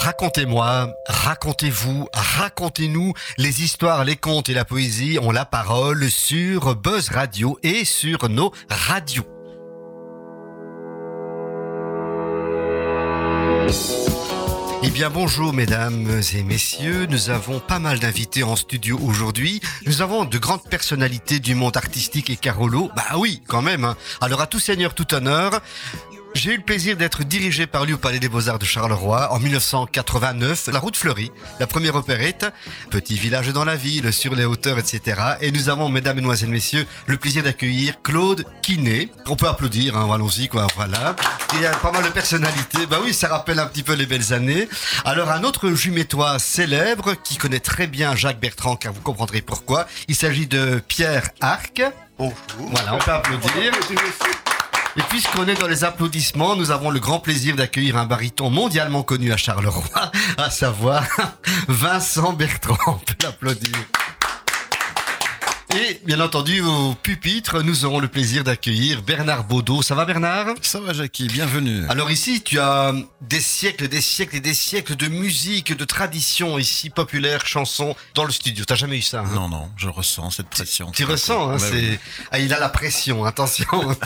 Racontez-moi, 0.00 0.94
racontez-vous, 1.06 2.08
racontez-nous 2.14 3.12
les 3.36 3.62
histoires, 3.62 4.02
les 4.06 4.16
contes 4.16 4.48
et 4.48 4.54
la 4.54 4.64
poésie 4.64 5.18
ont 5.20 5.30
la 5.30 5.44
parole 5.44 6.10
sur 6.10 6.74
Buzz 6.74 7.10
Radio 7.10 7.58
et 7.62 7.84
sur 7.84 8.30
nos 8.30 8.50
radios. 8.70 9.26
Eh 14.82 14.88
bien 14.88 15.10
bonjour 15.10 15.52
mesdames 15.52 16.22
et 16.34 16.42
messieurs, 16.44 17.06
nous 17.10 17.28
avons 17.28 17.60
pas 17.60 17.78
mal 17.78 17.98
d'invités 17.98 18.42
en 18.42 18.56
studio 18.56 18.98
aujourd'hui. 19.02 19.60
Nous 19.84 20.00
avons 20.00 20.24
de 20.24 20.38
grandes 20.38 20.64
personnalités 20.64 21.40
du 21.40 21.54
monde 21.54 21.76
artistique 21.76 22.30
et 22.30 22.36
Carolo. 22.36 22.90
Bah 22.96 23.18
oui, 23.18 23.42
quand 23.46 23.60
même. 23.60 23.84
hein. 23.84 23.96
Alors 24.22 24.40
à 24.40 24.46
tout 24.46 24.58
seigneur, 24.60 24.94
tout 24.94 25.12
honneur. 25.14 25.60
J'ai 26.34 26.54
eu 26.54 26.56
le 26.56 26.62
plaisir 26.62 26.96
d'être 26.96 27.24
dirigé 27.24 27.66
par 27.66 27.84
lui 27.84 27.92
au 27.92 27.98
Palais 27.98 28.20
des 28.20 28.28
Beaux-Arts 28.28 28.60
de 28.60 28.64
Charleroi 28.64 29.32
en 29.32 29.40
1989, 29.40 30.68
La 30.72 30.78
Route 30.78 30.96
Fleurie, 30.96 31.32
la 31.58 31.66
première 31.66 31.96
opérette, 31.96 32.46
petit 32.88 33.16
village 33.16 33.48
dans 33.48 33.64
la 33.64 33.74
ville, 33.74 34.12
sur 34.12 34.34
les 34.34 34.44
hauteurs, 34.44 34.78
etc. 34.78 35.20
Et 35.40 35.50
nous 35.50 35.68
avons, 35.68 35.88
mesdames, 35.88 36.16
mesdemoiselles, 36.16 36.50
messieurs, 36.50 36.86
le 37.06 37.16
plaisir 37.16 37.42
d'accueillir 37.42 38.00
Claude 38.02 38.44
Quinet. 38.62 39.08
On 39.26 39.34
peut 39.34 39.48
applaudir, 39.48 39.96
hein, 39.96 40.08
allons-y, 40.12 40.48
quoi, 40.48 40.68
voilà. 40.76 41.16
Il 41.54 41.62
y 41.62 41.66
a 41.66 41.72
pas 41.72 41.90
mal 41.90 42.04
de 42.04 42.10
personnalités. 42.10 42.86
Bah 42.86 42.98
oui, 43.02 43.12
ça 43.12 43.28
rappelle 43.28 43.58
un 43.58 43.66
petit 43.66 43.82
peu 43.82 43.94
les 43.94 44.06
belles 44.06 44.32
années. 44.32 44.68
Alors, 45.04 45.30
un 45.30 45.42
autre 45.42 45.70
jumétois 45.72 46.38
célèbre 46.38 47.14
qui 47.24 47.38
connaît 47.38 47.60
très 47.60 47.88
bien 47.88 48.14
Jacques 48.14 48.40
Bertrand, 48.40 48.76
car 48.76 48.92
vous 48.92 49.00
comprendrez 49.00 49.42
pourquoi. 49.42 49.86
Il 50.06 50.14
s'agit 50.14 50.46
de 50.46 50.80
Pierre 50.86 51.30
Arc. 51.40 51.82
Bonjour. 52.18 52.36
Voilà, 52.70 52.94
on 52.94 52.98
peut 52.98 53.10
applaudir. 53.10 53.72
Et 54.96 55.02
puisqu'on 55.02 55.46
est 55.46 55.54
dans 55.54 55.68
les 55.68 55.84
applaudissements, 55.84 56.56
nous 56.56 56.72
avons 56.72 56.90
le 56.90 56.98
grand 56.98 57.20
plaisir 57.20 57.54
d'accueillir 57.54 57.96
un 57.96 58.06
baryton 58.06 58.50
mondialement 58.50 59.02
connu 59.04 59.32
à 59.32 59.36
Charleroi, 59.36 59.84
à 60.36 60.50
savoir 60.50 61.04
Vincent 61.68 62.32
Bertrand. 62.32 62.76
On 62.88 62.94
peut 62.94 63.14
l'applaudir. 63.22 63.72
Et 65.76 66.00
bien 66.04 66.18
entendu, 66.18 66.60
au 66.62 66.94
pupitre, 67.00 67.62
nous 67.62 67.84
aurons 67.84 68.00
le 68.00 68.08
plaisir 68.08 68.42
d'accueillir 68.42 69.02
Bernard 69.02 69.44
Baudot. 69.44 69.82
Ça 69.82 69.94
va 69.94 70.04
Bernard? 70.04 70.48
Ça 70.62 70.80
va 70.80 70.92
Jackie, 70.92 71.28
bienvenue. 71.28 71.84
Alors 71.88 72.10
ici, 72.10 72.42
tu 72.42 72.58
as 72.58 72.92
des 73.20 73.40
siècles, 73.40 73.86
des 73.86 74.00
siècles 74.00 74.34
et 74.36 74.40
des 74.40 74.54
siècles 74.54 74.96
de 74.96 75.06
musique, 75.06 75.76
de 75.76 75.84
tradition 75.84 76.58
ici, 76.58 76.90
populaire, 76.90 77.46
chansons, 77.46 77.94
dans 78.16 78.24
le 78.24 78.32
studio. 78.32 78.64
T'as 78.64 78.74
jamais 78.74 78.98
eu 78.98 79.02
ça 79.02 79.20
hein? 79.20 79.30
Non, 79.32 79.48
non, 79.48 79.70
je 79.76 79.86
ressens 79.88 80.32
cette 80.32 80.48
pression. 80.48 80.90
tu 80.90 81.04
ressens, 81.04 81.50
hein, 81.50 81.52
Ouais, 81.52 81.58
c'est... 81.60 81.90
oui. 81.90 81.98
Ah, 82.32 82.40
il 82.40 82.52
a 82.52 82.58
la 82.58 82.68
pression, 82.68 83.24
attention. 83.24 83.66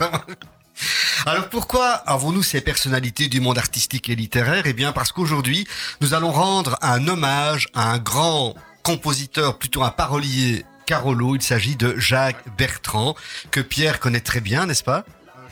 Alors 1.27 1.49
pourquoi 1.49 1.89
avons-nous 1.89 2.43
ces 2.43 2.61
personnalités 2.61 3.29
du 3.29 3.41
monde 3.41 3.59
artistique 3.59 4.09
et 4.09 4.15
littéraire? 4.15 4.65
Eh 4.67 4.73
bien 4.73 4.93
parce 4.93 5.13
qu'aujourd'hui, 5.13 5.67
nous 6.01 6.15
allons 6.15 6.33
rendre 6.33 6.77
un 6.83 7.07
hommage 7.09 7.69
à 7.75 7.93
un 7.93 7.99
grand 7.99 8.55
compositeur, 8.83 9.59
plutôt 9.59 9.83
un 9.83 9.91
parolier 9.91 10.65
Carolo. 10.87 11.35
Il 11.37 11.43
s'agit 11.43 11.77
de 11.77 11.97
Jacques 11.99 12.45
Bertrand, 12.59 13.15
que 13.51 13.61
Pierre 13.61 14.01
connaît 14.01 14.21
très 14.21 14.41
bien, 14.41 14.67
n'est-ce 14.67 14.85
pas? 14.85 15.05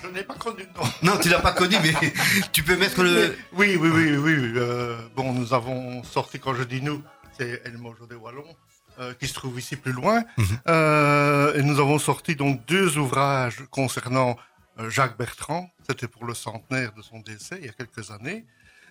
Je 0.02 0.08
n'ai 0.08 0.24
pas 0.24 0.34
connu, 0.34 0.64
non. 0.76 0.82
Non, 1.12 1.18
tu 1.18 1.28
l'as 1.28 1.38
pas 1.40 1.52
connu, 1.52 1.76
mais 1.82 1.94
tu 2.52 2.62
peux 2.62 2.76
mettre 2.76 3.02
le... 3.02 3.36
Oui, 3.52 3.76
oui, 3.80 3.88
oui, 3.88 4.16
oui. 4.16 4.52
euh, 4.56 4.98
bon, 5.16 5.32
nous 5.32 5.54
avons 5.54 6.02
sorti, 6.02 6.38
quand 6.40 6.54
je 6.54 6.64
dis 6.64 6.82
nous, 6.82 7.02
c'est 7.38 7.62
El 7.64 7.78
Mojo 7.78 8.06
des 8.06 8.16
Wallons, 8.16 8.56
euh, 8.98 9.14
qui 9.18 9.26
se 9.28 9.34
trouve 9.34 9.58
ici 9.58 9.76
plus 9.76 9.92
loin. 9.92 10.22
Mhm. 10.36 10.46
Euh, 10.68 11.54
et 11.54 11.62
nous 11.62 11.78
avons 11.80 11.98
sorti 11.98 12.34
donc 12.34 12.66
deux 12.66 12.98
ouvrages 12.98 13.62
concernant 13.70 14.30
euh, 14.30 14.34
Jacques 14.88 15.18
Bertrand. 15.18 15.70
C'était 15.88 16.08
pour 16.08 16.24
le 16.24 16.34
centenaire 16.34 16.92
de 16.92 17.02
son 17.02 17.20
décès, 17.20 17.58
il 17.60 17.66
y 17.66 17.68
a 17.68 17.72
quelques 17.72 18.10
années. 18.10 18.46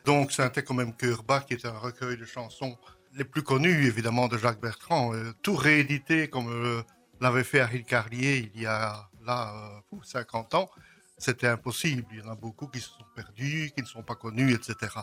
Donc, 0.06 0.32
c'était 0.32 0.64
quand 0.64 0.74
même 0.74 0.94
bas, 1.28 1.42
qui 1.42 1.54
est 1.54 1.66
un 1.66 1.78
recueil 1.78 2.18
de 2.18 2.26
chansons 2.26 2.78
les 3.14 3.24
plus 3.24 3.44
connues, 3.44 3.86
évidemment, 3.86 4.28
de 4.28 4.38
Jacques 4.38 4.62
Bertrand. 4.62 5.14
euh, 5.14 5.34
tout 5.42 5.56
réédité 5.56 6.30
comme 6.30 6.50
euh, 6.50 6.82
l'avait 7.20 7.44
fait 7.44 7.60
Ariel 7.60 7.84
Carlier 7.84 8.52
il 8.54 8.62
y 8.62 8.66
a 8.66 9.10
là 9.26 9.54
euh, 9.54 9.80
fou, 9.90 10.02
50 10.04 10.56
ans. 10.56 10.70
C'était 11.18 11.48
impossible. 11.48 12.06
Il 12.12 12.20
y 12.20 12.22
en 12.22 12.32
a 12.32 12.36
beaucoup 12.36 12.68
qui 12.68 12.80
se 12.80 12.90
sont 12.90 13.06
perdus, 13.16 13.72
qui 13.76 13.84
ne 13.84 13.88
sont 13.88 14.02
pas 14.02 14.16
connus, 14.16 14.54
etc. 14.54 14.96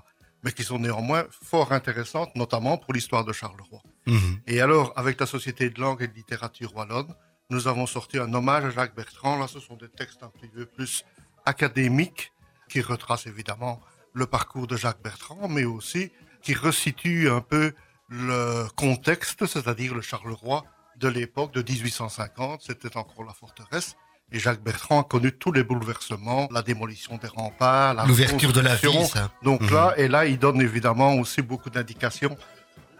Mais 0.42 0.52
qui 0.52 0.64
sont 0.64 0.78
néanmoins 0.78 1.26
fort 1.30 1.72
intéressantes, 1.72 2.34
notamment 2.34 2.76
pour 2.76 2.92
l'histoire 2.92 3.24
de 3.24 3.32
Charleroi. 3.32 3.82
Mhm. 4.06 4.40
Et 4.46 4.60
alors, 4.60 4.92
avec 4.96 5.20
la 5.20 5.26
Société 5.26 5.70
de 5.70 5.80
langue 5.80 6.02
et 6.02 6.08
de 6.08 6.14
littérature 6.14 6.74
wallonne, 6.74 7.14
nous 7.50 7.66
avons 7.66 7.86
sorti 7.86 8.18
un 8.18 8.32
hommage 8.34 8.64
à 8.64 8.70
Jacques 8.70 8.94
Bertrand. 8.94 9.38
Là, 9.38 9.46
ce 9.48 9.60
sont 9.60 9.76
des 9.76 9.88
textes 9.88 10.22
un 10.22 10.28
petit 10.28 10.48
peu 10.48 10.66
plus 10.66 11.04
académiques 11.46 12.32
qui 12.68 12.80
retracent 12.82 13.26
évidemment 13.26 13.80
le 14.12 14.26
parcours 14.26 14.66
de 14.66 14.76
Jacques 14.76 15.02
Bertrand, 15.02 15.48
mais 15.48 15.64
aussi 15.64 16.12
qui 16.42 16.54
resituent 16.54 17.30
un 17.30 17.40
peu 17.40 17.72
le 18.08 18.66
contexte, 18.76 19.46
c'est-à-dire 19.46 19.94
le 19.94 20.02
Charleroi 20.02 20.64
de 20.96 21.08
l'époque 21.08 21.52
de 21.54 21.62
1850. 21.62 22.62
C'était 22.62 22.96
encore 22.96 23.24
la 23.24 23.32
forteresse. 23.32 23.96
Et 24.30 24.38
Jacques 24.38 24.62
Bertrand 24.62 25.00
a 25.00 25.04
connu 25.04 25.32
tous 25.32 25.52
les 25.52 25.62
bouleversements, 25.64 26.48
la 26.52 26.60
démolition 26.60 27.16
des 27.16 27.28
remparts, 27.28 28.06
L'ouverture 28.06 28.52
de 28.52 28.60
la 28.60 28.74
ville, 28.74 29.06
ça. 29.06 29.30
Donc 29.42 29.62
Mhm. 29.62 29.70
là, 29.72 29.94
et 29.96 30.06
là, 30.06 30.26
il 30.26 30.38
donne 30.38 30.60
évidemment 30.60 31.14
aussi 31.14 31.40
beaucoup 31.40 31.70
d'indications 31.70 32.36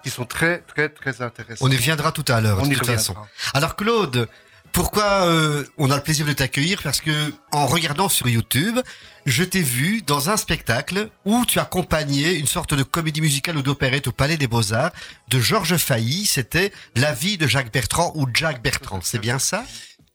qui 0.02 0.10
sont 0.10 0.24
très, 0.24 0.60
très, 0.62 0.88
très 0.88 1.22
intéressantes. 1.22 1.66
On 1.66 1.70
y 1.70 1.76
viendra 1.76 2.12
tout 2.12 2.24
à 2.28 2.40
l'heure, 2.40 2.62
de 2.62 2.74
toute 2.74 2.86
façon. 2.86 3.12
reviendra. 3.12 3.28
Alors 3.54 3.76
Claude, 3.76 4.28
pourquoi 4.72 5.26
euh, 5.26 5.64
on 5.78 5.90
a 5.90 5.96
le 5.96 6.02
plaisir 6.02 6.26
de 6.26 6.32
t'accueillir? 6.32 6.80
Parce 6.82 7.00
que 7.00 7.32
en 7.52 7.66
regardant 7.66 8.08
sur 8.08 8.28
YouTube, 8.28 8.78
je 9.26 9.44
t'ai 9.44 9.62
vu 9.62 10.02
dans 10.02 10.30
un 10.30 10.36
spectacle 10.36 11.08
où 11.24 11.44
tu 11.46 11.58
accompagnais 11.58 12.34
une 12.34 12.46
sorte 12.46 12.74
de 12.74 12.82
comédie 12.82 13.20
musicale 13.20 13.56
ou 13.56 13.62
d'opérette 13.62 14.06
au 14.08 14.12
Palais 14.12 14.36
des 14.36 14.46
Beaux-Arts 14.46 14.92
de 15.28 15.40
Georges 15.40 15.76
Failly. 15.76 16.26
C'était 16.26 16.72
La 16.96 17.12
vie 17.12 17.38
de 17.38 17.46
Jacques 17.46 17.72
Bertrand 17.72 18.12
ou 18.14 18.26
Jacques 18.32 18.62
Bertrand. 18.62 19.00
C'est 19.02 19.18
bien 19.18 19.38
ça? 19.38 19.64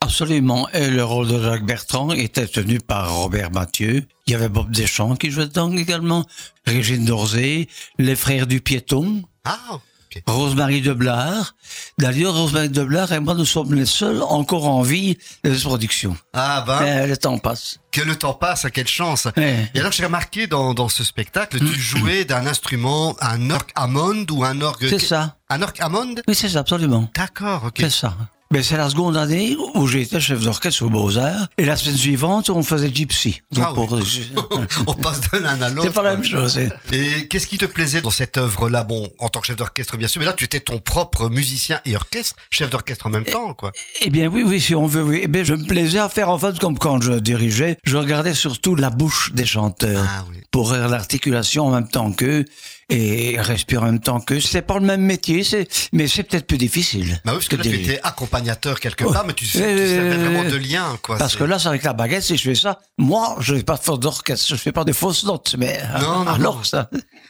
Absolument. 0.01 0.67
Et 0.69 0.89
le 0.89 1.03
rôle 1.03 1.27
de 1.27 1.41
Jacques 1.41 1.65
Bertrand 1.65 2.11
était 2.11 2.47
tenu 2.47 2.79
par 2.79 3.13
Robert 3.15 3.51
Mathieu. 3.51 4.05
Il 4.27 4.31
y 4.31 4.35
avait 4.35 4.49
Bob 4.49 4.69
Deschamps 4.69 5.15
qui 5.15 5.31
jouait 5.31 5.47
dedans 5.47 5.71
également, 5.75 6.25
Régine 6.65 7.05
Dorzé, 7.05 7.69
les 7.97 8.15
frères 8.15 8.45
du 8.45 8.59
piéton, 8.59 9.23
Ah, 9.45 9.57
ok. 9.73 10.21
Rosemary 10.27 10.81
de 10.81 10.93
Blard. 10.93 11.55
D'ailleurs, 11.97 12.33
Rosemary 12.35 12.69
de 12.69 12.83
Blard 12.83 13.11
et 13.11 13.19
moi, 13.19 13.33
nous 13.33 13.45
sommes 13.45 13.73
les 13.73 13.85
seuls 13.85 14.21
encore 14.21 14.67
en 14.67 14.81
vie 14.83 15.17
de 15.43 15.53
cette 15.53 15.63
production. 15.63 16.15
Ah 16.33 16.63
ben, 16.65 16.79
Mais 16.81 17.07
le 17.07 17.17
temps 17.17 17.37
passe. 17.39 17.79
que 17.91 18.01
le 18.01 18.15
temps 18.15 18.33
passe, 18.33 18.63
à 18.65 18.69
quelle 18.71 18.87
chance 18.87 19.27
Ouais. 19.35 19.69
Et 19.73 19.79
alors 19.79 19.91
j'ai 19.91 20.05
remarqué 20.05 20.47
dans, 20.47 20.73
dans 20.73 20.87
ce 20.89 21.03
spectacle, 21.03 21.59
tu 21.59 21.79
jouais 21.79 22.25
d'un 22.25 22.47
instrument, 22.47 23.15
un 23.21 23.49
orgue 23.49 23.69
Hammond 23.75 24.25
ou 24.31 24.43
un 24.43 24.61
orgue... 24.61 24.87
C'est 24.89 24.99
ça. 24.99 25.35
Un 25.49 25.61
orgue 25.61 25.77
Hammond? 25.81 26.15
Oui, 26.27 26.35
c'est 26.35 26.49
ça, 26.49 26.59
absolument. 26.59 27.09
D'accord, 27.15 27.65
ok. 27.65 27.75
C'est 27.77 27.89
ça. 27.89 28.15
Mais 28.53 28.61
c'est 28.61 28.77
la 28.77 28.87
seconde 28.87 29.17
année 29.17 29.57
où 29.73 29.87
j'étais 29.87 30.19
chef 30.19 30.41
d'orchestre 30.43 30.83
aux 30.83 30.89
Beaux-Arts. 30.89 31.47
Et 31.57 31.65
la 31.65 31.75
semaine 31.75 31.97
suivante, 31.97 32.51
on 32.51 32.61
faisait 32.61 32.93
Gypsy. 32.93 33.41
Donc, 33.51 33.65
Ah 33.67 33.73
oui. 33.75 33.87
pour- 33.87 34.61
On 34.87 34.93
passe 34.93 35.21
de 35.31 35.39
l'un 35.39 35.59
à 35.59 35.69
l'autre. 35.69 35.87
C'est 35.87 35.93
pas 35.93 36.03
la 36.03 36.11
même 36.15 36.23
chose. 36.23 36.59
hein. 36.59 36.69
Et 36.91 37.27
qu'est-ce 37.27 37.47
qui 37.47 37.57
te 37.57 37.65
plaisait 37.65 38.01
dans 38.01 38.11
cette 38.11 38.37
œuvre-là? 38.37 38.83
Bon, 38.83 39.09
en 39.17 39.29
tant 39.29 39.39
que 39.39 39.47
chef 39.47 39.55
d'orchestre, 39.55 39.97
bien 39.97 40.07
sûr, 40.07 40.19
mais 40.19 40.25
là, 40.27 40.33
tu 40.33 40.43
étais 40.45 40.59
ton 40.59 40.77
propre 40.77 41.29
musicien 41.29 41.79
et 41.85 41.95
orchestre, 41.95 42.35
chef 42.51 42.69
d'orchestre 42.69 43.07
en 43.07 43.09
même 43.09 43.23
temps, 43.25 43.55
quoi. 43.55 43.71
Eh 44.01 44.11
bien 44.11 44.27
oui, 44.27 44.43
oui, 44.45 44.61
si 44.61 44.75
on 44.75 44.85
veut, 44.85 45.01
oui. 45.03 45.21
Eh 45.23 45.27
bien, 45.27 45.43
je 45.43 45.55
me 45.55 45.65
plaisais 45.65 45.97
à 45.97 46.07
faire 46.07 46.29
en 46.29 46.37
fait 46.37 46.59
comme 46.59 46.77
quand 46.77 47.01
je 47.01 47.13
dirigeais, 47.13 47.77
je 47.83 47.97
regardais 47.97 48.35
surtout 48.35 48.75
la 48.75 48.91
bouche 48.91 49.31
des 49.33 49.47
chanteurs 49.47 50.05
Ah 50.07 50.25
oui. 50.29 50.37
pour 50.51 50.73
l'articulation 50.73 51.65
en 51.65 51.71
même 51.71 51.87
temps 51.87 52.11
qu'eux 52.11 52.45
et 52.89 53.35
respirer 53.39 53.81
en 53.83 53.85
même 53.87 53.99
temps 53.99 54.19
qu'eux. 54.19 54.39
C'est 54.39 54.61
pas 54.61 54.75
le 54.75 54.85
même 54.85 55.01
métier, 55.01 55.43
c'est 55.43 55.67
mais 55.93 56.07
c'est 56.07 56.23
peut-être 56.23 56.47
plus 56.47 56.57
difficile. 56.57 57.19
Bah 57.25 57.31
oui, 57.33 57.37
parce 57.37 57.47
que 57.47 57.55
là, 57.55 57.63
tu 57.63 57.69
diriger. 57.69 57.93
étais 57.93 58.01
accompagnateur 58.03 58.79
quelque 58.79 59.03
Ouais. 59.05 59.13
part, 59.13 59.25
mais 59.25 59.33
tu, 59.33 59.45
sais, 59.45 59.59
tu 59.59 59.63
Euh, 59.63 59.95
servais 59.95 60.17
vraiment 60.17 60.49
de 60.49 60.55
lien, 60.57 60.97
quoi. 61.01 61.17
Parce 61.17 61.35
que 61.35 61.43
là, 61.43 61.59
c'est 61.59 61.67
avec 61.69 61.83
la 61.83 61.93
baguette, 61.93 62.23
si 62.23 62.37
je 62.37 62.43
fais 62.43 62.55
ça, 62.55 62.79
moi, 62.97 63.35
je 63.39 63.55
fais 63.55 63.63
pas 63.63 63.77
de 63.77 63.97
d'orchestre, 63.97 64.47
je 64.49 64.55
fais 64.55 64.71
pas 64.71 64.83
des 64.83 64.93
fausses 64.93 65.23
notes, 65.23 65.55
mais 65.57 65.79
Non, 66.01 66.23
non, 66.25 66.31
alors 66.31 66.55
non. 66.57 66.63
ça. 66.63 66.89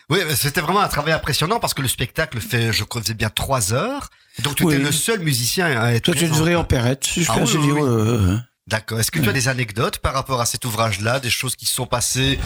Oui, 0.09 0.19
c'était 0.35 0.61
vraiment 0.61 0.81
un 0.81 0.87
travail 0.87 1.13
impressionnant 1.13 1.59
parce 1.59 1.73
que 1.73 1.81
le 1.81 1.87
spectacle 1.87 2.39
fait, 2.39 2.71
je 2.73 2.83
crois, 2.83 3.01
faisait 3.01 3.13
bien 3.13 3.29
trois 3.29 3.73
heures. 3.73 4.09
Donc 4.43 4.55
tu 4.55 4.63
Oui. 4.65 4.73
étais 4.75 4.83
le 4.83 4.91
seul 4.91 5.19
musicien 5.19 5.65
à 5.79 5.91
être 5.93 6.05
Toi, 6.05 6.15
tu 6.15 6.25
vraie 6.25 6.55
opérette, 6.55 7.03
si 7.05 7.23
je 7.23 7.31
Ah 7.31 7.35
oui, 7.37 7.49
oui, 7.55 7.65
dire, 7.65 7.75
oui. 7.75 7.81
euh, 7.83 8.37
D'accord. 8.67 8.99
Est-ce 8.99 9.11
que 9.11 9.19
tu 9.19 9.27
as 9.27 9.33
des 9.33 9.49
anecdotes 9.49 9.97
par 9.97 10.13
rapport 10.13 10.39
à 10.39 10.45
cet 10.45 10.63
ouvrage-là, 10.63 11.19
des 11.19 11.29
choses 11.29 11.55
qui 11.57 11.65
se 11.65 11.73
sont 11.73 11.85
passées 11.85 12.39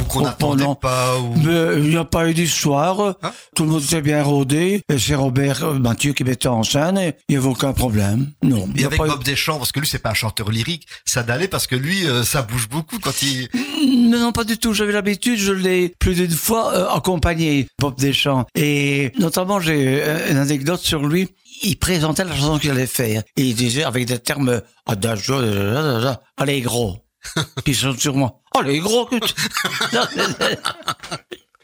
ou 0.00 0.04
qu'on 0.04 0.20
Oh, 0.20 0.22
n'attendait 0.22 0.64
pas 0.80 1.18
ou... 1.18 1.34
Mais 1.36 1.78
il 1.78 1.90
n'y 1.90 1.96
a 1.96 2.04
pas 2.04 2.28
eu 2.28 2.34
d'histoire. 2.34 3.16
Hein 3.22 3.32
Tout 3.56 3.64
le 3.64 3.70
monde 3.70 3.82
était 3.82 4.00
bien 4.00 4.22
rodé. 4.22 4.80
Et 4.88 4.98
c'est 4.98 5.16
Robert 5.16 5.64
euh, 5.64 5.78
Mathieu 5.78 6.12
qui 6.12 6.22
mettait 6.22 6.46
en 6.46 6.62
scène 6.62 6.98
et 6.98 7.16
il 7.28 7.32
n'y 7.32 7.36
avait 7.36 7.48
aucun 7.50 7.72
problème. 7.72 8.30
Non. 8.44 8.68
Et 8.76 8.84
avec 8.84 9.00
eu- 9.02 9.06
Bob 9.08 9.24
Deschamps, 9.24 9.58
parce 9.58 9.72
que 9.72 9.80
lui, 9.80 9.88
c'est 9.88 9.98
pas 9.98 10.10
un 10.10 10.14
chanteur 10.14 10.50
lyrique, 10.50 10.86
ça 11.04 11.24
d'allait 11.24 11.48
parce 11.48 11.66
que 11.66 11.74
lui, 11.74 12.06
euh, 12.06 12.22
ça 12.22 12.42
bouge 12.42 12.68
beaucoup 12.68 13.00
quand 13.00 13.22
il... 13.22 13.48
Non, 14.08 14.20
non, 14.20 14.32
pas 14.32 14.44
du 14.44 14.58
tout. 14.58 14.72
J'avais 14.72 14.92
l'habitude, 14.92 15.38
je 15.38 15.52
l'ai 15.52 15.92
plus 15.98 16.14
d'une 16.14 16.30
fois 16.30 16.72
euh, 16.74 16.88
accompagné, 16.96 17.66
Bob 17.80 17.98
Deschamps. 17.98 18.46
Et 18.54 19.10
notamment, 19.18 19.58
j'ai 19.60 20.00
euh, 20.02 20.30
une 20.30 20.36
anecdote 20.36 20.80
sur 20.80 21.04
lui. 21.06 21.28
Il 21.62 21.76
présentait 21.78 22.24
la 22.24 22.34
chanson 22.34 22.58
qu'il 22.58 22.70
allait 22.70 22.86
faire. 22.86 23.22
Et 23.36 23.42
il 23.42 23.54
disait 23.54 23.84
avec 23.84 24.06
des 24.06 24.18
termes 24.18 24.60
adagio, 24.86 25.34
euh, 25.36 26.14
allez 26.36 26.60
gros. 26.60 26.98
Puis 27.34 27.44
ils 27.72 27.74
sont 27.74 27.96
sur 27.96 28.14
moi. 28.14 28.40
Allez 28.54 28.78
gros. 28.78 29.08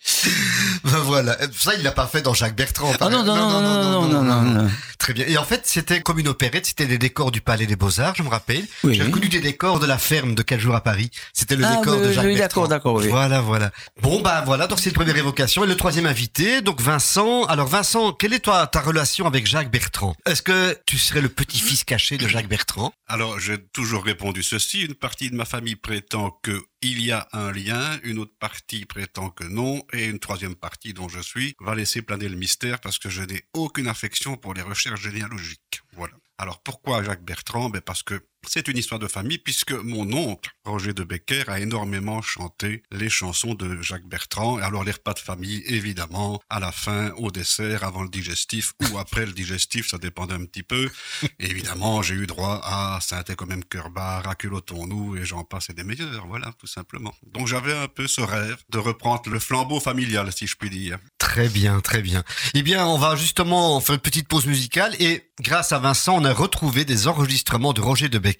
Ben 0.84 0.98
voilà. 0.98 1.36
Ça, 1.56 1.74
il 1.74 1.82
l'a 1.82 1.92
pas 1.92 2.06
fait 2.06 2.22
dans 2.22 2.34
Jacques 2.34 2.56
Bertrand. 2.56 2.92
Ah 3.00 3.08
non, 3.08 3.22
non, 3.24 3.36
non, 3.36 3.60
non, 3.60 4.08
non, 4.08 4.22
non, 4.22 4.42
non, 4.42 4.70
Très 4.98 5.12
bien. 5.12 5.24
Et 5.26 5.36
en 5.38 5.44
fait, 5.44 5.62
c'était 5.64 6.00
comme 6.00 6.18
une 6.18 6.28
opérette, 6.28 6.66
c'était 6.66 6.86
les 6.86 6.98
décors 6.98 7.30
du 7.30 7.40
Palais 7.40 7.66
des 7.66 7.76
Beaux-Arts, 7.76 8.14
je 8.16 8.22
me 8.22 8.28
rappelle. 8.28 8.64
Oui. 8.84 8.94
J'ai 8.94 9.02
reconnu 9.04 9.28
des 9.28 9.40
décors 9.40 9.78
de 9.80 9.86
la 9.86 9.98
ferme 9.98 10.34
de 10.34 10.42
quel 10.42 10.60
jour 10.60 10.74
à 10.74 10.80
Paris. 10.80 11.10
C'était 11.32 11.56
le 11.56 11.64
Ah, 11.64 11.76
décor 11.76 12.00
de 12.00 12.12
Jacques 12.12 12.24
oui, 12.26 12.36
Bertrand. 12.36 12.66
d'accord, 12.66 12.68
d'accord, 12.68 12.94
oui. 12.96 13.08
Voilà, 13.08 13.40
voilà. 13.40 13.70
Bon, 14.00 14.20
bah 14.22 14.42
voilà, 14.46 14.66
donc 14.66 14.80
c'est 14.80 14.90
une 14.90 14.94
première 14.94 15.16
évocation. 15.16 15.64
Et 15.64 15.66
le 15.66 15.76
troisième 15.76 16.06
invité, 16.06 16.62
donc 16.62 16.80
Vincent. 16.80 17.44
Alors 17.44 17.68
Vincent, 17.68 18.12
quelle 18.12 18.32
est 18.32 18.40
toi, 18.40 18.66
ta 18.66 18.80
relation 18.80 19.26
avec 19.26 19.46
Jacques 19.46 19.70
Bertrand? 19.70 20.14
Est-ce 20.26 20.42
que 20.42 20.76
tu 20.86 20.98
serais 20.98 21.20
le 21.20 21.28
petit-fils 21.28 21.84
caché 21.84 22.16
de 22.18 22.26
Jacques 22.28 22.48
Bertrand? 22.48 22.92
Alors, 23.08 23.38
j'ai 23.40 23.58
toujours 23.72 24.04
répondu 24.04 24.42
ceci. 24.42 24.80
Une 24.82 24.94
partie 24.94 25.30
de 25.30 25.36
ma 25.36 25.44
famille 25.44 25.76
prétend 25.76 26.38
que 26.42 26.60
il 26.82 27.00
y 27.00 27.12
a 27.12 27.28
un 27.32 27.52
lien, 27.52 27.98
une 28.02 28.18
autre 28.18 28.34
partie 28.38 28.84
prétend 28.84 29.30
que 29.30 29.44
non, 29.44 29.82
et 29.92 30.06
une 30.06 30.18
troisième 30.18 30.54
partie 30.54 30.92
dont 30.92 31.08
je 31.08 31.20
suis 31.20 31.54
va 31.60 31.74
laisser 31.74 32.02
planer 32.02 32.28
le 32.28 32.36
mystère 32.36 32.80
parce 32.80 32.98
que 32.98 33.08
je 33.08 33.22
n'ai 33.22 33.44
aucune 33.54 33.86
affection 33.86 34.36
pour 34.36 34.54
les 34.54 34.62
recherches 34.62 35.00
généalogiques. 35.00 35.82
Voilà. 35.92 36.14
Alors 36.38 36.62
pourquoi 36.62 37.02
Jacques 37.04 37.24
Bertrand? 37.24 37.70
Ben 37.70 37.80
Parce 37.80 38.02
que 38.02 38.20
c'est 38.46 38.68
une 38.68 38.78
histoire 38.78 38.98
de 38.98 39.08
famille 39.08 39.38
puisque 39.38 39.72
mon 39.72 40.12
oncle, 40.12 40.50
Roger 40.64 40.92
de 40.92 41.04
Becker, 41.04 41.44
a 41.48 41.60
énormément 41.60 42.22
chanté 42.22 42.82
les 42.90 43.08
chansons 43.08 43.54
de 43.54 43.80
Jacques 43.82 44.06
Bertrand. 44.06 44.58
Et 44.58 44.62
alors 44.62 44.84
les 44.84 44.92
repas 44.92 45.14
de 45.14 45.18
famille, 45.18 45.62
évidemment, 45.66 46.40
à 46.50 46.60
la 46.60 46.72
fin, 46.72 47.10
au 47.16 47.30
dessert, 47.30 47.84
avant 47.84 48.02
le 48.02 48.08
digestif 48.08 48.72
ou 48.82 48.98
après 48.98 49.26
le 49.26 49.32
digestif, 49.32 49.88
ça 49.88 49.98
dépendait 49.98 50.34
un 50.34 50.44
petit 50.44 50.62
peu. 50.62 50.90
Évidemment, 51.38 52.02
j'ai 52.02 52.14
eu 52.14 52.26
droit 52.26 52.60
à 52.64 52.98
Saint-Est 53.00 53.36
quand 53.36 53.46
même 53.46 53.64
cœur 53.64 53.90
bar, 53.90 54.28
à 54.28 54.34
culottons-nous 54.34 55.16
et 55.16 55.24
j'en 55.24 55.44
passe 55.44 55.70
et 55.70 55.74
des 55.74 55.84
meilleurs, 55.84 56.26
voilà, 56.26 56.52
tout 56.58 56.66
simplement. 56.66 57.14
Donc 57.32 57.46
j'avais 57.46 57.74
un 57.74 57.88
peu 57.88 58.06
ce 58.06 58.20
rêve 58.20 58.56
de 58.70 58.78
reprendre 58.78 59.28
le 59.30 59.38
flambeau 59.38 59.80
familial, 59.80 60.32
si 60.32 60.46
je 60.46 60.56
puis 60.56 60.70
dire. 60.70 60.98
Très 61.18 61.48
bien, 61.48 61.80
très 61.80 62.02
bien. 62.02 62.24
Eh 62.54 62.62
bien, 62.62 62.86
on 62.86 62.98
va 62.98 63.16
justement 63.16 63.80
faire 63.80 63.94
une 63.94 64.00
petite 64.00 64.28
pause 64.28 64.46
musicale 64.46 64.94
et 65.00 65.30
grâce 65.40 65.72
à 65.72 65.78
Vincent, 65.78 66.16
on 66.16 66.24
a 66.24 66.32
retrouvé 66.32 66.84
des 66.84 67.08
enregistrements 67.08 67.72
de 67.72 67.80
Roger 67.80 68.08
de 68.08 68.18
Becker. 68.18 68.31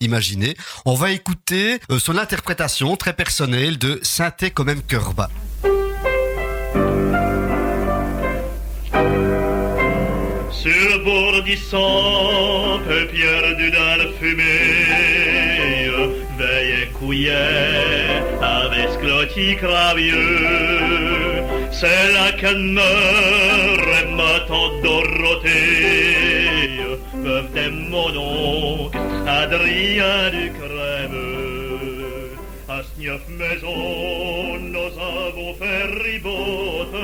Imaginez, 0.00 0.56
on 0.84 0.94
va 0.94 1.10
écouter 1.10 1.78
euh, 1.90 1.98
son 1.98 2.16
interprétation 2.18 2.96
très 2.96 3.12
personnelle 3.12 3.78
de 3.78 3.98
Saint-Est 4.02 4.50
quand 4.50 4.64
même 4.64 4.82
bas. 5.14 5.30
Sur 10.50 10.72
le 10.72 11.04
bord 11.04 11.42
du 11.42 11.56
perdu 13.10 13.70
dans 13.70 13.96
la 13.96 14.06
fumée, 14.18 15.88
veille 16.38 16.88
couillait 16.98 18.22
avec 18.42 18.98
clotis 19.00 19.56
cravieux. 19.56 20.80
C'est 21.72 22.12
là 22.12 22.32
qu'elle 22.32 22.58
meurt, 22.58 24.10
ma 24.10 24.40
tante 24.46 24.82
Dorothée, 24.82 26.09
veuve 27.30 27.50
de 27.54 27.66
mon 27.92 28.12
oncle, 28.16 28.98
Adrien 29.26 30.30
du 30.36 30.46
Crème. 30.58 31.20
À 32.68 32.78
Sneuf 32.88 33.24
Maison, 33.40 33.80
nous 34.74 34.92
avons 35.22 35.52
fait 35.60 35.84
ribote. 36.04 36.98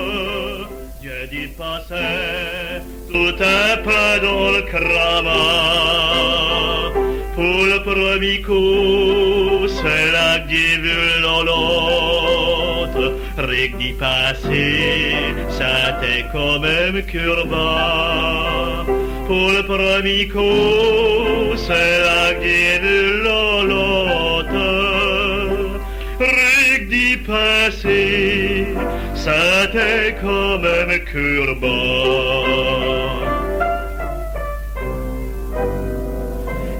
Dieu 1.01 1.21
dit 1.33 1.51
passer 1.63 2.83
tout 3.13 3.37
un 3.61 3.71
peu 3.87 4.07
dans 4.27 4.51
le 4.57 4.63
cramat. 4.73 5.37
Pour 7.37 7.59
le 7.73 7.79
premier 7.91 8.39
coup, 8.49 9.69
c'est 9.79 10.07
la 10.19 10.31
l'autre. 11.49 13.07
Rick 13.51 13.73
dit 13.79 13.97
passer, 14.07 15.15
ça 15.59 15.75
t'est 16.01 16.25
quand 16.33 16.59
même 16.61 16.97
curva. 17.13 18.96
Pour 19.27 19.51
le 19.51 19.63
premier 19.65 20.29
coup, 20.29 21.57
c'est 21.57 22.01
la 22.09 22.33
l'autre. 23.65 24.47
Rick 26.21 26.89
dit 26.89 27.17
passer, 27.17 28.69
ça 29.17 29.67
t'est 29.73 30.15
quand 30.23 30.59
même 30.61 31.01
curba. 31.11 31.67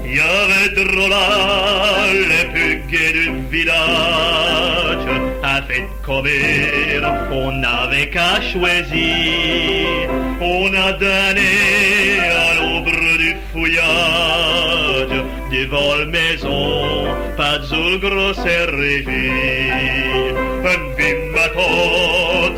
Il 0.05 0.15
y 0.15 0.19
avait 0.21 0.69
drôle 0.75 1.13
les 2.33 2.45
plus 2.53 2.77
gais 2.89 3.11
du 3.11 3.25
village, 3.51 3.75
à 5.05 5.26
fait 5.67 5.87
commer, 6.05 7.01
on 7.31 7.51
n'avait 7.51 8.09
qu'à 8.09 8.41
choisir, 8.41 10.09
on 10.41 10.73
a 10.73 10.93
donné 10.93 12.19
à 12.19 12.55
l'ombre 12.55 13.17
du 13.17 13.35
fouillage, 13.51 15.17
devant 15.51 15.95
la 15.99 16.05
maison, 16.05 17.07
pas 17.35 17.57
de 17.57 17.97
grosse 17.97 18.47
régie. 18.79 19.31
Un 20.71 20.79
vimato, 20.97 21.69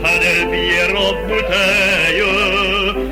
t'as 0.01 0.19
des 0.25 0.45
bières 0.51 0.95
en 0.95 1.13
bouteille, 1.27 2.23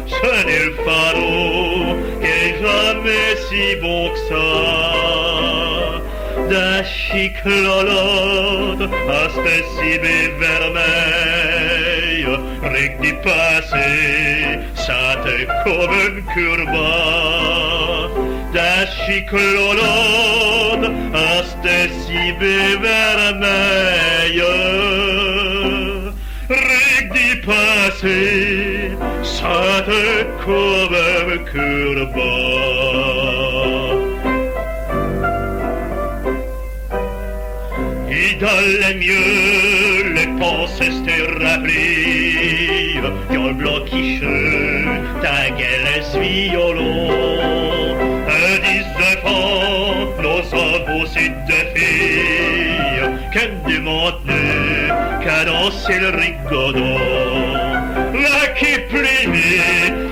ce 0.07 0.31
n'est 0.45 0.65
le 0.65 0.73
pharo 0.85 1.95
qui 2.21 2.27
est 2.27 2.55
jamais 2.61 3.29
si 3.49 3.75
bon 3.81 4.09
que 4.09 4.19
ça. 4.29 4.76
D'un 7.17 7.23
chic 7.23 7.45
lolotte 7.45 8.91
à 9.09 9.27
cette 9.33 9.65
cibée 9.75 10.29
vermeille, 10.39 12.27
ric 12.61 12.93
d'y 13.01 13.13
passer, 13.23 14.59
ça 14.75 15.15
t'est 15.23 15.47
comme 15.63 15.95
une 16.05 16.21
curva. 16.31 16.97
D'un 18.53 18.85
chic 18.85 19.31
lolotte 19.31 20.91
à 21.15 21.41
cette 21.43 21.91
cibée 22.05 22.77
vermeille, 22.79 24.43
ric 26.49 27.05
d'y 27.13 27.33
passer, 27.47 28.91
ça 29.23 29.81
t'est 29.87 30.27
comme 30.45 30.95
une 31.33 31.43
curva. 31.45 33.16
Et 38.37 38.39
dans 38.39 38.87
les 38.87 38.95
mieux, 38.95 40.13
les 40.13 40.27
pensées 40.39 40.91
se 40.91 41.43
rappellent 41.43 42.67
le 43.31 43.53
blanc 43.53 43.79
qui 43.85 44.17
chute, 44.17 44.23
ta 45.21 45.49
gueule 45.49 45.87
est 45.95 46.19
violon 46.19 47.09
Un 48.27 48.57
dix-neuf 48.63 49.25
ans, 49.25 50.21
nos 50.21 50.41
avons 50.55 51.01
aussi 51.01 51.29
deux 51.47 51.67
filles. 51.73 53.09
Qu'un 53.33 53.51
du 53.67 53.79
maintenu, 53.79 54.91
qu'à 55.23 55.45
danser 55.45 55.99
le 55.99 56.09
rigodon. 56.09 56.97
La 58.13 58.47
qui 58.49 58.73
plie, 58.89 59.27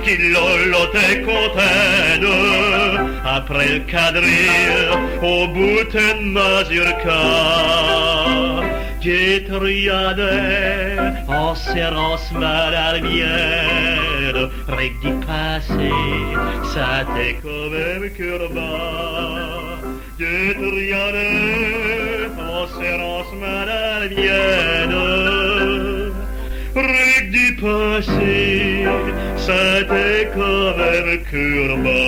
qui 0.04 0.18
lolotait 0.18 1.22
containe? 1.22 3.05
Après 3.28 3.74
le 3.74 3.80
quadrille, 3.80 4.88
au 5.24 5.48
bout 5.48 5.84
de 5.92 6.24
mazurka 6.26 7.24
Détriadé 9.02 10.22
en 11.28 11.56
serrant 11.56 12.18
ce 12.18 12.34
mal 12.36 12.76
à 12.76 12.94
la 12.94 13.02
mienne 13.02 14.50
Règle 14.68 15.00
d'y 15.02 15.12
passer, 15.26 15.92
ça 16.72 17.04
t'est 17.16 17.38
quand 17.42 17.70
même 17.72 18.12
curva 18.12 18.74
Détriadé 20.20 21.30
en 22.38 22.68
serrant 22.80 23.24
ce 23.32 23.36
mal 23.38 23.70
à 23.70 24.00
la 24.02 24.08
mienne 24.08 24.96
Règle 26.76 27.32
d'y 27.32 27.52
passer, 27.54 28.86
ça 29.46 29.84
t'est 29.90 30.32
quand 30.34 30.78
même 30.78 31.12
curva 31.30 32.02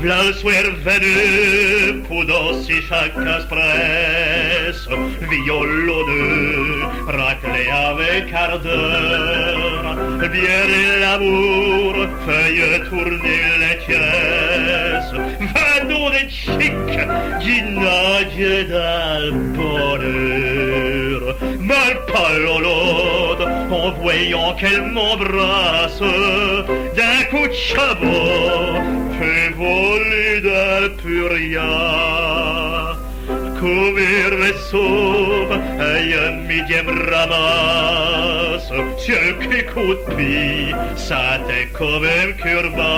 V'là 0.00 0.18
le 0.28 0.32
soir 0.34 0.66
venu 0.84 2.02
pour 2.06 2.22
danser 2.26 2.80
chaque 2.88 3.16
espresso, 3.36 4.96
violoneux, 5.30 6.82
raclé 7.06 7.64
avec 7.88 8.32
ardeur, 8.32 9.82
bière 10.32 10.70
et 10.82 11.00
l'amour, 11.00 11.94
feuille 12.26 12.80
tourner 12.88 13.44
les 13.62 13.76
pièces, 13.84 15.14
va 15.54 15.72
dans 15.90 16.08
les 16.10 16.28
chic, 16.28 16.92
guinage 17.40 18.68
dal 18.68 19.26
bonheur, 19.56 20.95
mal 21.58 21.94
palolode, 22.06 23.42
en 23.70 23.90
voyant 24.02 24.54
qu'elle 24.54 24.82
m'embrasse, 24.82 26.00
d'un 26.96 27.24
coup 27.30 27.46
de 27.46 27.52
chapeau, 27.52 28.76
fait 29.18 29.50
voler 29.56 30.40
d'Alpuria. 30.40 31.72
Come 33.58 34.52
som 34.70 35.50
jag 36.10 36.34
mitt 36.48 36.70
jäm 36.70 36.86
ramas 37.10 38.70
Kyrke 39.06 39.62
kutpi 39.74 40.74
Sate 40.96 41.66
kovem 41.72 42.34
kurba 42.42 42.94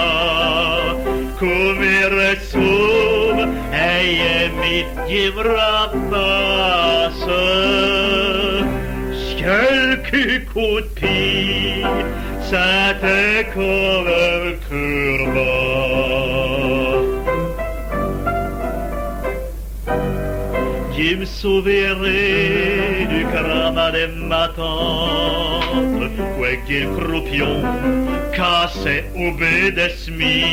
Come 1.04 1.04
som 1.04 1.17
come 1.38 1.94
resum 2.18 3.38
eyemi 3.70 4.78
givrapasa 5.06 6.34
Skelki 9.22 10.26
sa. 12.50 12.88
Te 13.00 13.44
kovel 13.54 14.58
kurban 14.66 16.07
Je 21.08 21.14
me 21.14 21.24
sauverai 21.24 23.06
du 23.08 23.24
crama 23.32 23.90
des 23.90 24.08
matins, 24.08 25.58
quel 26.66 26.86
croupion 26.98 27.62
casse 28.36 28.86
obedesmi, 29.16 30.44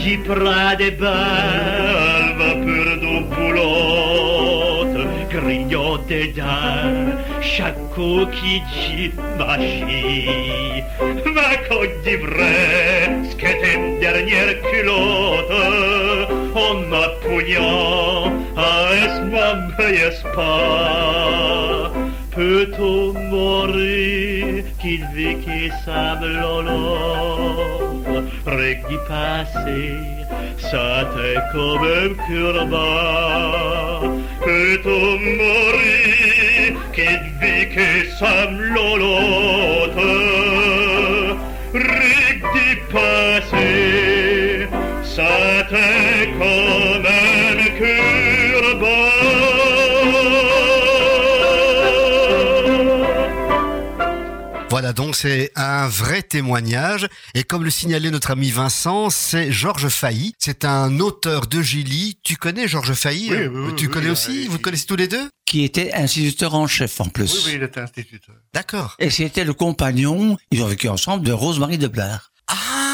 qui 0.00 0.16
prend 0.16 0.74
des 0.76 0.90
balles 0.90 2.34
vapeur 2.38 2.88
d'eau 3.00 3.20
boulotte, 3.30 5.06
grignote 5.30 6.34
d'un 6.34 7.12
chaque 7.40 7.78
coup 7.94 8.26
qui 8.32 8.60
dit 8.72 9.12
machie. 9.38 10.82
Ma 11.34 11.56
coque 11.68 12.02
d'ivraie, 12.02 13.12
ce 13.30 13.36
qu'est 13.36 13.74
une 13.76 14.00
dernière 14.00 14.60
culotte, 14.62 15.99
en 16.60 16.74
m'appugnant 16.90 18.32
à 18.56 18.68
es 19.02 19.16
m'en 19.32 19.58
payes 19.76 20.18
pas? 20.34 21.90
Peut-on 22.34 23.12
mourir 23.28 24.64
qu'il 24.80 25.04
vit 25.14 25.36
qui 25.44 25.62
s'ablolo, 25.84 26.80
rec 28.46 28.78
d'y 28.88 28.98
passer, 29.08 29.94
ça 30.58 31.10
te 31.12 31.28
comme 31.52 31.86
un 32.02 32.10
curba. 32.26 32.92
Peut-on 34.44 35.18
mourir 35.40 36.70
qu'il 36.94 37.22
vit 37.40 37.66
qui 37.74 37.92
s'ablolo, 38.16 39.16
rec 41.74 42.38
d'y 42.54 42.72
passer, 42.92 44.68
ça 45.02 45.34
te 45.68 46.09
comme 46.40 47.06
un 47.06 47.64
curba. 47.78 48.96
Voilà, 54.70 54.92
donc 54.92 55.16
c'est 55.16 55.50
un 55.56 55.88
vrai 55.88 56.22
témoignage. 56.22 57.08
Et 57.34 57.42
comme 57.42 57.64
le 57.64 57.70
signalait 57.70 58.10
notre 58.12 58.30
ami 58.30 58.50
Vincent, 58.52 59.10
c'est 59.10 59.50
Georges 59.50 59.88
Failly. 59.88 60.32
C'est 60.38 60.64
un 60.64 61.00
auteur 61.00 61.48
de 61.48 61.60
Gilly. 61.60 62.18
Tu 62.22 62.36
connais 62.36 62.68
Georges 62.68 62.94
Failly 62.94 63.30
Oui, 63.30 63.46
oui, 63.48 63.60
oui, 63.66 63.72
Tu 63.76 63.86
oui, 63.86 63.92
connais 63.92 64.06
oui, 64.06 64.12
aussi? 64.12 64.30
oui, 64.30 64.46
Vous 64.48 64.58
connaissez 64.60 64.86
tous 64.86 64.94
les 64.96 65.08
deux? 65.08 65.28
Qui 65.44 65.64
était 65.64 65.92
instituteur 65.92 66.54
en 66.54 66.68
chef 66.68 67.00
en 67.00 67.06
plus. 67.06 67.32
Oui, 67.34 67.40
oui, 67.46 67.52
il 67.56 67.62
est 67.64 67.76
instituteur. 67.78 68.36
D'accord. 68.54 68.94
Et 69.00 69.10
c'était 69.10 69.42
le 69.44 69.54
compagnon, 69.54 70.38
ils 70.52 70.62
ont 70.62 70.66
vécu 70.68 70.88
ensemble, 70.88 71.26
de 71.26 71.32
Rosemary 71.32 71.76
de 71.76 71.88
Blair. 71.88 72.30
Ah 72.46 72.89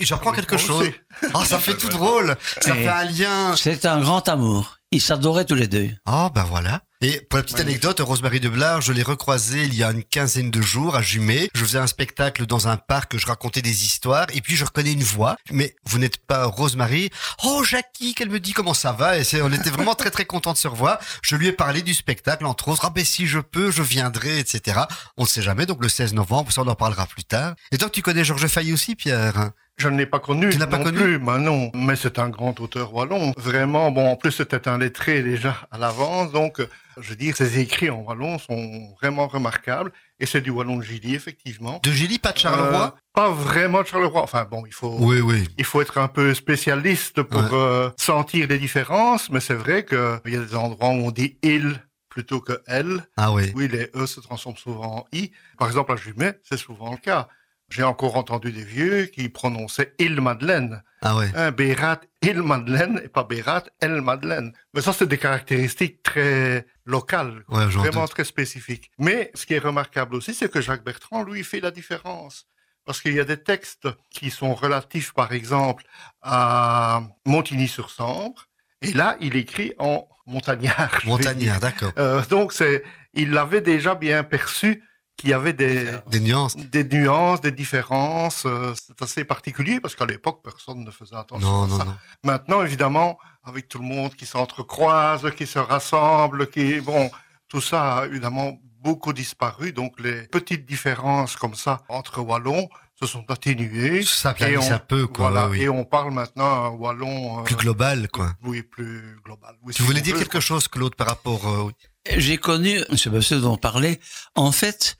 Et 0.00 0.06
j'apprends 0.06 0.32
quelque 0.32 0.56
chose. 0.56 0.90
Ah, 1.34 1.44
ça 1.44 1.58
fait 1.58 1.76
tout 1.76 1.88
drôle. 1.88 2.36
Ça 2.60 2.74
Et- 2.76 2.82
fait 2.82 2.88
un 2.88 3.04
lien. 3.04 3.56
C'était 3.56 3.88
un 3.88 4.00
grand 4.00 4.26
amour. 4.28 4.76
Ils 4.92 5.00
s'adoraient 5.00 5.44
tous 5.44 5.54
les 5.54 5.68
deux. 5.68 5.88
Ah, 6.04 6.30
ben 6.34 6.42
voilà. 6.42 6.82
Et 7.00 7.20
pour 7.30 7.36
la 7.36 7.44
petite 7.44 7.58
Magnifique. 7.58 7.84
anecdote, 7.84 8.00
Rosemary 8.06 8.40
de 8.40 8.48
Blard, 8.48 8.80
je 8.80 8.92
l'ai 8.92 9.04
recroisée 9.04 9.62
il 9.64 9.74
y 9.74 9.84
a 9.84 9.90
une 9.92 10.02
quinzaine 10.02 10.50
de 10.50 10.60
jours 10.60 10.96
à 10.96 11.00
Jumet. 11.02 11.48
Je 11.54 11.64
faisais 11.64 11.78
un 11.78 11.86
spectacle 11.86 12.44
dans 12.44 12.66
un 12.66 12.76
parc, 12.76 13.16
je 13.16 13.24
racontais 13.26 13.62
des 13.62 13.84
histoires, 13.84 14.26
et 14.34 14.40
puis 14.40 14.56
je 14.56 14.64
reconnais 14.64 14.92
une 14.92 15.04
voix. 15.04 15.36
Mais 15.52 15.76
vous 15.84 15.98
n'êtes 16.00 16.16
pas 16.26 16.44
Rosemary. 16.46 17.08
Oh, 17.44 17.62
Jackie, 17.62 18.14
qu'elle 18.14 18.30
me 18.30 18.40
dit 18.40 18.52
comment 18.52 18.74
ça 18.74 18.90
va? 18.90 19.16
Et 19.16 19.22
c'est, 19.22 19.40
on 19.42 19.52
était 19.52 19.70
vraiment 19.70 19.94
très 19.94 20.10
très 20.10 20.24
contents 20.24 20.52
de 20.52 20.58
se 20.58 20.66
revoir. 20.66 20.98
Je 21.22 21.36
lui 21.36 21.46
ai 21.46 21.52
parlé 21.52 21.82
du 21.82 21.94
spectacle, 21.94 22.44
entre 22.44 22.66
autres. 22.68 22.82
Ah 22.84 22.90
ben 22.90 23.04
si 23.04 23.28
je 23.28 23.38
peux, 23.38 23.70
je 23.70 23.82
viendrai, 23.84 24.40
etc. 24.40 24.80
On 25.16 25.22
ne 25.22 25.28
sait 25.28 25.42
jamais, 25.42 25.66
donc 25.66 25.80
le 25.82 25.88
16 25.88 26.14
novembre, 26.14 26.50
ça 26.52 26.62
on 26.62 26.66
en 26.66 26.74
parlera 26.74 27.06
plus 27.06 27.24
tard. 27.24 27.54
Et 27.70 27.78
donc 27.78 27.92
tu 27.92 28.02
connais 28.02 28.24
Georges 28.24 28.48
Failly 28.48 28.72
aussi, 28.72 28.96
Pierre? 28.96 29.50
Je 29.80 29.88
ne 29.88 29.96
l'ai 29.96 30.06
pas 30.06 30.18
connu 30.20 30.50
Tu 30.50 30.58
l'as 30.58 30.66
pas 30.66 30.78
non 30.78 30.84
connu? 30.84 30.98
plus, 30.98 31.18
ben 31.18 31.38
non. 31.38 31.70
Mais 31.74 31.96
c'est 31.96 32.18
un 32.18 32.28
grand 32.28 32.58
auteur 32.60 32.92
wallon. 32.94 33.32
Vraiment, 33.36 33.90
bon, 33.90 34.06
en 34.10 34.16
plus 34.16 34.30
c'était 34.32 34.68
un 34.68 34.78
lettré 34.78 35.22
déjà 35.22 35.56
à 35.70 35.78
l'avance, 35.78 36.30
donc 36.32 36.60
euh, 36.60 36.68
je 37.00 37.08
veux 37.10 37.16
dire, 37.16 37.34
ses 37.34 37.58
écrits 37.58 37.88
en 37.90 38.00
wallon 38.02 38.38
sont 38.38 38.92
vraiment 39.00 39.26
remarquables. 39.26 39.90
Et 40.18 40.26
c'est 40.26 40.42
du 40.42 40.50
wallon 40.50 40.76
de 40.76 40.82
Gilly, 40.82 41.14
effectivement. 41.14 41.80
De 41.82 41.90
Gilly, 41.90 42.18
pas 42.18 42.32
de 42.32 42.38
Charleroi? 42.38 42.94
Euh, 42.94 43.00
Pas 43.14 43.30
vraiment 43.30 43.80
de 43.80 43.86
Charleroi. 43.86 44.22
Enfin 44.22 44.46
bon, 44.50 44.64
il 44.66 44.72
faut, 44.74 44.94
Oui, 44.98 45.20
oui. 45.20 45.48
il 45.56 45.64
faut 45.64 45.80
être 45.80 45.96
un 45.98 46.08
peu 46.08 46.34
spécialiste 46.34 47.22
pour 47.22 47.40
Ouais. 47.40 47.48
euh, 47.54 47.90
sentir 47.96 48.46
les 48.48 48.58
différences, 48.58 49.30
mais 49.30 49.40
c'est 49.40 49.54
vrai 49.54 49.84
qu'il 49.86 50.20
y 50.32 50.36
a 50.36 50.40
des 50.40 50.54
endroits 50.54 50.90
où 50.90 51.06
on 51.06 51.10
dit 51.10 51.38
il 51.42 51.82
plutôt 52.10 52.40
que 52.40 52.60
elle. 52.66 53.06
Ah 53.16 53.32
oui. 53.32 53.52
Oui, 53.54 53.68
les 53.68 53.88
E 53.94 54.04
se 54.04 54.20
transforment 54.20 54.56
souvent 54.58 54.96
en 54.96 55.04
I. 55.12 55.30
Par 55.58 55.68
exemple, 55.68 55.92
à 55.92 55.96
Jumet, 55.96 56.38
c'est 56.42 56.56
souvent 56.58 56.90
le 56.90 56.96
cas. 56.98 57.28
J'ai 57.70 57.84
encore 57.84 58.16
entendu 58.16 58.50
des 58.50 58.64
vieux 58.64 59.06
qui 59.06 59.28
prononçaient 59.28 59.94
il 59.98 60.20
Madeleine. 60.20 60.82
Ah 61.02 61.16
ouais. 61.16 61.30
Hein, 61.34 61.52
Bérat, 61.52 62.00
il 62.20 62.42
Madeleine, 62.42 63.00
et 63.04 63.08
pas 63.08 63.22
Bérat, 63.22 63.62
elle 63.80 64.02
Madeleine. 64.02 64.52
Mais 64.74 64.82
ça, 64.82 64.92
c'est 64.92 65.06
des 65.06 65.18
caractéristiques 65.18 66.02
très 66.02 66.66
locales. 66.84 67.44
Ouais, 67.48 67.66
vraiment 67.66 68.06
très 68.06 68.24
spécifiques. 68.24 68.90
Mais 68.98 69.30
ce 69.34 69.46
qui 69.46 69.54
est 69.54 69.60
remarquable 69.60 70.16
aussi, 70.16 70.34
c'est 70.34 70.50
que 70.50 70.60
Jacques 70.60 70.84
Bertrand, 70.84 71.22
lui, 71.22 71.44
fait 71.44 71.60
la 71.60 71.70
différence. 71.70 72.46
Parce 72.84 73.00
qu'il 73.00 73.14
y 73.14 73.20
a 73.20 73.24
des 73.24 73.40
textes 73.40 73.88
qui 74.10 74.30
sont 74.30 74.54
relatifs, 74.54 75.12
par 75.12 75.32
exemple, 75.32 75.84
à 76.22 77.02
Montigny-sur-Sambre. 77.24 78.46
Et 78.82 78.92
là, 78.92 79.16
il 79.20 79.36
écrit 79.36 79.74
en 79.78 80.08
montagnard. 80.26 81.00
Montagnard, 81.04 81.60
d'accord. 81.60 81.92
Euh, 81.98 82.22
donc, 82.30 82.52
c'est, 82.52 82.82
il 83.14 83.30
l'avait 83.30 83.60
déjà 83.60 83.94
bien 83.94 84.24
perçu 84.24 84.82
qu'il 85.20 85.30
y 85.30 85.34
avait 85.34 85.52
des, 85.52 85.86
Des 86.08 86.20
nuances. 86.20 86.56
des 86.56 86.84
nuances, 86.84 87.40
des 87.40 87.52
différences. 87.52 88.44
euh, 88.46 88.72
c'est 88.74 89.00
assez 89.02 89.24
particulier 89.24 89.78
parce 89.80 89.94
qu'à 89.94 90.06
l'époque, 90.06 90.40
personne 90.42 90.82
ne 90.84 90.90
faisait 90.90 91.16
attention 91.16 91.48
Non, 91.48 91.64
à 91.64 91.66
non, 91.68 91.78
ça. 91.78 91.84
non. 91.84 91.94
Maintenant, 92.24 92.62
évidemment, 92.62 93.18
avec 93.44 93.68
tout 93.68 93.78
le 93.78 93.84
monde 93.84 94.14
qui 94.14 94.26
s'entrecroise, 94.26 95.30
qui 95.36 95.46
se 95.46 95.58
rassemble, 95.58 96.48
qui, 96.50 96.80
bon, 96.80 97.10
tout 97.48 97.60
ça 97.60 97.98
a 97.98 98.06
évidemment 98.06 98.58
beaucoup 98.82 99.12
disparu. 99.12 99.72
Donc, 99.72 100.00
les 100.00 100.22
petites 100.28 100.64
différences 100.66 101.36
comme 101.36 101.54
ça 101.54 101.82
entre 101.88 102.20
Wallons 102.20 102.68
se 102.98 103.06
sont 103.06 103.24
atténuées. 103.30 104.02
Ça 104.04 104.34
Et 104.40 104.56
on- 104.56 104.72
un 104.72 104.78
peu, 104.78 105.06
quoi. 105.06 105.30
Voilà. 105.30 105.48
oui, 105.48 105.58
oui. 105.58 105.64
Et 105.64 105.68
on 105.68 105.84
parle 105.84 106.12
maintenant 106.12 106.64
un 106.64 106.68
Wallon. 106.70 107.40
euh, 107.40 107.42
Plus 107.42 107.56
global, 107.56 108.08
quoi. 108.08 108.32
Oui, 108.42 108.62
plus 108.62 109.16
global. 109.24 109.54
Oui, 109.62 109.72
Tu 109.74 109.82
si 109.82 109.86
voulais 109.86 110.00
dire 110.02 110.16
quelque 110.16 110.32
quoi. 110.32 110.40
chose, 110.40 110.68
Claude, 110.68 110.94
par 110.94 111.08
rapport... 111.08 111.46
euh, 111.48 111.62
oui. 111.64 111.72
J'ai 112.16 112.38
connu 112.38 112.78
ce 112.96 113.08
monsieur 113.10 113.40
dont 113.40 113.52
on 113.52 113.56
parlait. 113.58 114.00
En 114.34 114.52
fait, 114.52 114.96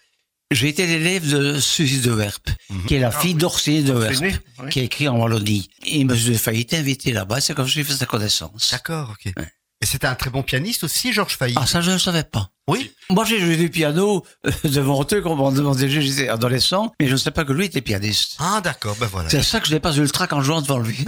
j'ai 0.50 0.68
été 0.68 0.86
l'élève 0.86 1.28
de 1.30 1.60
Suzy 1.60 2.00
de 2.00 2.10
Werp, 2.12 2.48
Mhm. 2.70 2.84
qui 2.86 2.94
est 2.94 3.00
la 3.00 3.08
Ah 3.08 3.10
fille 3.12 3.32
oui. 3.34 3.38
d'Orsay 3.38 3.82
de 3.82 3.92
né, 3.92 3.98
Werp, 4.00 4.22
oui. 4.62 4.68
qui 4.70 4.80
a 4.80 4.82
écrit 4.82 5.08
en 5.08 5.18
Wallonie. 5.18 5.70
Et 5.86 6.04
monsieur 6.04 6.34
Failly 6.34 6.60
était 6.62 6.76
invité 6.78 7.12
là-bas. 7.12 7.40
C'est 7.40 7.54
comme 7.54 7.66
si 7.66 7.74
j'ai 7.74 7.84
fait 7.84 7.92
sa 7.94 8.06
connaissance. 8.06 8.70
D'accord, 8.72 9.10
ok. 9.12 9.32
Ouais. 9.36 9.48
Et 9.82 9.86
c'était 9.86 10.06
un 10.08 10.14
très 10.14 10.28
bon 10.30 10.42
pianiste 10.42 10.84
aussi, 10.84 11.12
Georges 11.12 11.36
Failly. 11.36 11.54
Ah, 11.56 11.66
ça, 11.66 11.80
je 11.80 11.90
ne 11.90 11.98
savais 11.98 12.24
pas. 12.24 12.50
Oui. 12.68 12.92
Moi, 13.10 13.24
j'ai 13.24 13.40
joué 13.40 13.56
du 13.56 13.68
piano 13.68 14.24
euh, 14.46 14.50
devant 14.64 15.06
eux 15.12 15.20
quand 15.20 15.32
on 15.38 15.50
me 15.50 15.56
demandait, 15.56 15.88
j'étais 15.88 16.28
adolescent, 16.28 16.92
mais 17.00 17.06
je 17.06 17.12
ne 17.12 17.16
sais 17.16 17.30
pas 17.30 17.44
que 17.44 17.52
lui 17.52 17.66
était 17.66 17.80
pianiste. 17.80 18.36
Ah, 18.38 18.60
d'accord, 18.62 18.96
ben 19.00 19.06
voilà. 19.06 19.28
C'est 19.28 19.42
ça 19.42 19.60
que 19.60 19.66
je 19.66 19.74
n'ai 19.74 19.80
pas 19.80 19.92
eu 19.96 20.02
le 20.02 20.10
trac 20.10 20.32
en 20.32 20.42
jouant 20.42 20.62
devant 20.62 20.78
lui. 20.78 20.96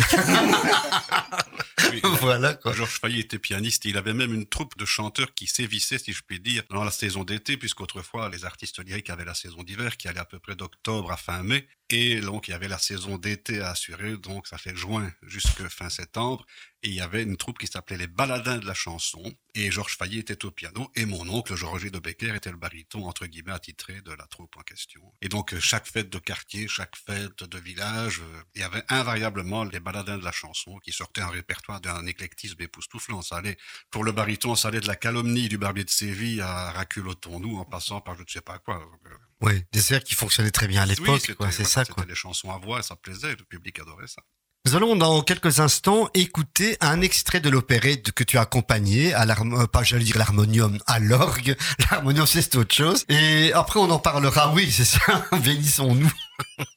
Oui, 1.92 2.00
voilà, 2.20 2.54
quoi. 2.54 2.72
Georges 2.72 2.98
Failly 3.00 3.20
était 3.20 3.38
pianiste 3.38 3.84
et 3.84 3.90
il 3.90 3.98
avait 3.98 4.14
même 4.14 4.32
une 4.32 4.46
troupe 4.46 4.78
de 4.78 4.84
chanteurs 4.84 5.34
qui 5.34 5.46
sévissait, 5.46 5.98
si 5.98 6.12
je 6.12 6.22
puis 6.22 6.40
dire, 6.40 6.62
dans 6.70 6.84
la 6.84 6.90
saison 6.90 7.24
d'été, 7.24 7.56
puisqu'autrefois 7.56 8.30
les 8.30 8.44
artistes 8.44 8.82
lyriques 8.84 9.10
avaient 9.10 9.24
la 9.24 9.34
saison 9.34 9.62
d'hiver 9.62 9.96
qui 9.96 10.08
allait 10.08 10.20
à 10.20 10.24
peu 10.24 10.38
près 10.38 10.56
d'octobre 10.56 11.12
à 11.12 11.16
fin 11.16 11.42
mai. 11.42 11.68
Et 11.90 12.20
donc 12.20 12.48
il 12.48 12.52
y 12.52 12.54
avait 12.54 12.68
la 12.68 12.78
saison 12.78 13.18
d'été 13.18 13.60
à 13.60 13.70
assurer, 13.70 14.16
donc 14.16 14.46
ça 14.46 14.56
fait 14.56 14.74
juin 14.74 15.12
jusque 15.22 15.68
fin 15.68 15.90
septembre. 15.90 16.46
Et 16.82 16.88
il 16.88 16.94
y 16.94 17.00
avait 17.00 17.22
une 17.22 17.36
troupe 17.36 17.58
qui 17.58 17.66
s'appelait 17.66 17.98
les 17.98 18.06
Baladins 18.06 18.58
de 18.58 18.66
la 18.66 18.74
chanson. 18.74 19.22
Et 19.54 19.70
Georges 19.70 19.96
Failly 19.96 20.18
était 20.18 20.46
au 20.46 20.50
piano 20.50 20.90
et 20.96 21.04
mon 21.04 21.28
oncle 21.28 21.41
Roger 21.50 21.90
de 21.90 21.98
Becker 21.98 22.34
était 22.34 22.50
le 22.50 22.56
baryton 22.56 23.06
entre 23.06 23.26
guillemets 23.26 23.52
attitré 23.52 24.00
de 24.02 24.12
la 24.12 24.26
troupe 24.26 24.56
en 24.56 24.62
question. 24.62 25.00
Et 25.20 25.28
donc 25.28 25.54
euh, 25.54 25.60
chaque 25.60 25.86
fête 25.86 26.10
de 26.10 26.18
quartier, 26.18 26.68
chaque 26.68 26.96
fête 26.96 27.44
de 27.44 27.58
village, 27.58 28.20
euh, 28.20 28.42
il 28.54 28.60
y 28.60 28.64
avait 28.64 28.82
invariablement 28.88 29.64
les 29.64 29.80
Baladins 29.80 30.18
de 30.18 30.24
la 30.24 30.32
chanson 30.32 30.78
qui 30.78 30.92
sortaient 30.92 31.20
un 31.20 31.28
répertoire 31.28 31.80
d'un 31.80 32.06
éclectisme 32.06 32.60
époustouflant. 32.60 33.22
Ça 33.22 33.36
allait 33.36 33.56
pour 33.90 34.04
le 34.04 34.12
baryton, 34.12 34.54
ça 34.54 34.68
allait 34.68 34.80
de 34.80 34.86
la 34.86 34.96
calomnie 34.96 35.48
du 35.48 35.58
barbier 35.58 35.84
de 35.84 35.90
Séville 35.90 36.40
à 36.40 36.70
Raculotons-nous 36.72 37.58
en 37.58 37.64
passant 37.64 38.00
par 38.00 38.16
je 38.16 38.22
ne 38.22 38.28
sais 38.28 38.40
pas 38.40 38.58
quoi. 38.58 38.76
Euh, 39.06 39.16
Oui, 39.40 39.64
des 39.72 39.92
airs 39.92 40.04
qui 40.04 40.14
fonctionnaient 40.14 40.50
très 40.50 40.68
bien 40.68 40.82
à 40.82 40.86
oui, 40.86 40.94
l'époque, 40.96 41.34
quoi. 41.34 41.50
C'est 41.50 41.64
ça, 41.64 41.84
quoi. 41.84 42.04
des 42.04 42.14
chansons 42.14 42.50
à 42.50 42.58
voix 42.58 42.82
ça 42.82 42.96
plaisait, 42.96 43.30
le 43.36 43.44
public 43.44 43.78
adorait 43.80 44.06
ça. 44.06 44.22
Nous 44.64 44.76
allons 44.76 44.94
dans 44.94 45.22
quelques 45.22 45.58
instants 45.58 46.08
écouter 46.14 46.76
un 46.80 47.00
extrait 47.00 47.40
de 47.40 47.50
l'opérette 47.50 48.12
que 48.12 48.22
tu 48.22 48.38
as 48.38 48.42
accompagné 48.42 49.12
à 49.12 49.26
l'harmonium, 49.26 49.66
pas 49.66 49.82
j'allais 49.82 50.04
dire 50.04 50.18
l'harmonium, 50.18 50.78
à 50.86 51.00
l'orgue. 51.00 51.56
L'harmonium 51.90 52.28
c'est 52.28 52.54
autre 52.54 52.72
chose. 52.72 53.04
Et 53.08 53.52
après 53.54 53.80
on 53.80 53.90
en 53.90 53.98
parlera, 53.98 54.52
oui 54.54 54.70
c'est 54.70 54.84
ça, 54.84 55.24
bénissons-nous. 55.44 56.12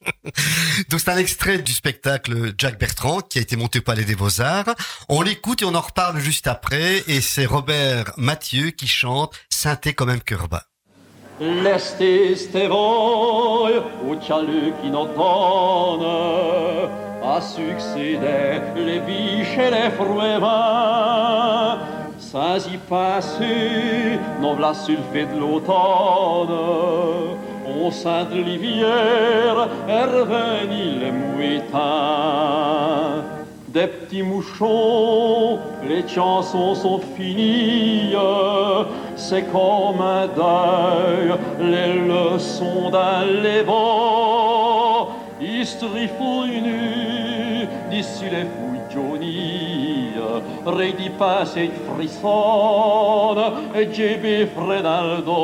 Donc 0.88 0.98
c'est 0.98 1.10
un 1.10 1.16
extrait 1.16 1.58
du 1.58 1.72
spectacle 1.72 2.54
Jack 2.58 2.80
Bertrand 2.80 3.20
qui 3.20 3.38
a 3.38 3.42
été 3.42 3.54
monté 3.54 3.78
au 3.78 3.82
Palais 3.82 4.02
des 4.02 4.16
Beaux-Arts. 4.16 4.74
On 5.08 5.22
l'écoute 5.22 5.62
et 5.62 5.64
on 5.64 5.76
en 5.76 5.80
reparle 5.80 6.18
juste 6.18 6.48
après. 6.48 7.04
Et 7.06 7.20
c'est 7.20 7.46
Robert 7.46 8.14
Mathieu 8.16 8.70
qui 8.70 8.88
chante 8.88 9.32
Synthé 9.48 9.94
quand 9.94 10.06
même 10.06 10.22
cœur 10.22 10.48
bas. 10.48 10.64
Voi, 11.38 11.78
uccialuchinotone, 14.10 17.05
a 17.22 17.40
succédé 17.40 18.60
les 18.76 19.00
biches 19.00 19.58
et 19.58 19.70
les 19.70 19.90
fruits 19.90 20.38
vins. 20.40 21.78
Sans 22.18 22.66
y 22.66 22.76
passer, 22.88 24.18
non 24.40 24.54
v'là 24.54 24.74
sulfé 24.74 25.26
de 25.26 25.38
l'automne, 25.38 26.56
au 27.84 27.90
sein 27.90 28.24
de 28.24 28.40
l'hiver 28.40 29.68
est 29.88 30.04
revenu 30.04 31.00
le 31.02 31.12
mouetin. 31.12 31.86
Des 33.68 33.86
petits 33.86 34.22
mouchons, 34.22 35.58
les 35.86 36.06
chansons 36.08 36.74
sont 36.74 37.00
finies, 37.16 38.14
c'est 39.16 39.44
comme 39.52 40.00
un 40.00 40.26
deuil, 40.28 41.34
les 41.60 41.92
leçons 41.92 42.90
d'un 42.90 43.24
lévent. 43.42 44.25
Istrifouinu, 45.40 46.80
d'ici 47.90 48.24
les 48.24 48.46
fouilles 48.46 48.66
Johnny, 48.92 50.12
Redi 50.64 51.10
passe 51.10 51.56
et 51.56 51.70
frissonne, 51.86 53.52
et 53.74 53.92
GB 53.92 54.46
Frenaldo. 54.54 55.34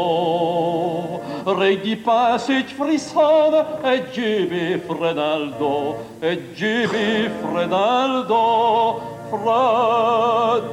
Redi 1.45 1.97
passe 1.97 2.51
et 2.51 2.65
frissonne, 2.65 3.65
et 3.85 4.03
GB 4.15 4.79
Frenaldo, 4.89 5.97
et 6.23 6.41
GB 6.57 7.29
Frenaldo, 7.43 9.01
Frenaldo. 9.31 10.73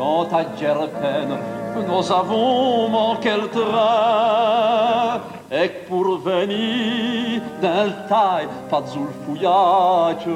quand 0.00 0.32
à 0.32 0.42
Djerpen, 0.58 1.28
nous 1.86 2.10
avons 2.10 2.88
manqué 2.88 3.32
le 3.42 3.48
train, 3.48 5.20
et 5.52 5.68
pour 5.88 6.16
venir 6.18 7.42
le 7.60 8.08
taille, 8.08 8.48
pas 8.70 8.80
de 8.80 9.02
fouillage, 9.22 10.26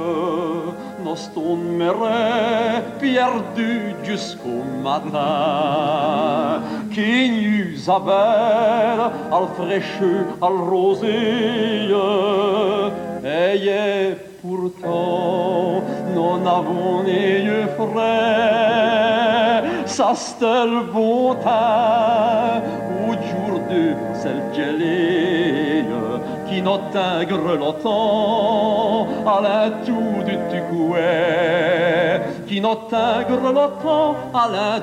nous 1.03 1.21
tomberions 1.35 2.83
perdus 3.01 3.95
jusqu'au 4.05 4.63
matin. 4.83 6.61
Qui 6.93 7.31
nous 7.31 7.91
avait 7.91 9.03
al 9.33 9.47
fraîcheux, 9.57 10.27
al 10.43 10.59
rosé, 10.73 11.89
et 13.25 14.34
pourtant, 14.45 15.83
nous 16.15 16.39
n'avons 16.45 17.03
ni 17.05 17.45
yeux 17.47 17.69
frais. 17.77 19.63
Ça 19.87 20.13
c'était 20.15 20.67
le 20.67 20.83
bon 20.93 21.35
temps, 21.35 22.63
au 23.07 23.13
jour 23.13 23.61
de 23.71 23.95
celle 24.21 24.45
gelée, 24.55 25.85
qui 26.49 26.61
n'intègre 26.61 27.57
longtemps 27.57 29.07
à 29.27 29.41
la 29.41 29.71
du 29.71 30.35
tucouet, 30.51 32.21
qui 32.47 32.61
n'intègre 32.61 33.53
longtemps 33.59 34.15
à 34.35 34.49
la 34.55 34.81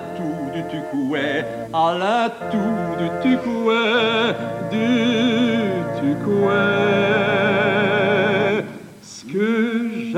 du 0.53 0.63
tucouet, 0.71 1.45
à 1.73 1.93
la 2.01 2.29
du 2.51 3.07
tucouet, 3.21 4.35
du 4.71 4.87
tucouet 5.99 7.80
que 9.31 10.11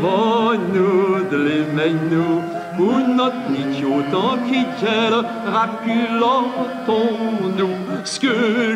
va 0.00 0.54
nous 0.74 1.24
de 1.30 1.36
les 1.36 1.64
nous 2.10 2.40
pour 2.76 2.98
notre 3.18 3.44
nicho 3.50 3.94
tant 4.10 4.36
qu'il 4.46 4.68
gèle. 4.80 5.18
Raculons-nous 5.52 6.96
ce 8.04 8.20
que 8.20 8.74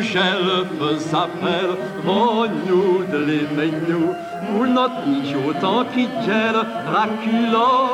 va 2.05 2.47
nous 2.67 3.03
de 3.11 3.19
les 3.25 3.45
nous 3.89 4.09
pour 4.47 4.65
notre 4.67 5.01
nicho 5.07 5.43
tant 5.59 5.83
qu'il 5.85 6.09
gèle. 6.25 6.61
Raculons-nous. 6.93 7.93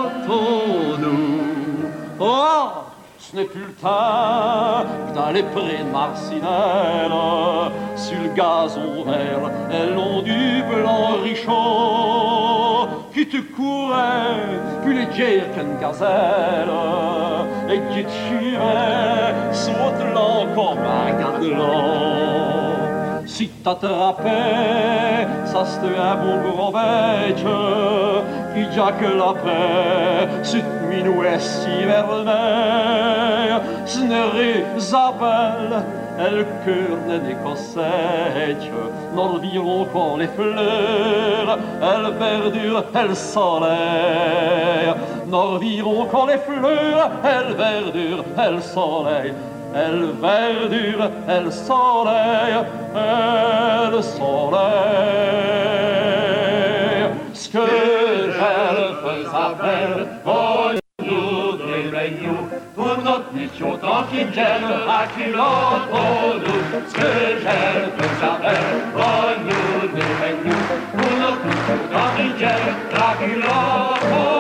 Oh 2.20 2.89
ce 3.20 3.36
n'est 3.36 3.46
plus 3.46 3.62
le 3.62 3.74
temps 3.74 4.86
d'aller 5.14 5.44
près 5.44 5.84
de 5.84 5.92
Marcinelle 5.92 7.12
sur 7.96 8.18
le 8.22 8.30
gazon 8.34 9.04
vert 9.04 9.52
et 9.72 9.94
long 9.94 10.22
du 10.22 10.64
blanc 10.64 11.22
richon 11.22 12.88
qui 13.14 13.28
te 13.28 13.38
courait 13.56 14.40
puis 14.84 14.98
les 15.00 15.06
dire 15.08 15.44
qu'une 15.54 15.78
gazelle 15.80 16.70
et 17.70 17.82
qui 17.94 18.04
te 18.06 18.10
chirait 18.10 19.34
saute 19.52 20.14
l'an 20.14 20.48
comme 20.56 20.80
un 20.80 21.20
gardelon 21.20 22.59
si 23.30 23.48
t'attrapais, 23.64 25.28
ça 25.46 25.64
c'était 25.64 25.98
un 25.98 26.16
bon 26.16 26.50
grand 26.50 26.72
bête 26.72 27.46
qui 28.56 28.64
paix, 29.44 30.28
c'est 30.42 30.64
minouet 30.90 31.40
si 31.40 31.86
vermeil, 31.86 33.54
ce 33.86 34.00
n'est 34.00 34.66
Isabelle, 34.76 35.84
elle 36.18 36.46
cœur 36.66 36.98
n'est 37.08 37.36
qu'ossèche, 37.36 38.72
n'environ 39.16 39.88
quand 39.94 40.18
les 40.18 40.28
fleurs, 40.28 41.60
elle 41.82 42.12
verdure, 42.18 42.84
elle 42.96 43.16
soleil, 43.16 43.70
n'environ 45.28 46.08
quand 46.12 46.26
les 46.26 46.40
fleurs, 46.40 47.12
elle 47.24 47.54
verdure, 47.56 48.24
elle 48.38 48.62
soleil, 48.62 49.34
elle 49.74 50.12
verdure, 50.20 51.12
elle 51.28 51.52
soleil, 51.52 52.56
elle 52.96 54.04
soleil. 54.04 54.70
Ce 57.34 57.50
que 57.50 57.60
j'elle 57.60 58.96
faisait, 59.04 60.08
oh, 60.26 60.72
nous 61.00 61.52
nous 61.58 62.50
pour 62.76 62.98
notre 63.04 63.32
mission 63.34 63.78
tranquille, 63.78 64.28
j'aime 64.34 64.66
à 64.66 65.06
nous. 65.18 65.34
Ce 66.88 66.94
que 66.94 67.12
j'elle 67.42 67.90
faisait, 67.98 68.60
oh, 68.96 69.02
nous 69.46 69.88
nous 69.88 70.60
pour 70.92 71.12
notre 71.20 71.44
mission 71.46 71.80
tranquille, 71.92 72.36
j'aime 72.40 72.76
à 72.94 73.14
nous. 73.22 74.39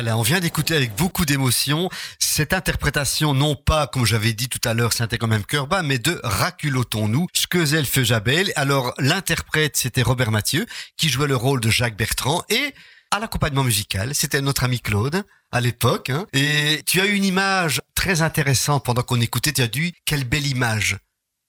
Voilà, 0.00 0.16
on 0.16 0.22
vient 0.22 0.40
d'écouter 0.40 0.74
avec 0.74 0.96
beaucoup 0.96 1.26
d'émotion 1.26 1.90
cette 2.18 2.54
interprétation, 2.54 3.34
non 3.34 3.54
pas, 3.54 3.86
comme 3.86 4.06
j'avais 4.06 4.32
dit 4.32 4.48
tout 4.48 4.66
à 4.66 4.72
l'heure, 4.72 4.94
c'était 4.94 5.18
quand 5.18 5.26
même 5.26 5.44
cœur 5.44 5.66
bas, 5.66 5.82
mais 5.82 5.98
de 5.98 6.18
Raculotons-nous, 6.24 7.26
Schkezel 7.34 7.84
Feujabel. 7.84 8.50
Alors, 8.56 8.94
l'interprète, 8.96 9.76
c'était 9.76 10.00
Robert 10.00 10.30
Mathieu, 10.30 10.64
qui 10.96 11.10
jouait 11.10 11.26
le 11.28 11.36
rôle 11.36 11.60
de 11.60 11.68
Jacques 11.68 11.98
Bertrand, 11.98 12.42
et 12.48 12.74
à 13.10 13.18
l'accompagnement 13.18 13.62
musical, 13.62 14.14
c'était 14.14 14.40
notre 14.40 14.64
ami 14.64 14.80
Claude, 14.80 15.22
à 15.52 15.60
l'époque. 15.60 16.08
hein. 16.08 16.24
Et 16.32 16.82
tu 16.86 17.02
as 17.02 17.04
eu 17.04 17.12
une 17.12 17.24
image 17.26 17.82
très 17.94 18.22
intéressante 18.22 18.86
pendant 18.86 19.02
qu'on 19.02 19.20
écoutait, 19.20 19.52
tu 19.52 19.60
as 19.60 19.68
dit, 19.68 19.92
quelle 20.06 20.24
belle 20.24 20.46
image 20.46 20.96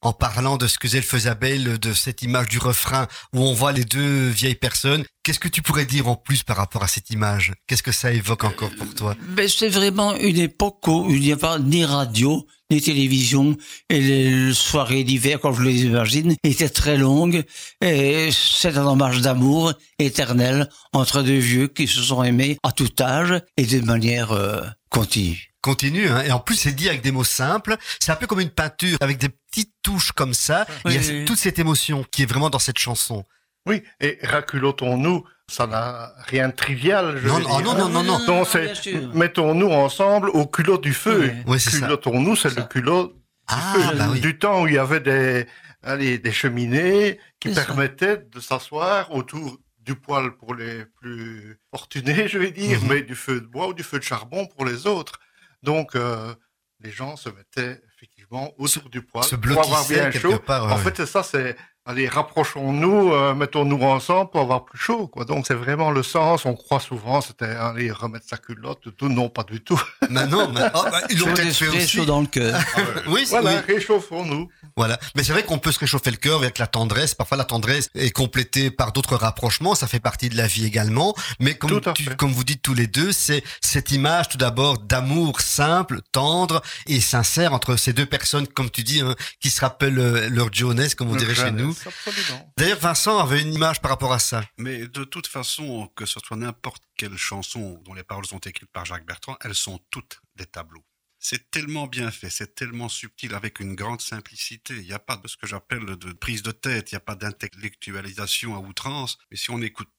en 0.01 0.13
parlant 0.13 0.57
de 0.57 0.67
ce 0.67 0.77
que 0.77 0.87
elle 0.95 1.03
faisait 1.03 1.35
belle, 1.35 1.79
de 1.79 1.93
cette 1.93 2.21
image 2.21 2.47
du 2.47 2.57
refrain 2.57 3.07
où 3.33 3.41
on 3.41 3.53
voit 3.53 3.71
les 3.71 3.85
deux 3.85 4.27
vieilles 4.29 4.55
personnes. 4.55 5.03
Qu'est-ce 5.23 5.39
que 5.39 5.47
tu 5.47 5.61
pourrais 5.61 5.85
dire 5.85 6.07
en 6.07 6.15
plus 6.15 6.43
par 6.43 6.57
rapport 6.57 6.83
à 6.83 6.87
cette 6.87 7.11
image? 7.11 7.53
Qu'est-ce 7.67 7.83
que 7.83 7.91
ça 7.91 8.11
évoque 8.11 8.43
encore 8.43 8.71
pour 8.71 8.93
toi? 8.95 9.15
Ben, 9.29 9.47
c'est 9.47 9.69
vraiment 9.69 10.15
une 10.15 10.39
époque 10.39 10.87
où 10.87 11.05
il 11.09 11.21
n'y 11.21 11.31
a 11.31 11.37
pas 11.37 11.59
ni 11.59 11.85
radio, 11.85 12.45
ni 12.71 12.81
télévision, 12.81 13.55
et 13.89 14.01
les 14.01 14.53
soirées 14.53 15.03
d'hiver, 15.03 15.39
quand 15.39 15.53
je 15.53 15.61
les 15.61 15.83
imagine, 15.83 16.35
étaient 16.43 16.69
très 16.69 16.97
longues, 16.97 17.43
et 17.81 18.29
c'est 18.31 18.75
un 18.77 18.85
hommage 18.85 19.21
d'amour 19.21 19.73
éternel 19.99 20.67
entre 20.93 21.21
deux 21.21 21.37
vieux 21.37 21.67
qui 21.67 21.87
se 21.87 22.01
sont 22.01 22.23
aimés 22.23 22.57
à 22.63 22.71
tout 22.71 22.89
âge 22.99 23.41
et 23.57 23.65
de 23.65 23.81
manière 23.81 24.31
euh, 24.31 24.61
continue. 24.89 25.50
Continue, 25.61 26.07
hein. 26.09 26.23
et 26.23 26.31
en 26.31 26.39
plus 26.39 26.55
c'est 26.55 26.71
dit 26.71 26.89
avec 26.89 27.01
des 27.01 27.11
mots 27.11 27.23
simples. 27.23 27.77
C'est 27.99 28.11
un 28.11 28.15
peu 28.15 28.25
comme 28.25 28.39
une 28.39 28.49
peinture, 28.49 28.97
avec 28.99 29.17
des 29.19 29.29
petites 29.29 29.73
touches 29.83 30.11
comme 30.11 30.33
ça. 30.33 30.65
Il 30.85 30.93
y 30.93 30.97
a 30.97 31.01
Oui. 31.01 31.25
toute 31.25 31.37
cette 31.37 31.59
émotion 31.59 32.03
qui 32.11 32.23
est 32.23 32.25
vraiment 32.25 32.49
dans 32.49 32.57
cette 32.59 32.79
chanson. 32.79 33.25
Oui, 33.67 33.83
et 33.99 34.17
raculotons-nous, 34.23 35.23
ça 35.47 35.67
n'a 35.67 36.13
rien 36.25 36.49
de 36.49 36.55
trivial, 36.55 37.19
je 37.21 37.27
Non, 37.27 37.35
veux 37.35 37.43
non, 37.43 37.57
dire. 37.57 37.73
non, 37.75 37.89
non, 37.89 38.03
non, 38.03 38.19
non. 38.25 38.43
C'est 38.45 38.63
bien 38.65 38.73
sûr. 38.73 39.13
mettons-nous 39.13 39.69
ensemble 39.69 40.29
au 40.29 40.47
culot 40.47 40.79
du 40.79 40.93
feu. 40.93 41.31
Oui. 41.31 41.43
Oui, 41.45 41.59
c'est 41.59 41.69
ça. 41.69 41.79
Culotons-nous, 41.81 42.35
c'est 42.35 42.55
le 42.55 42.63
culot 42.63 43.13
Ah, 43.47 43.73
du 43.75 43.83
feu. 43.83 43.95
bah 43.97 44.07
oui. 44.11 44.19
Du 44.19 44.39
temps 44.39 44.63
où 44.63 44.67
il 44.67 44.73
y 44.73 44.77
avait 44.79 44.99
des, 44.99 45.45
allez, 45.83 46.17
des 46.17 46.31
cheminées 46.31 47.19
qui 47.39 47.53
ça. 47.53 47.63
permettaient 47.63 48.17
de 48.31 48.39
s'asseoir 48.39 49.11
autour 49.13 49.59
du 49.79 49.93
poêle 49.93 50.31
pour 50.31 50.55
les 50.55 50.85
plus 50.99 51.59
fortunés, 51.69 52.27
je 52.27 52.39
vais 52.39 52.51
dire, 52.51 52.81
Mhm. 52.81 52.87
mais 52.89 53.01
du 53.03 53.13
feu 53.15 53.41
de 53.41 53.45
bois 53.45 53.67
ou 53.67 53.73
du 53.73 53.83
feu 53.83 53.99
de 53.99 54.03
charbon 54.03 54.47
pour 54.47 54.65
les 54.65 54.87
autres. 54.87 55.19
Donc, 55.63 55.95
euh, 55.95 56.33
les 56.79 56.91
gens 56.91 57.15
se 57.15 57.29
mettaient 57.29 57.81
effectivement 57.95 58.51
autour 58.57 58.89
du 58.89 59.01
poêle 59.03 59.23
Se 59.25 59.35
pour 59.35 59.59
avoir 59.63 59.87
bien 59.87 60.11
chaud. 60.11 60.39
part. 60.39 60.65
ouais, 60.65 60.73
En 60.73 60.77
fait, 60.77 60.97
c'est 60.97 61.05
ça, 61.05 61.21
c'est 61.23 61.55
allez, 61.85 62.07
rapprochons-nous, 62.07 63.13
euh, 63.13 63.33
mettons-nous 63.33 63.81
ensemble 63.81 64.29
pour 64.29 64.41
avoir 64.41 64.65
plus 64.65 64.77
chaud. 64.79 65.07
Quoi. 65.07 65.25
Donc, 65.25 65.45
c'est 65.47 65.53
vraiment 65.55 65.91
le 65.91 66.03
sens. 66.03 66.45
On 66.45 66.53
croit 66.53 66.79
souvent, 66.79 67.21
c'était 67.21 67.45
aller 67.45 67.91
remettre 67.91 68.25
sa 68.29 68.37
culotte, 68.37 68.79
tout. 68.97 69.09
Non, 69.09 69.29
pas 69.29 69.43
du 69.43 69.61
tout. 69.61 69.81
Maintenant, 70.09 70.49
mais- 70.51 70.61
oh, 70.73 70.83
bah, 70.91 71.01
ils 71.09 71.19
l'ont 71.19 71.33
peut-être 71.33 71.53
fait 71.55 71.67
aussi. 71.67 71.87
chaud 71.87 72.05
dans 72.05 72.21
le 72.21 72.27
cœur. 72.27 72.59
Oui, 73.07 73.21
c'est- 73.25 73.31
Voilà, 73.39 73.61
oui. 73.67 73.73
réchauffons-nous. 73.75 74.47
Voilà. 74.77 74.97
Mais 75.15 75.23
c'est 75.23 75.33
vrai 75.33 75.43
qu'on 75.43 75.57
peut 75.59 75.71
se 75.71 75.79
réchauffer 75.79 76.11
le 76.11 76.17
cœur 76.17 76.37
avec 76.39 76.57
la 76.59 76.67
tendresse. 76.67 77.13
Parfois, 77.15 77.35
la 77.37 77.43
tendresse 77.45 77.89
est 77.95 78.11
complétée 78.11 78.71
par 78.71 78.91
d'autres 78.93 79.15
rapprochements. 79.15 79.75
Ça 79.75 79.87
fait 79.87 79.99
partie 79.99 80.29
de 80.29 80.37
la 80.37 80.47
vie 80.47 80.65
également. 80.65 81.13
Mais 81.39 81.57
tu- 81.95 82.05
comme 82.15 82.31
vous 82.31 82.43
dites 82.43 82.61
tous 82.61 82.73
les 82.73 82.87
deux, 82.87 83.11
c'est 83.11 83.43
cette 83.61 83.91
image 83.91 84.29
tout 84.29 84.37
d'abord 84.37 84.77
d'amour 84.79 85.41
simple, 85.41 85.99
tendre 86.11 86.61
et 86.87 87.01
sincère 87.01 87.53
entre 87.53 87.75
ces 87.75 87.91
deux 87.93 88.05
personnes, 88.05 88.47
comme 88.47 88.69
tu 88.69 88.83
dis, 88.83 89.01
hein, 89.01 89.15
qui 89.41 89.49
se 89.49 89.61
rappellent 89.61 89.99
euh, 89.99 90.29
leur 90.29 90.53
jeunesse, 90.53 90.95
comme 90.95 91.09
on 91.11 91.15
dirait 91.15 91.35
chez 91.35 91.51
nous. 91.51 91.70
D'ailleurs, 92.57 92.79
Vincent 92.79 93.17
avait 93.19 93.41
une 93.41 93.53
image 93.53 93.81
par 93.81 93.91
rapport 93.91 94.13
à 94.13 94.19
ça. 94.19 94.43
Mais 94.57 94.87
de 94.87 95.03
toute 95.03 95.27
façon, 95.27 95.87
que 95.95 96.05
ce 96.05 96.19
soit 96.19 96.37
n'importe 96.37 96.83
quelle 96.97 97.17
chanson 97.17 97.81
dont 97.85 97.93
les 97.93 98.03
paroles 98.03 98.25
sont 98.25 98.39
écrites 98.39 98.71
par 98.71 98.85
Jacques 98.85 99.05
Bertrand, 99.05 99.37
elles 99.41 99.55
sont 99.55 99.79
toutes 99.89 100.21
des 100.35 100.45
tableaux. 100.45 100.83
C'est 101.23 101.51
tellement 101.51 101.85
bien 101.85 102.09
fait, 102.09 102.31
c'est 102.31 102.55
tellement 102.55 102.89
subtil, 102.89 103.35
avec 103.35 103.59
une 103.59 103.75
grande 103.75 104.01
simplicité. 104.01 104.73
Il 104.73 104.85
n'y 104.85 104.93
a 104.93 104.99
pas 104.99 105.17
de 105.17 105.27
ce 105.27 105.37
que 105.37 105.45
j'appelle 105.45 105.85
de 105.85 106.13
prise 106.13 106.41
de 106.41 106.51
tête, 106.51 106.91
il 106.91 106.95
n'y 106.95 106.97
a 106.97 107.01
pas 107.01 107.13
d'intellectualisation 107.15 108.55
à 108.55 108.59
outrance. 108.59 109.19
Mais 109.29 109.37
si 109.37 109.51
on 109.51 109.61
écoute 109.61 109.89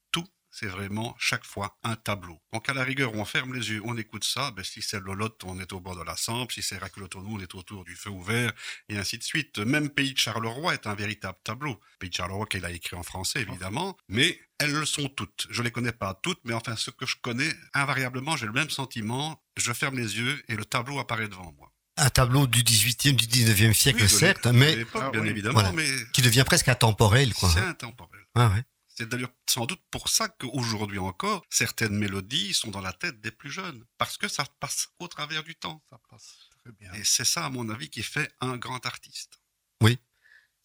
c'est 0.53 0.67
vraiment 0.67 1.15
chaque 1.17 1.45
fois 1.45 1.77
un 1.83 1.95
tableau. 1.95 2.39
Donc 2.53 2.69
à 2.69 2.73
la 2.73 2.83
rigueur, 2.83 3.13
on 3.15 3.25
ferme 3.25 3.55
les 3.55 3.71
yeux, 3.71 3.81
on 3.83 3.97
écoute 3.97 4.23
ça. 4.23 4.51
Ben, 4.51 4.63
si 4.63 4.83
c'est 4.83 4.99
Lolotte, 4.99 5.43
on 5.45 5.59
est 5.59 5.73
au 5.73 5.79
bord 5.79 5.97
de 5.97 6.03
la 6.03 6.15
Sambre. 6.15 6.51
Si 6.51 6.61
c'est 6.61 6.77
Raculotonou, 6.77 7.37
on 7.37 7.39
est 7.39 7.55
autour 7.55 7.83
du 7.83 7.95
feu 7.95 8.11
ouvert, 8.11 8.53
et 8.87 8.97
ainsi 8.97 9.17
de 9.17 9.23
suite. 9.23 9.57
Même 9.57 9.89
Pays 9.89 10.13
de 10.13 10.19
Charleroi 10.19 10.75
est 10.75 10.85
un 10.85 10.93
véritable 10.93 11.39
tableau. 11.43 11.79
Pays 11.97 12.11
de 12.11 12.15
Charleroi 12.15 12.45
qu'il 12.45 12.63
a 12.65 12.71
écrit 12.71 12.95
en 12.95 13.01
français, 13.01 13.41
évidemment, 13.41 13.97
mais 14.07 14.39
elles 14.59 14.71
le 14.73 14.85
sont 14.85 15.09
toutes. 15.09 15.47
Je 15.49 15.63
les 15.63 15.71
connais 15.71 15.91
pas 15.91 16.13
toutes, 16.21 16.39
mais 16.45 16.53
enfin, 16.53 16.75
ce 16.75 16.91
que 16.91 17.07
je 17.07 17.15
connais, 17.19 17.51
invariablement, 17.73 18.37
j'ai 18.37 18.45
le 18.45 18.53
même 18.53 18.69
sentiment. 18.69 19.43
Je 19.57 19.73
ferme 19.73 19.97
les 19.97 20.17
yeux 20.17 20.43
et 20.49 20.55
le 20.55 20.65
tableau 20.65 20.99
apparaît 20.99 21.27
devant 21.27 21.51
moi. 21.57 21.71
Un 21.97 22.09
tableau 22.09 22.47
du 22.47 22.61
18e, 22.63 23.15
du 23.15 23.25
19e 23.25 23.73
siècle, 23.73 24.03
Oui, 24.03 24.09
certes, 24.09 24.47
mais 24.47 24.85
Ah 24.95 25.09
bien 25.11 25.23
évidemment, 25.25 25.73
mais 25.73 25.87
qui 26.11 26.21
devient 26.21 26.43
presque 26.45 26.67
intemporel, 26.67 27.33
c'est 27.33 27.59
intemporel. 27.59 28.21
Ouais, 28.35 28.45
ouais. 28.47 28.63
C'est 28.95 29.09
d'ailleurs 29.09 29.33
sans 29.49 29.65
doute 29.65 29.81
pour 29.89 30.07
ça 30.07 30.29
qu'aujourd'hui 30.29 30.99
encore, 30.99 31.43
certaines 31.49 31.97
mélodies 31.97 32.53
sont 32.53 32.69
dans 32.69 32.81
la 32.81 32.93
tête 32.93 33.21
des 33.21 33.31
plus 33.31 33.49
jeunes, 33.49 33.83
parce 33.97 34.17
que 34.17 34.27
ça 34.27 34.45
passe 34.59 34.89
au 34.99 35.07
travers 35.07 35.43
du 35.43 35.55
temps. 35.55 35.81
Ça 35.89 35.99
passe 36.09 36.49
très 36.63 36.71
bien. 36.73 36.93
Et 36.93 37.03
c'est 37.03 37.25
ça, 37.25 37.45
à 37.45 37.49
mon 37.49 37.69
avis, 37.69 37.89
qui 37.89 38.03
fait 38.03 38.31
un 38.39 38.57
grand 38.57 38.85
artiste. 38.85 39.41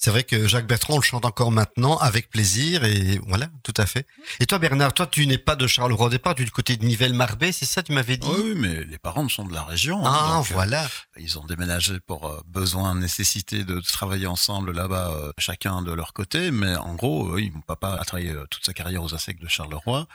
C'est 0.00 0.10
vrai 0.10 0.22
que 0.22 0.46
Jacques 0.46 0.68
Bertrand 0.68 0.94
on 0.94 0.98
le 0.98 1.02
chante 1.02 1.24
encore 1.24 1.50
maintenant 1.50 1.96
avec 1.98 2.30
plaisir 2.30 2.84
et 2.84 3.18
voilà, 3.26 3.48
tout 3.64 3.74
à 3.76 3.84
fait. 3.84 4.06
Et 4.38 4.46
toi 4.46 4.60
Bernard, 4.60 4.94
toi 4.94 5.08
tu 5.08 5.26
n'es 5.26 5.38
pas 5.38 5.56
de 5.56 5.66
Charleroi 5.66 6.06
au 6.06 6.08
départ, 6.08 6.36
tu 6.36 6.42
es 6.42 6.44
du 6.44 6.52
côté 6.52 6.76
de 6.76 6.84
Nivelles-Marbais, 6.84 7.50
c'est 7.50 7.64
ça 7.64 7.82
tu 7.82 7.90
m'avais 7.92 8.16
dit? 8.16 8.28
Oui, 8.28 8.40
oui, 8.44 8.54
mais 8.56 8.84
les 8.84 8.98
parents 8.98 9.28
sont 9.28 9.44
de 9.44 9.52
la 9.52 9.64
région. 9.64 10.06
hein, 10.06 10.12
Ah 10.14 10.36
donc, 10.36 10.50
euh, 10.52 10.54
voilà, 10.54 10.88
Ils 11.18 11.36
ont 11.40 11.44
déménagé 11.46 11.98
pour 11.98 12.28
euh, 12.28 12.40
besoin, 12.46 12.94
nécessité 12.94 13.64
de 13.64 13.80
travailler 13.80 14.28
ensemble 14.28 14.70
là-bas, 14.70 15.10
euh, 15.10 15.32
chacun 15.36 15.82
de 15.82 15.90
leur 15.92 16.12
côté. 16.12 16.52
Mais 16.52 16.76
en 16.76 16.94
gros, 16.94 17.32
oui, 17.34 17.50
mon 17.52 17.60
papa 17.62 17.98
a 18.00 18.04
travaillé 18.04 18.32
toute 18.50 18.64
sa 18.64 18.72
carrière 18.72 19.02
aux 19.02 19.14
ASEC 19.14 19.40
de 19.40 19.48
Charleroi 19.48 20.06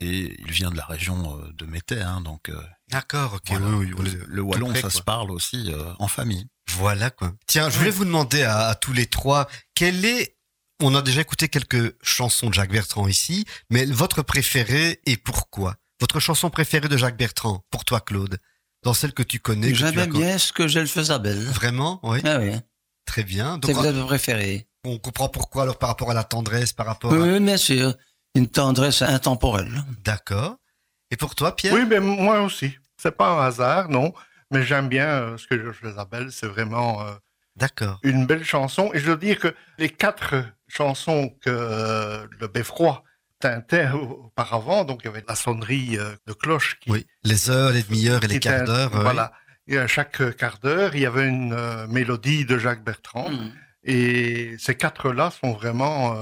et 0.00 0.36
il 0.38 0.50
vient 0.52 0.70
de 0.70 0.76
la 0.76 0.84
région 0.84 1.40
de 1.54 1.64
Métais. 1.64 2.02
Hein, 2.02 2.20
donc, 2.20 2.50
d'accord, 2.90 3.32
ok, 3.34 3.42
voilà. 3.48 3.66
oui, 3.68 3.90
oui, 3.96 4.10
le, 4.10 4.24
le 4.28 4.42
wallon, 4.42 4.68
près, 4.68 4.76
ça 4.82 4.88
quoi. 4.88 4.90
se 4.90 5.02
parle 5.02 5.30
aussi 5.30 5.72
en 5.98 6.08
famille. 6.08 6.46
Voilà 6.76 7.10
quoi. 7.10 7.32
Tiens, 7.46 7.68
je 7.70 7.78
voulais 7.78 7.90
vous 7.90 8.04
demander 8.04 8.42
à, 8.42 8.68
à 8.68 8.74
tous 8.74 8.92
les 8.92 9.06
trois, 9.06 9.48
quel 9.74 10.04
est 10.04 10.36
on 10.82 10.94
a 10.94 11.02
déjà 11.02 11.20
écouté 11.20 11.48
quelques 11.48 11.94
chansons 12.02 12.48
de 12.48 12.54
Jacques 12.54 12.72
Bertrand 12.72 13.06
ici, 13.06 13.44
mais 13.68 13.84
votre 13.84 14.22
préférée 14.22 15.00
et 15.06 15.16
pourquoi? 15.18 15.76
Votre 16.00 16.20
chanson 16.20 16.48
préférée 16.48 16.88
de 16.88 16.96
Jacques 16.96 17.18
Bertrand, 17.18 17.62
pour 17.70 17.84
toi 17.84 18.00
Claude, 18.00 18.38
dans 18.82 18.94
celle 18.94 19.12
que 19.12 19.22
tu 19.22 19.40
connais. 19.40 19.74
J'aimais 19.74 20.02
as- 20.02 20.06
bien 20.06 20.38
ce 20.38 20.52
que 20.54 20.68
je 20.68 20.78
le 20.80 20.86
faisais 20.86 21.18
belle. 21.18 21.44
Vraiment, 21.44 22.00
oui, 22.02 22.20
Ah 22.24 22.38
oui, 22.40 22.52
très 23.04 23.24
bien. 23.24 23.58
c'est 23.62 23.72
Donc 23.74 23.82
peut-être 23.82 24.06
préféré. 24.06 24.66
on 24.84 24.98
comprend 24.98 25.28
pourquoi 25.28 25.64
alors 25.64 25.76
par 25.78 25.90
rapport 25.90 26.10
à 26.10 26.14
la 26.14 26.24
tendresse, 26.24 26.72
par 26.72 26.86
rapport 26.86 27.12
Oui, 27.12 27.18
à... 27.18 27.32
oui, 27.34 27.40
bien 27.40 27.58
sûr. 27.58 27.94
Une 28.34 28.46
tendresse 28.48 29.02
intemporelle. 29.02 29.84
D'accord. 30.04 30.56
Et 31.10 31.16
pour 31.16 31.34
toi 31.34 31.54
Pierre? 31.56 31.74
Oui, 31.74 31.84
mais 31.86 32.00
moi 32.00 32.40
aussi. 32.40 32.72
C'est 32.96 33.10
pas 33.16 33.28
un 33.30 33.46
hasard, 33.46 33.88
non. 33.90 34.14
Mais 34.50 34.62
j'aime 34.62 34.88
bien 34.88 35.06
euh, 35.08 35.36
ce 35.38 35.46
que 35.46 35.60
Georges 35.60 35.80
Isabelle. 35.84 36.28
C'est 36.32 36.46
vraiment 36.46 37.02
euh, 37.06 37.12
D'accord. 37.56 38.00
une 38.02 38.26
belle 38.26 38.44
chanson. 38.44 38.90
Et 38.94 38.98
je 38.98 39.10
veux 39.10 39.16
dire 39.16 39.38
que 39.38 39.54
les 39.78 39.88
quatre 39.90 40.34
chansons 40.68 41.30
que 41.40 41.50
euh, 41.50 42.26
le 42.40 42.48
Beffroi 42.48 43.04
tintait 43.38 43.90
auparavant, 43.90 44.84
donc 44.84 45.00
il 45.02 45.06
y 45.06 45.08
avait 45.08 45.24
la 45.26 45.34
sonnerie 45.34 45.96
euh, 45.98 46.14
de 46.26 46.32
cloche 46.32 46.78
qui, 46.80 46.90
Oui, 46.90 47.06
les 47.24 47.48
heures, 47.50 47.70
les 47.72 47.82
demi-heures 47.82 48.22
et 48.24 48.28
les 48.28 48.38
quarts 48.40 48.64
d'heure. 48.64 48.90
oui. 48.92 49.00
Voilà. 49.02 49.32
Et 49.66 49.78
à 49.78 49.86
chaque 49.86 50.36
quart 50.36 50.58
d'heure, 50.58 50.94
il 50.96 51.02
y 51.02 51.06
avait 51.06 51.28
une 51.28 51.52
euh, 51.52 51.86
mélodie 51.86 52.44
de 52.44 52.58
Jacques 52.58 52.82
Bertrand. 52.82 53.30
Mm. 53.30 53.52
Et 53.84 54.56
ces 54.58 54.74
quatre-là 54.74 55.30
sont 55.30 55.52
vraiment 55.52 56.14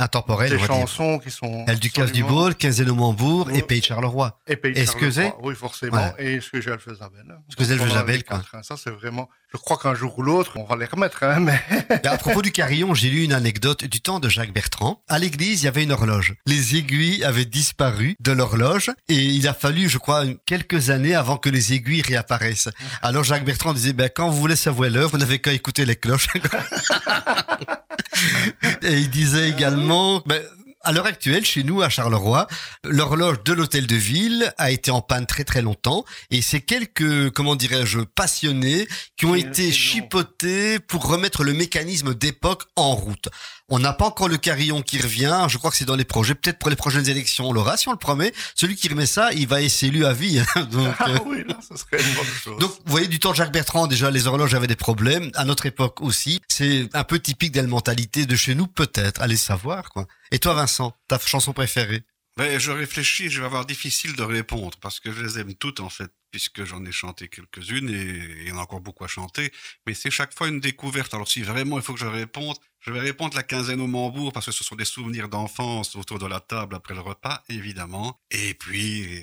euh, 0.00 0.04
Intemporel, 0.04 0.50
des 0.50 0.56
on 0.56 0.60
va 0.60 0.66
dire. 0.66 0.76
chansons 0.76 1.18
qui 1.18 1.30
sont. 1.30 1.64
Elle 1.68 1.78
du 1.78 1.90
casse 1.90 2.12
du 2.12 2.24
Bôle, 2.24 2.54
Quinzaine 2.54 2.92
Mambourg 2.92 3.50
et. 3.50 3.62
Pays 3.62 3.80
de 3.80 3.84
Charleroi. 3.84 4.38
Et 4.46 4.56
Pays 4.56 4.72
de 4.72 4.78
Charleroi, 4.84 5.38
Oui, 5.42 5.54
forcément. 5.54 5.96
Voilà. 5.96 6.20
Et 6.20 6.40
ce 6.40 6.50
que 6.50 6.60
j'ai 6.60 6.70
le 6.70 6.78
Isabelle. 6.78 7.38
Ce 7.48 7.56
que 7.56 7.64
j'ai 7.64 8.22
quoi. 8.24 8.42
Ça, 8.62 8.76
c'est 8.76 8.90
vraiment. 8.90 9.28
Je 9.52 9.58
crois 9.58 9.76
qu'un 9.76 9.94
jour 9.94 10.18
ou 10.18 10.22
l'autre, 10.22 10.52
on 10.56 10.64
va 10.64 10.76
les 10.76 10.86
remettre, 10.86 11.24
hein, 11.24 11.40
mais. 11.40 11.60
À 12.04 12.16
propos 12.16 12.40
du 12.40 12.52
carillon, 12.52 12.94
j'ai 12.94 13.10
lu 13.10 13.22
une 13.22 13.34
anecdote 13.34 13.84
du 13.84 14.00
temps 14.00 14.18
de 14.18 14.30
Jacques 14.30 14.52
Bertrand. 14.52 15.02
À 15.08 15.18
l'église, 15.18 15.62
il 15.62 15.66
y 15.66 15.68
avait 15.68 15.82
une 15.82 15.92
horloge. 15.92 16.34
Les 16.46 16.76
aiguilles 16.76 17.22
avaient 17.22 17.44
disparu 17.44 18.16
de 18.20 18.32
l'horloge 18.32 18.90
et 19.08 19.16
il 19.16 19.46
a 19.46 19.52
fallu, 19.52 19.90
je 19.90 19.98
crois, 19.98 20.24
quelques 20.46 20.88
années 20.88 21.14
avant 21.14 21.36
que 21.36 21.50
les 21.50 21.74
aiguilles 21.74 22.00
réapparaissent. 22.00 22.70
Alors 23.02 23.24
Jacques 23.24 23.44
Bertrand 23.44 23.74
disait, 23.74 23.92
ben, 23.92 24.08
quand 24.14 24.30
vous 24.30 24.40
voulez 24.40 24.56
savoir 24.56 24.88
l'heure, 24.88 25.10
vous 25.10 25.18
n'avez 25.18 25.38
qu'à 25.38 25.52
écouter 25.52 25.84
les 25.84 25.96
cloches. 25.96 26.28
et 28.82 28.94
il 28.94 29.10
disait 29.10 29.50
également, 29.50 30.22
ben, 30.24 30.40
À 30.84 30.90
l'heure 30.90 31.06
actuelle, 31.06 31.44
chez 31.44 31.62
nous, 31.62 31.80
à 31.80 31.88
Charleroi, 31.88 32.48
l'horloge 32.84 33.44
de 33.44 33.52
l'hôtel 33.52 33.86
de 33.86 33.94
ville 33.94 34.52
a 34.58 34.72
été 34.72 34.90
en 34.90 35.00
panne 35.00 35.26
très 35.26 35.44
très 35.44 35.62
longtemps 35.62 36.04
et 36.30 36.42
c'est 36.42 36.60
quelques, 36.60 37.30
comment 37.30 37.54
dirais-je, 37.54 38.00
passionnés 38.00 38.88
qui 39.16 39.26
ont 39.26 39.36
été 39.36 39.70
chipotés 39.70 40.80
pour 40.80 41.06
remettre 41.06 41.44
le 41.44 41.52
mécanisme 41.52 42.14
d'époque 42.14 42.64
en 42.74 42.96
route. 42.96 43.28
On 43.68 43.78
n'a 43.78 43.92
pas 43.92 44.06
encore 44.06 44.28
le 44.28 44.36
carillon 44.36 44.82
qui 44.82 45.00
revient. 45.00 45.46
Je 45.48 45.56
crois 45.56 45.70
que 45.70 45.76
c'est 45.76 45.84
dans 45.84 45.94
les 45.96 46.04
projets. 46.04 46.34
Peut-être 46.34 46.58
pour 46.58 46.68
les 46.68 46.76
prochaines 46.76 47.08
élections, 47.08 47.48
on 47.48 47.52
l'aura 47.52 47.76
si 47.76 47.88
on 47.88 47.92
le 47.92 47.96
promet. 47.96 48.32
Celui 48.54 48.74
qui 48.76 48.88
remet 48.88 49.06
ça, 49.06 49.32
il 49.32 49.46
va 49.46 49.62
être 49.62 49.82
élu 49.84 50.04
à 50.04 50.12
vie. 50.12 50.42
Donc, 50.72 50.94
Ah 50.98 51.08
euh, 51.08 51.18
oui, 51.26 51.44
là, 51.48 51.56
ce 51.66 51.76
serait 51.76 52.02
une 52.02 52.14
bonne 52.14 52.24
chose. 52.44 52.58
donc, 52.58 52.70
vous 52.70 52.90
voyez, 52.92 53.06
du 53.06 53.18
temps 53.18 53.30
de 53.30 53.36
Jacques 53.36 53.52
Bertrand, 53.52 53.86
déjà, 53.86 54.10
les 54.10 54.26
horloges 54.26 54.54
avaient 54.54 54.66
des 54.66 54.76
problèmes. 54.76 55.30
À 55.34 55.44
notre 55.44 55.64
époque 55.64 56.02
aussi. 56.02 56.40
C'est 56.48 56.88
un 56.92 57.04
peu 57.04 57.18
typique 57.18 57.52
de 57.52 57.60
la 57.60 57.66
mentalité 57.66 58.26
de 58.26 58.36
chez 58.36 58.54
nous, 58.54 58.66
peut-être. 58.66 59.22
Allez 59.22 59.36
savoir, 59.36 59.88
quoi. 59.88 60.06
Et 60.32 60.38
toi, 60.38 60.54
Vincent, 60.54 60.96
ta 61.08 61.18
chanson 61.18 61.52
préférée? 61.52 62.02
Ben, 62.38 62.58
je 62.58 62.72
réfléchis, 62.72 63.28
je 63.28 63.40
vais 63.40 63.44
avoir 63.44 63.66
difficile 63.66 64.16
de 64.16 64.22
répondre 64.22 64.78
parce 64.80 64.98
que 64.98 65.12
je 65.12 65.22
les 65.22 65.38
aime 65.38 65.54
toutes 65.54 65.80
en 65.80 65.90
fait, 65.90 66.10
puisque 66.30 66.64
j'en 66.64 66.82
ai 66.86 66.90
chanté 66.90 67.28
quelques-unes 67.28 67.90
et 67.90 68.40
il 68.40 68.48
y 68.48 68.50
en 68.50 68.56
a 68.56 68.62
encore 68.62 68.80
beaucoup 68.80 69.04
à 69.04 69.08
chanter. 69.08 69.52
Mais 69.86 69.92
c'est 69.92 70.10
chaque 70.10 70.34
fois 70.34 70.48
une 70.48 70.58
découverte. 70.58 71.12
Alors 71.12 71.28
si 71.28 71.42
vraiment 71.42 71.76
il 71.76 71.82
faut 71.82 71.92
que 71.92 72.00
je 72.00 72.06
réponde, 72.06 72.56
je 72.80 72.90
vais 72.90 73.00
répondre 73.00 73.36
la 73.36 73.42
quinzaine 73.42 73.82
au 73.82 73.86
Mambourg 73.86 74.32
parce 74.32 74.46
que 74.46 74.52
ce 74.52 74.64
sont 74.64 74.74
des 74.74 74.86
souvenirs 74.86 75.28
d'enfance 75.28 75.94
autour 75.96 76.18
de 76.18 76.26
la 76.26 76.40
table 76.40 76.74
après 76.74 76.94
le 76.94 77.00
repas, 77.00 77.42
évidemment. 77.50 78.18
Et 78.30 78.54
puis, 78.54 79.22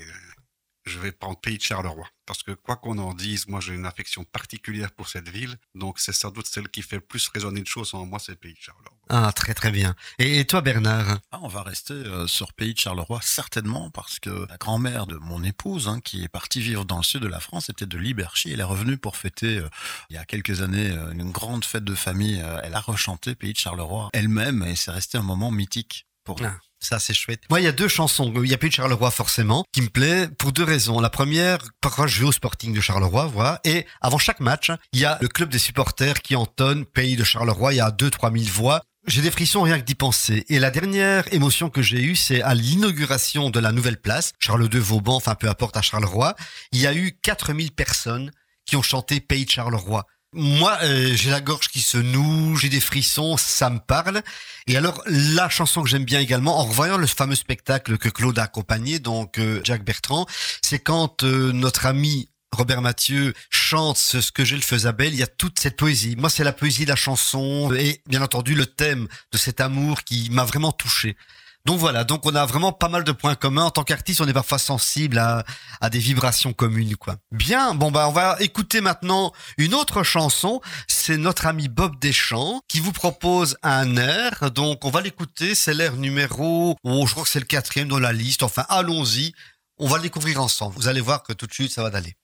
je 0.89 0.99
vais 0.99 1.12
prendre 1.12 1.39
Pays 1.39 1.58
de 1.58 1.63
Charleroi. 1.63 2.08
Parce 2.25 2.43
que 2.43 2.52
quoi 2.52 2.75
qu'on 2.75 2.97
en 2.97 3.13
dise, 3.13 3.47
moi 3.47 3.60
j'ai 3.60 3.73
une 3.73 3.86
affection 3.86 4.23
particulière 4.23 4.91
pour 4.91 5.08
cette 5.08 5.30
ville. 5.30 5.56
Donc 5.75 5.99
c'est 5.99 6.13
sans 6.13 6.32
doute 6.32 6.47
celle 6.47 6.69
qui 6.69 6.82
fait 6.82 6.97
le 6.97 7.02
plus 7.02 7.28
résonner 7.30 7.62
de 7.62 7.67
choses 7.67 7.93
en 7.93 8.06
moi, 8.06 8.19
c'est 8.19 8.36
Pays 8.36 8.54
de 8.54 8.60
Charleroi. 8.60 8.99
Ah, 9.12 9.32
très 9.36 9.56
très 9.56 9.71
bien. 9.71 9.95
Et, 10.19 10.45
toi, 10.45 10.62
Bernard? 10.62 11.17
Ah, 11.32 11.39
on 11.41 11.47
va 11.47 11.63
rester 11.63 11.93
euh, 11.93 12.28
sur 12.28 12.54
Pays 12.54 12.75
de 12.75 12.80
Charleroi, 12.80 13.19
certainement, 13.23 13.89
parce 13.89 14.19
que 14.19 14.45
la 14.47 14.58
grand-mère 14.58 15.08
de 15.08 15.15
mon 15.15 15.43
épouse, 15.43 15.88
hein, 15.88 15.99
qui 15.99 16.23
est 16.23 16.28
partie 16.28 16.62
vivre 16.62 16.86
dans 16.86 16.97
le 16.97 17.04
sud 17.04 17.23
de 17.23 17.28
la 17.28 17.39
France, 17.39 17.69
était 17.69 17.88
de 17.88 17.97
Liberchy. 17.97 18.52
Elle 18.52 18.60
est 18.60 18.63
revenue 18.63 18.97
pour 18.97 19.17
fêter, 19.17 19.58
euh, 19.58 19.69
il 20.12 20.15
y 20.15 20.19
a 20.19 20.25
quelques 20.25 20.62
années, 20.62 20.91
euh, 20.91 21.12
une 21.12 21.32
grande 21.32 21.65
fête 21.65 21.84
de 21.84 21.95
famille. 21.95 22.43
Elle 22.63 22.75
a 22.75 22.80
rechanté 22.80 23.34
Pays 23.34 23.54
de 23.54 23.58
Charleroi 23.58 24.10
elle-même, 24.13 24.62
et 24.63 24.75
c'est 24.75 24.91
resté 24.91 25.17
un 25.17 25.23
moment 25.23 25.49
mythique 25.49 26.06
pour 26.23 26.39
nous. 26.39 26.47
Ah. 26.47 26.68
Ça, 26.79 26.97
c'est 26.99 27.13
chouette. 27.13 27.41
Moi, 27.49 27.59
il 27.59 27.65
y 27.65 27.67
a 27.67 27.73
deux 27.73 27.87
chansons. 27.87 28.31
Il 28.41 28.49
y 28.49 28.53
a 28.53 28.57
plus 28.57 28.69
de 28.69 28.73
Charleroi, 28.73 29.11
forcément, 29.11 29.65
qui 29.73 29.81
me 29.81 29.89
plaît 29.89 30.29
pour 30.37 30.53
deux 30.53 30.63
raisons. 30.63 30.99
La 31.01 31.09
première, 31.09 31.59
parfois, 31.81 32.07
je 32.07 32.21
vais 32.21 32.25
au 32.25 32.31
Sporting 32.31 32.73
de 32.73 32.79
Charleroi, 32.79 33.27
voilà. 33.27 33.59
Et 33.65 33.85
avant 34.01 34.17
chaque 34.17 34.39
match, 34.39 34.71
il 34.93 34.99
y 34.99 35.05
a 35.05 35.17
le 35.21 35.27
club 35.27 35.49
des 35.49 35.59
supporters 35.59 36.21
qui 36.21 36.35
entonne 36.35 36.85
Pays 36.85 37.17
de 37.17 37.23
Charleroi. 37.23 37.73
Il 37.73 37.77
y 37.77 37.81
a 37.81 37.91
deux, 37.91 38.09
trois 38.09 38.31
mille 38.31 38.49
voix. 38.49 38.81
J'ai 39.07 39.21
des 39.21 39.31
frissons 39.31 39.61
rien 39.61 39.79
que 39.79 39.85
d'y 39.85 39.95
penser. 39.95 40.45
Et 40.49 40.59
la 40.59 40.71
dernière 40.71 41.33
émotion 41.33 41.69
que 41.69 41.81
j'ai 41.81 42.01
eue, 42.01 42.15
c'est 42.15 42.41
à 42.41 42.53
l'inauguration 42.53 43.49
de 43.49 43.59
la 43.59 43.71
nouvelle 43.71 43.99
place, 43.99 44.33
Charles 44.39 44.69
II 44.71 44.79
Vauban, 44.79 45.15
enfin 45.15 45.35
peu 45.35 45.49
importe 45.49 45.75
à 45.77 45.81
Charleroi. 45.81 46.35
Il 46.71 46.79
y 46.79 46.87
a 46.87 46.93
eu 46.93 47.17
4000 47.23 47.71
personnes 47.71 48.31
qui 48.65 48.75
ont 48.75 48.81
chanté 48.81 49.19
Pays 49.19 49.45
de 49.45 49.49
Charleroi. 49.49 50.05
Moi, 50.33 50.77
euh, 50.83 51.15
j'ai 51.15 51.31
la 51.31 51.41
gorge 51.41 51.69
qui 51.69 51.81
se 51.81 51.97
noue, 51.97 52.55
j'ai 52.55 52.69
des 52.69 52.79
frissons, 52.79 53.35
ça 53.35 53.71
me 53.71 53.79
parle. 53.79 54.21
Et 54.67 54.77
alors, 54.77 55.01
la 55.07 55.49
chanson 55.49 55.81
que 55.81 55.89
j'aime 55.89 56.05
bien 56.05 56.19
également, 56.19 56.59
en 56.59 56.65
revoyant 56.65 56.97
le 56.97 57.07
fameux 57.07 57.33
spectacle 57.33 57.97
que 57.97 58.09
Claude 58.09 58.37
a 58.37 58.43
accompagné, 58.43 58.99
donc 58.99 59.39
euh, 59.39 59.59
Jacques 59.63 59.83
Bertrand, 59.83 60.27
c'est 60.61 60.77
quand 60.77 61.23
euh, 61.23 61.51
notre 61.51 61.87
ami 61.87 62.29
Robert 62.51 62.83
Mathieu 62.83 63.33
chante 63.49 63.97
ce, 63.97 64.31
que 64.31 64.45
j'ai 64.45 64.55
le 64.55 64.61
faisait 64.61 64.93
belle, 64.93 65.13
il 65.13 65.19
y 65.19 65.23
a 65.23 65.27
toute 65.27 65.59
cette 65.59 65.77
poésie. 65.77 66.15
Moi, 66.15 66.29
c'est 66.29 66.43
la 66.43 66.53
poésie 66.53 66.83
de 66.83 66.89
la 66.89 66.95
chanson 66.95 67.73
et 67.73 68.03
bien 68.05 68.21
entendu 68.21 68.53
le 68.53 68.67
thème 68.67 69.07
de 69.31 69.37
cet 69.39 69.59
amour 69.61 70.03
qui 70.03 70.29
m'a 70.29 70.45
vraiment 70.45 70.71
touché. 70.71 71.17
Donc 71.65 71.80
voilà, 71.80 72.04
donc 72.04 72.26
on 72.26 72.34
a 72.36 72.45
vraiment 72.45 72.72
pas 72.72 72.89
mal 72.89 73.04
de 73.04 73.12
points 73.12 73.36
communs. 73.36 73.65
En 73.65 73.72
tant 73.72 73.84
qu'artiste, 73.84 74.22
on 74.22 74.28
est 74.28 74.34
parfois 74.34 74.58
sensible 74.58 75.17
à, 75.17 75.43
à 75.82 75.89
des 75.89 76.00
vibrations 76.00 76.54
communes, 76.54 76.95
quoi. 76.95 77.17
Bien, 77.32 77.76
bon 77.76 77.91
bah 77.91 78.08
on 78.08 78.12
va 78.12 78.38
écouter 78.39 78.82
maintenant 78.82 79.34
une 79.58 79.74
autre 79.74 80.04
chanson. 80.04 80.62
C'est 80.88 81.17
notre 81.17 81.45
ami 81.45 81.67
Bob 81.67 82.00
Deschamps 82.00 82.62
qui 82.67 82.80
vous 82.80 82.93
propose 82.93 83.58
un 83.62 83.98
air. 83.98 84.52
Donc 84.52 84.86
on 84.86 84.89
va 84.89 85.02
l'écouter. 85.02 85.54
C'est 85.54 85.74
l'air 85.74 85.95
numéro, 85.95 86.76
oh, 86.84 87.06
je 87.06 87.12
crois 87.12 87.24
que 87.24 87.30
c'est 87.30 87.39
le 87.39 87.45
quatrième 87.45 87.88
dans 87.88 88.00
la 88.00 88.13
liste. 88.13 88.43
Enfin, 88.43 88.65
allons-y. 88.69 89.34
On 89.78 89.88
va 89.88 89.98
le 89.98 90.04
découvrir 90.04 90.41
ensemble. 90.41 90.76
Vous 90.76 90.88
allez 90.88 91.02
voir 91.02 91.24
que 91.24 91.32
tout 91.32 91.48
de 91.48 91.54
suite, 91.54 91.72
ça 91.72 91.84
va 91.84 91.89
d'aller. 91.89 92.15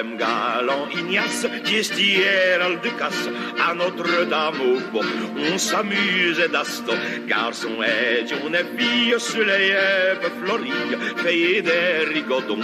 Avem 0.00 0.16
galant 0.16 0.88
Ignace 0.90 1.46
qui 1.62 1.76
est 1.76 1.98
hier 1.98 2.62
al 2.62 2.78
à 3.60 3.74
Notre-Dame 3.74 4.60
au 4.62 4.80
Bon. 4.92 5.04
On 5.52 5.58
s'amuse 5.58 6.42
d'aston, 6.50 6.96
garçon 7.28 7.82
et 7.82 8.24
on 8.42 8.54
est 8.54 8.64
fille 8.78 9.14
sur 9.18 9.44
les 9.44 9.74
payées 11.22 11.60
des 11.60 12.14
rigodons 12.14 12.62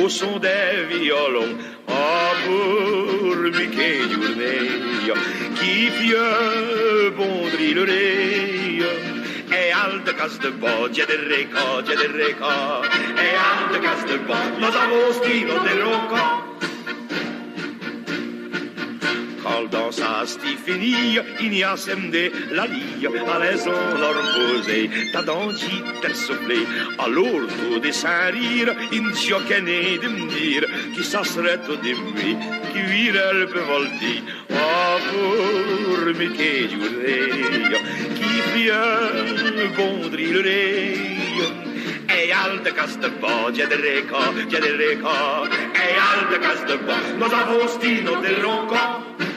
au 0.00 0.08
son 0.08 0.38
des 0.38 0.86
violons. 0.88 1.58
Ah, 1.88 2.32
pour 2.46 3.36
Mickey 3.36 3.98
Journée, 4.10 5.14
qui 5.56 5.90
pieux 5.90 7.10
bondrit 7.14 7.74
le 7.74 7.84
nez. 7.84 8.82
E 9.50 9.72
al 9.72 10.04
de 10.04 10.12
cas 10.12 10.38
de 10.40 10.50
bo, 10.50 10.88
de 10.88 11.04
reco, 11.04 11.82
de 11.82 12.08
reco. 12.18 12.82
E 13.26 13.28
al 13.48 13.72
de 13.72 13.78
cas 13.78 14.04
de 14.06 14.18
bo, 14.26 14.36
nos 14.58 14.72
de 15.64 15.74
loco. 15.82 16.47
Quand 19.58 19.70
dans 19.70 19.90
sa 19.90 20.24
stifenie, 20.24 21.18
Ignacem 21.40 22.10
de 22.10 22.30
la 22.52 22.66
lie, 22.66 23.06
à 23.06 23.38
l'aise 23.40 23.66
on 23.66 23.98
leur 23.98 24.18
posé, 24.34 24.88
ta 25.12 25.22
dentite 25.22 25.84
elle 26.04 26.14
soufflé, 26.14 26.58
alors 26.98 27.42
tout 27.58 27.80
des 27.80 27.92
sans 27.92 28.30
rire, 28.32 28.72
in 28.92 29.12
giocané 29.14 29.98
de 29.98 30.08
me 30.08 30.28
dire, 30.28 30.64
qui 30.94 31.02
ça 31.02 31.24
serait 31.24 31.58
tout 31.66 31.76
de 31.76 31.88
lui, 31.88 32.36
qui 32.72 32.82
virait 32.82 33.34
le 33.34 33.46
peu 33.46 33.60
volti, 33.60 34.22
oh 34.50 34.96
pour 35.08 36.14
Mickey 36.14 36.68
Giurrey, 36.70 37.30
qui 38.14 38.60
vient 38.60 39.74
bondri 39.76 40.26
le 40.26 40.40
rey. 40.40 41.18
E 42.10 42.32
al 42.32 42.62
de 42.64 42.72
cas 42.72 42.96
de 43.00 43.08
bo, 43.20 43.50
dia 43.50 43.66
de 43.66 43.76
reco, 43.76 44.18
dia 44.48 44.60
de 44.60 44.72
reco, 44.76 45.46
e 45.74 45.88
al 46.10 46.30
de 46.30 46.38
cas 46.40 46.66
de 46.66 46.76
bo, 46.76 46.94
nos 47.18 47.32
avostino 47.32 48.20
del 48.20 48.42
ronco. 48.42 49.27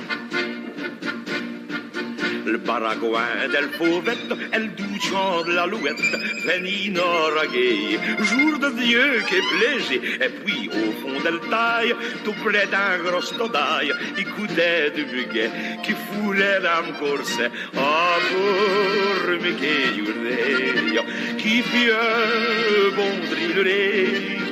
Le 2.46 2.58
baragouin 2.58 3.48
del 3.52 3.70
fauvette, 3.78 4.34
elle 4.52 4.74
douchant 4.76 5.44
de 5.44 5.54
l'alouette, 5.54 6.02
Fénina 6.46 7.02
raguée, 7.36 8.00
jour 8.20 8.58
de 8.60 8.70
Dieu 8.82 9.22
qui 9.28 9.36
est 9.36 9.48
plaisé, 9.56 10.02
et 10.26 10.30
puis 10.30 10.70
au 10.70 10.92
fond 11.02 11.20
d'elle 11.24 11.40
taille, 11.50 11.94
tout 12.24 12.34
près 12.44 12.68
d'un 12.68 12.98
gros 13.04 13.22
stodaille, 13.22 13.92
écoutait 14.18 14.92
du 14.92 15.06
buguet 15.06 15.52
qui 15.84 15.94
foulait 15.94 16.60
le 16.60 17.00
corset, 17.00 17.52
ah 17.78 18.18
pour 18.30 19.32
Journée, 19.98 21.00
qui 21.38 21.62
pieux 21.62 22.92
bondrit 22.96 23.54
le 23.54 23.64
nez. 23.64 24.51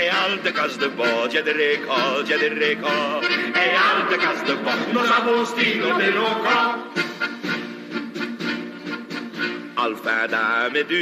E 0.00 0.08
al 0.08 0.42
de 0.42 0.50
cas 0.50 0.78
de 0.78 0.88
bo, 0.88 1.28
dia 1.28 1.42
de 1.42 1.52
reco, 1.52 2.22
dia 2.24 2.38
de 2.38 2.48
reco, 2.48 2.88
e 3.64 3.66
al 3.76 4.08
de 4.08 4.16
cas 4.16 4.40
de 4.46 4.54
bo, 4.54 4.72
nos 4.94 5.10
avostino 5.10 5.98
de 5.98 6.10
loco. 6.10 6.48
Al 6.48 6.80
fin 6.80 6.94
d'un 6.94 6.99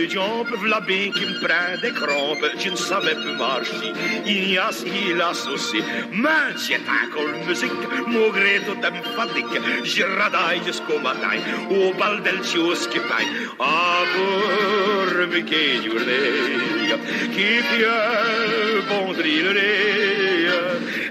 jambes, 0.08 0.54
v'là 0.62 0.80
bien 0.80 1.10
qui 1.12 1.24
me 1.26 1.40
prend 1.40 1.76
des 1.82 1.92
crampes, 1.92 2.46
je 2.58 2.70
ne 2.70 2.76
savais 2.76 3.14
plus 3.14 3.36
marcher, 3.36 3.92
Ignace 4.26 4.84
il 4.86 5.20
a 5.20 5.34
saucé, 5.34 5.82
mais 6.12 6.56
j'ai 6.56 6.76
encore 6.76 7.46
musique, 7.46 7.72
mon 8.06 8.30
gré 8.30 8.60
tout 8.66 8.76
me 8.76 9.02
fatigue, 9.16 9.60
je 9.84 10.04
radaille 10.18 10.62
jusqu'au 10.64 10.98
matin, 11.00 11.38
au 11.70 11.92
bal 11.98 12.22
del 12.22 12.40
qui 12.40 12.98
paille, 13.08 13.26
ah 13.58 14.02
pour 14.14 15.26
Mickey 15.28 15.82
Journée, 15.84 16.96
qui 17.34 17.50
pieux 17.68 18.82
bondrit 18.88 19.42
le 19.42 19.52
nez, 19.52 20.48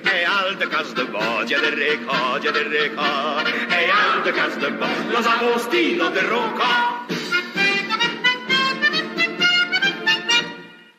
e 0.06 0.26
al 0.26 0.58
de 0.58 0.66
cas 0.66 0.94
de 0.96 1.04
bo, 1.04 1.44
dia 1.46 1.60
de 1.60 1.72
reco, 1.72 2.40
dia 2.40 2.52
de 2.52 2.64
reco, 2.64 3.10
e 3.70 3.90
al 3.90 4.24
de 4.24 4.32
cas 4.32 4.56
de 4.60 4.70
bo, 4.80 4.88
los 5.12 5.26
avostino 5.26 6.10
de 6.10 6.22
ronco. 6.22 6.97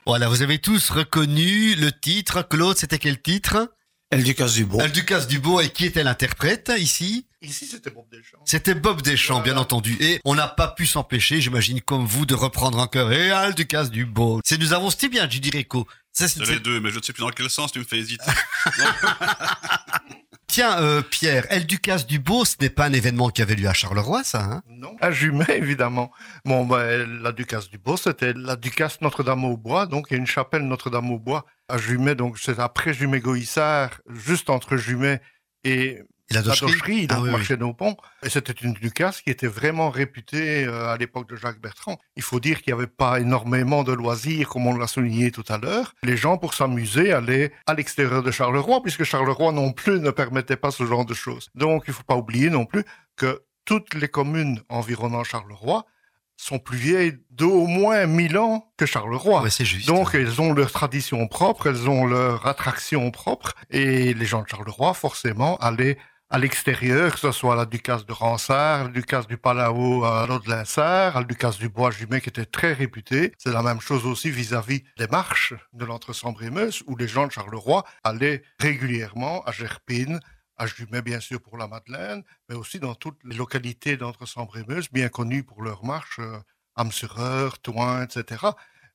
Voilà, 0.08 0.28
vous 0.30 0.40
avez 0.40 0.58
tous 0.58 0.88
reconnu 0.88 1.74
le 1.74 1.92
titre. 1.92 2.40
Claude, 2.40 2.78
c'était 2.78 2.98
quel 2.98 3.20
titre? 3.20 3.70
Elle 4.10 4.24
du 4.24 4.34
casse 4.34 4.54
du 4.54 4.64
bon. 4.64 4.80
El 4.80 4.90
Ducasse 4.90 5.26
Dubo 5.28 5.60
et 5.60 5.68
qui 5.68 5.84
était 5.84 6.02
l'interprète 6.02 6.72
ici? 6.78 7.26
Ici, 7.42 7.66
c'était 7.66 7.90
Bob 7.90 8.06
Deschamps. 8.10 8.38
C'était 8.46 8.74
Bob 8.74 9.02
Deschamps, 9.02 9.42
bien 9.42 9.58
entendu. 9.58 9.98
Et 10.00 10.18
on 10.24 10.34
n'a 10.34 10.48
pas 10.48 10.68
pu 10.68 10.86
s'empêcher, 10.86 11.42
j'imagine, 11.42 11.82
comme 11.82 12.06
vous, 12.06 12.24
de 12.24 12.34
reprendre 12.34 12.78
encore 12.78 13.12
Et 13.12 13.30
Al 13.30 13.54
Ducasse 13.54 13.90
du 13.90 14.06
Beau. 14.06 14.40
C'est 14.46 14.58
nous 14.58 14.72
avons, 14.72 14.88
c'était 14.88 15.10
bien, 15.10 15.28
Judy 15.28 15.50
Rico. 15.50 15.86
Ça, 16.10 16.26
c'est- 16.26 16.42
C'est 16.42 16.52
les 16.54 16.58
deux, 16.60 16.80
mais 16.80 16.90
je 16.90 16.96
ne 17.00 17.02
sais 17.02 17.12
plus 17.12 17.20
dans 17.20 17.28
quel 17.28 17.50
sens 17.50 17.70
tu 17.70 17.80
me 17.80 17.84
fais 17.84 17.98
hésiter. 17.98 18.24
Tiens, 20.48 20.80
euh, 20.80 21.02
Pierre, 21.02 21.46
El 21.50 21.66
Ducasse 21.66 22.06
du 22.06 22.18
Beau, 22.18 22.46
ce 22.46 22.56
n'est 22.60 22.70
pas 22.70 22.86
un 22.86 22.92
événement 22.94 23.28
qui 23.28 23.42
avait 23.42 23.54
lieu 23.54 23.68
à 23.68 23.74
Charleroi, 23.74 24.24
ça, 24.24 24.42
hein? 24.42 24.62
Non. 24.66 24.96
À 24.98 25.10
Jumet, 25.10 25.44
évidemment. 25.50 26.10
Bon, 26.46 26.64
ben, 26.64 27.22
la 27.22 27.32
Ducasse 27.32 27.68
du 27.68 27.76
Beau, 27.76 27.98
c'était 27.98 28.32
la 28.32 28.56
Ducasse 28.56 29.02
Notre-Dame-au-Bois. 29.02 29.84
Donc, 29.86 30.06
il 30.08 30.14
y 30.14 30.16
a 30.16 30.20
une 30.20 30.26
chapelle 30.26 30.62
Notre-Dame-au-Bois 30.62 31.44
à 31.68 31.76
Jumet. 31.76 32.14
Donc, 32.14 32.38
c'est 32.38 32.58
après 32.58 32.94
Jumet-Goïssard, 32.94 34.00
juste 34.08 34.48
entre 34.48 34.78
Jumet 34.78 35.20
et 35.64 36.02
Et 36.30 36.34
la 36.34 36.40
la 36.40 36.48
docherie 36.48 36.72
Docherie, 36.72 37.06
donc 37.06 37.18
Ah 37.18 37.22
oui, 37.22 37.28
oui. 37.28 37.36
marché 37.36 37.56
nos 37.56 37.72
ponts. 37.72 37.96
Et 38.22 38.28
c'était 38.28 38.52
une 38.52 38.74
Ducasse 38.74 39.22
qui 39.22 39.30
était 39.30 39.46
vraiment 39.46 39.88
réputée 39.90 40.64
euh, 40.66 40.88
à 40.92 40.96
l'époque 40.98 41.28
de 41.28 41.36
Jacques 41.36 41.60
Bertrand. 41.60 41.98
Il 42.16 42.22
faut 42.22 42.38
dire 42.38 42.60
qu'il 42.62 42.74
n'y 42.74 42.78
avait 42.78 42.86
pas 42.86 43.18
énormément 43.20 43.82
de 43.82 43.92
loisirs, 43.92 44.48
comme 44.48 44.66
on 44.66 44.76
l'a 44.76 44.86
souligné 44.86 45.30
tout 45.30 45.44
à 45.48 45.56
l'heure. 45.56 45.94
Les 46.02 46.16
gens, 46.18 46.36
pour 46.36 46.52
s'amuser, 46.54 47.12
allaient 47.12 47.52
à 47.66 47.74
l'extérieur 47.74 48.22
de 48.22 48.30
Charleroi, 48.30 48.82
puisque 48.82 49.04
Charleroi 49.04 49.52
non 49.52 49.72
plus 49.72 50.00
ne 50.00 50.10
permettait 50.10 50.56
pas 50.56 50.70
ce 50.70 50.84
genre 50.84 51.06
de 51.06 51.14
choses. 51.14 51.48
Donc, 51.54 51.84
il 51.86 51.90
ne 51.90 51.94
faut 51.94 52.02
pas 52.02 52.16
oublier 52.16 52.50
non 52.50 52.66
plus 52.66 52.84
que 53.16 53.42
toutes 53.64 53.94
les 53.94 54.08
communes 54.08 54.60
environnant 54.68 55.24
Charleroi 55.24 55.84
sont 56.40 56.58
plus 56.60 56.78
vieilles 56.78 57.18
d'au 57.30 57.66
moins 57.66 58.06
1000 58.06 58.38
ans 58.38 58.70
que 58.76 58.86
Charleroi. 58.86 59.42
Ouais, 59.42 59.50
c'est 59.50 59.64
juste. 59.64 59.88
Donc, 59.88 60.14
elles 60.14 60.40
ont 60.40 60.52
leurs 60.52 60.70
traditions 60.70 61.26
propres, 61.26 61.66
elles 61.66 61.88
ont 61.88 62.06
leurs 62.06 62.46
attractions 62.46 63.10
propres, 63.10 63.54
et 63.70 64.14
les 64.14 64.24
gens 64.26 64.42
de 64.42 64.48
Charleroi, 64.48 64.94
forcément, 64.94 65.56
allaient 65.56 65.98
à 66.30 66.38
l'extérieur, 66.38 67.12
que 67.12 67.18
ce 67.18 67.32
soit 67.32 67.54
à 67.54 67.56
la 67.56 67.64
Ducasse 67.64 68.04
de 68.04 68.12
Ransard, 68.12 68.84
la 68.84 68.90
Ducasse 68.90 69.26
du 69.26 69.38
Palau 69.38 70.04
à 70.04 70.26
l'Aude-Linsard, 70.26 71.16
à 71.16 71.20
la 71.20 71.24
Ducasse 71.24 71.58
du 71.58 71.70
Bois-Jumet, 71.70 72.20
qui 72.20 72.28
était 72.28 72.44
très 72.44 72.74
réputée. 72.74 73.32
C'est 73.38 73.52
la 73.52 73.62
même 73.62 73.80
chose 73.80 74.04
aussi 74.04 74.30
vis-à-vis 74.30 74.82
des 74.98 75.06
marches 75.06 75.54
de 75.72 75.84
l'Entre-Sambre-et-Meuse, 75.86 76.82
où 76.86 76.96
les 76.96 77.08
gens 77.08 77.26
de 77.26 77.32
Charleroi 77.32 77.84
allaient 78.04 78.42
régulièrement 78.58 79.42
à 79.44 79.52
Gerpine, 79.52 80.20
à 80.58 80.66
Jumet, 80.66 81.00
bien 81.00 81.20
sûr, 81.20 81.40
pour 81.40 81.56
la 81.56 81.66
Madeleine, 81.66 82.22
mais 82.48 82.56
aussi 82.56 82.78
dans 82.78 82.94
toutes 82.94 83.18
les 83.24 83.36
localités 83.36 83.96
d'Entre-Sambre-et-Meuse, 83.96 84.90
bien 84.92 85.08
connues 85.08 85.44
pour 85.44 85.62
leurs 85.62 85.84
marches, 85.84 86.18
euh, 86.18 86.38
Amsureur, 86.76 87.58
Toin, 87.60 88.02
etc. 88.04 88.44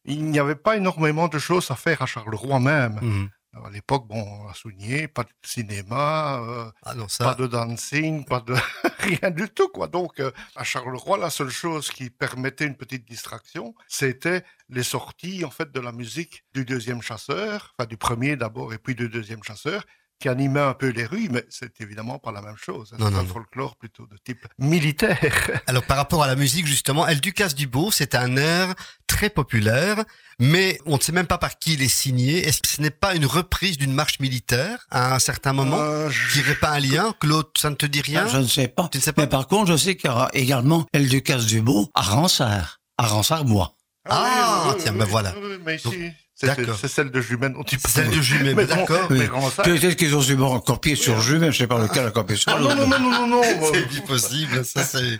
Il 0.06 0.26
n'y 0.26 0.40
avait 0.40 0.56
pas 0.56 0.78
énormément 0.78 1.30
de 1.30 1.40
choses 1.40 1.72
à 1.72 1.76
faire 1.76 2.02
à 2.02 2.06
Charleroi 2.06 2.60
même. 2.60 3.30
À 3.54 3.70
l'époque, 3.70 4.08
bon, 4.08 4.20
on 4.20 4.48
a 4.48 4.54
souligné, 4.56 5.08
pas 5.08 5.24
de 5.24 5.30
cinéma, 5.44 6.42
euh, 6.42 6.72
Ah 6.82 6.96
non, 6.96 7.06
pas 7.20 7.36
de 7.36 7.46
dancing, 7.46 8.26
pas 8.26 8.40
de 8.40 8.56
rien 9.00 9.30
du 9.30 9.48
tout, 9.48 9.68
quoi. 9.68 9.88
Donc, 9.88 10.20
euh, 10.20 10.32
à 10.56 10.64
Charleroi, 10.64 11.20
la 11.20 11.30
seule 11.30 11.52
chose 11.52 11.92
qui 11.92 12.10
permettait 12.10 12.66
une 12.66 12.76
petite 12.76 13.08
distraction, 13.08 13.76
c'était 13.88 14.44
les 14.70 14.82
sorties, 14.82 15.46
en 15.46 15.52
fait, 15.52 15.72
de 15.72 15.80
la 15.80 15.92
musique 15.92 16.46
du 16.54 16.66
deuxième 16.66 17.04
chasseur, 17.04 17.76
enfin, 17.78 17.88
du 17.88 17.96
premier 17.98 18.36
d'abord 18.36 18.74
et 18.74 18.80
puis 18.80 18.96
du 18.96 19.08
deuxième 19.08 19.44
chasseur, 19.44 19.86
qui 20.24 20.30
animait 20.30 20.62
un 20.62 20.74
peu 20.74 20.88
les 20.88 21.06
rues, 21.06 21.28
mais 21.30 21.44
c'est 21.50 21.82
évidemment 21.82 22.18
pas 22.18 22.32
la 22.32 22.42
même 22.42 22.56
chose. 22.56 22.92
hein. 22.94 22.98
Non, 22.98 23.08
C'est 23.08 23.12
non, 23.12 23.20
un 23.20 23.24
non. 23.24 23.28
folklore 23.34 23.76
plutôt 23.76 24.08
de 24.08 24.16
type 24.24 24.48
militaire. 24.58 25.20
Alors, 25.68 25.84
par 25.84 25.98
rapport 25.98 26.24
à 26.24 26.28
la 26.28 26.36
musique, 26.38 26.66
justement, 26.66 27.06
El 27.06 27.20
Ducasse 27.20 27.56
du 27.56 27.68
Beau, 27.68 27.92
c'est 27.92 28.16
un 28.16 28.38
air 28.38 28.74
très 29.06 29.30
populaire, 29.30 30.04
mais 30.40 30.80
on 30.86 30.96
ne 30.96 31.02
sait 31.02 31.12
même 31.12 31.28
pas 31.28 31.38
par 31.38 31.60
qui 31.60 31.74
il 31.74 31.82
est 31.84 31.88
signé. 31.90 32.48
Est-ce 32.48 32.62
que 32.62 32.70
ce 32.70 32.82
n'est 32.82 32.90
pas 32.90 33.16
une 33.16 33.26
reprise 33.26 33.78
d'une 33.78 33.94
marche 33.94 34.20
militaire 34.22 34.88
à 34.90 35.14
un 35.14 35.20
certain 35.20 35.52
moment 35.52 35.78
Euh, 35.80 36.10
je- 36.10 36.40
n'aurait 36.40 36.56
pas 36.56 36.70
un 36.72 36.80
lien 36.80 37.14
Claude, 37.20 37.48
ça 37.58 37.70
ne 37.70 37.76
te 37.76 37.86
dit 37.86 38.02
rien? 38.02 38.26
Je 38.28 38.38
ne 38.38 38.48
sais 38.48 38.70
pas. 38.70 38.88
Tu 38.90 39.00
ne 39.00 39.04
sais 39.04 39.12
pas? 39.12 39.24
Mais 39.24 39.28
par 39.28 39.48
contre, 39.48 39.72
je 39.74 39.78
sais 39.78 39.96
qu'il 39.98 40.10
y 40.10 40.14
aura 40.14 40.30
également 40.34 40.86
El 40.94 41.10
Ducasse 41.10 41.46
du 41.48 41.62
Beau 41.62 41.90
à 41.94 42.02
Ransard, 42.02 42.80
à 42.98 43.08
Ransard-Bois. 43.08 43.76
Ah, 44.10 44.74
tiens, 44.80 44.94
ben 44.94 45.06
voilà. 45.06 45.34
mais 45.66 45.78
Donc, 45.78 45.94
c'est 46.36 46.88
celle 46.88 47.12
de 47.12 47.22
Jumet 47.22 47.50
dont 47.50 47.64
tu 47.64 47.78
celle 47.88 48.10
de 48.10 48.22
Jumet, 48.22 48.54
d'accord. 48.66 49.08
Peut-être 49.08 49.96
qu'ils 49.96 50.16
ont 50.16 50.22
dû 50.22 50.36
me 50.36 50.60
copier 50.60 50.96
sur 50.96 51.22
Jumet, 51.22 51.52
je 51.52 51.60
sais 51.60 51.68
pas 51.68 51.80
lequel 51.80 52.08
a 52.08 52.12
copié 52.12 52.36
sur 52.36 52.52
Ah 52.52 52.60
non, 52.60 52.76
non, 52.76 52.88
non, 52.88 53.00
non, 53.00 53.28
non. 53.28 53.42
C'est 53.74 54.04
possible, 54.06 54.66
ça 54.66 54.84
c'est 54.84 55.20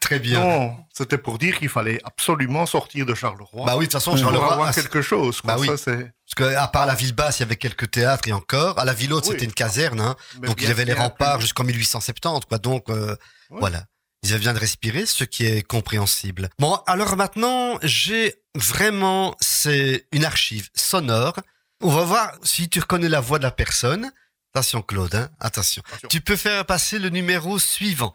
très 0.00 0.18
bien. 0.18 0.40
Non, 0.40 0.76
c'était 0.92 1.18
pour 1.18 1.38
dire 1.38 1.58
qu'il 1.58 1.68
fallait 1.68 2.00
absolument 2.04 2.66
sortir 2.66 3.06
de 3.06 3.14
Charleroi. 3.14 3.66
Bah 3.66 3.74
oui, 3.76 3.86
de 3.86 3.92
toute 3.92 3.92
façon, 3.92 4.16
Charleroi, 4.16 4.52
avoir 4.52 4.68
à- 4.68 4.72
quelque 4.72 5.02
chose. 5.02 5.40
Bah 5.44 5.56
oui. 5.58 5.68
Parce 5.68 6.34
que 6.36 6.56
à 6.56 6.68
part 6.68 6.86
la 6.86 6.94
ville 6.94 7.14
basse, 7.14 7.38
il 7.38 7.42
y 7.42 7.44
avait 7.44 7.56
quelques 7.56 7.90
théâtres 7.90 8.28
et 8.28 8.32
encore. 8.32 8.78
À 8.78 8.84
la 8.84 8.92
ville 8.94 9.12
haute, 9.12 9.26
c'était 9.26 9.44
une 9.44 9.52
caserne, 9.52 10.00
hein. 10.00 10.16
donc 10.42 10.60
il 10.60 10.68
y 10.68 10.70
avait 10.70 10.84
les 10.84 10.92
remparts 10.92 11.40
jusqu'en 11.40 11.64
1870, 11.64 12.46
quoi. 12.48 12.58
Donc 12.58 12.88
euh, 12.90 13.16
voilà, 13.50 13.84
ils 14.22 14.30
avaient 14.32 14.40
bien 14.40 14.54
de 14.54 14.58
respirer, 14.58 15.06
ce 15.06 15.24
qui 15.24 15.46
est 15.46 15.62
compréhensible. 15.62 16.48
Bon, 16.58 16.78
alors 16.86 17.16
maintenant, 17.16 17.78
j'ai 17.82 18.34
vraiment, 18.54 19.36
c'est 19.60 20.04
une 20.12 20.24
archive 20.24 20.68
sonore. 20.74 21.34
On 21.82 21.88
va 21.88 22.04
voir 22.04 22.32
si 22.42 22.68
tu 22.68 22.80
reconnais 22.80 23.08
la 23.08 23.20
voix 23.20 23.38
de 23.38 23.42
la 23.44 23.50
personne. 23.50 24.10
Attention 24.54 24.82
Claude, 24.82 25.14
hein, 25.14 25.28
attention. 25.40 25.82
Attention. 25.86 26.08
Tu 26.08 26.20
peux 26.20 26.36
faire 26.36 26.64
passer 26.64 26.98
le 26.98 27.08
numéro 27.08 27.58
suivant. 27.58 28.14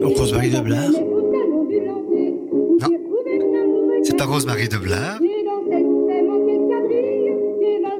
Donc 0.00 0.16
Rosemary 0.16 0.50
de 0.50 0.60
Blard 0.60 0.92
C'est 4.02 4.16
pas 4.16 4.24
Rosemary 4.24 4.68
de 4.68 4.78
Blard. 4.78 5.20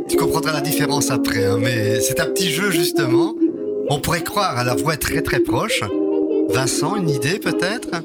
Tu 0.08 0.16
comprendras 0.16 0.52
la 0.52 0.60
différence 0.60 1.10
après, 1.10 1.44
hein, 1.44 1.58
mais 1.58 2.00
c'est 2.00 2.20
un 2.20 2.26
petit 2.26 2.50
jeu 2.50 2.70
justement. 2.70 3.34
On 3.90 4.00
pourrait 4.00 4.24
croire 4.24 4.58
à 4.58 4.64
la 4.64 4.74
voix 4.74 4.94
est 4.94 4.98
très 4.98 5.22
très 5.22 5.40
proche. 5.40 5.82
Vincent, 6.48 6.96
une 6.96 7.10
idée 7.10 7.38
peut-être? 7.38 7.90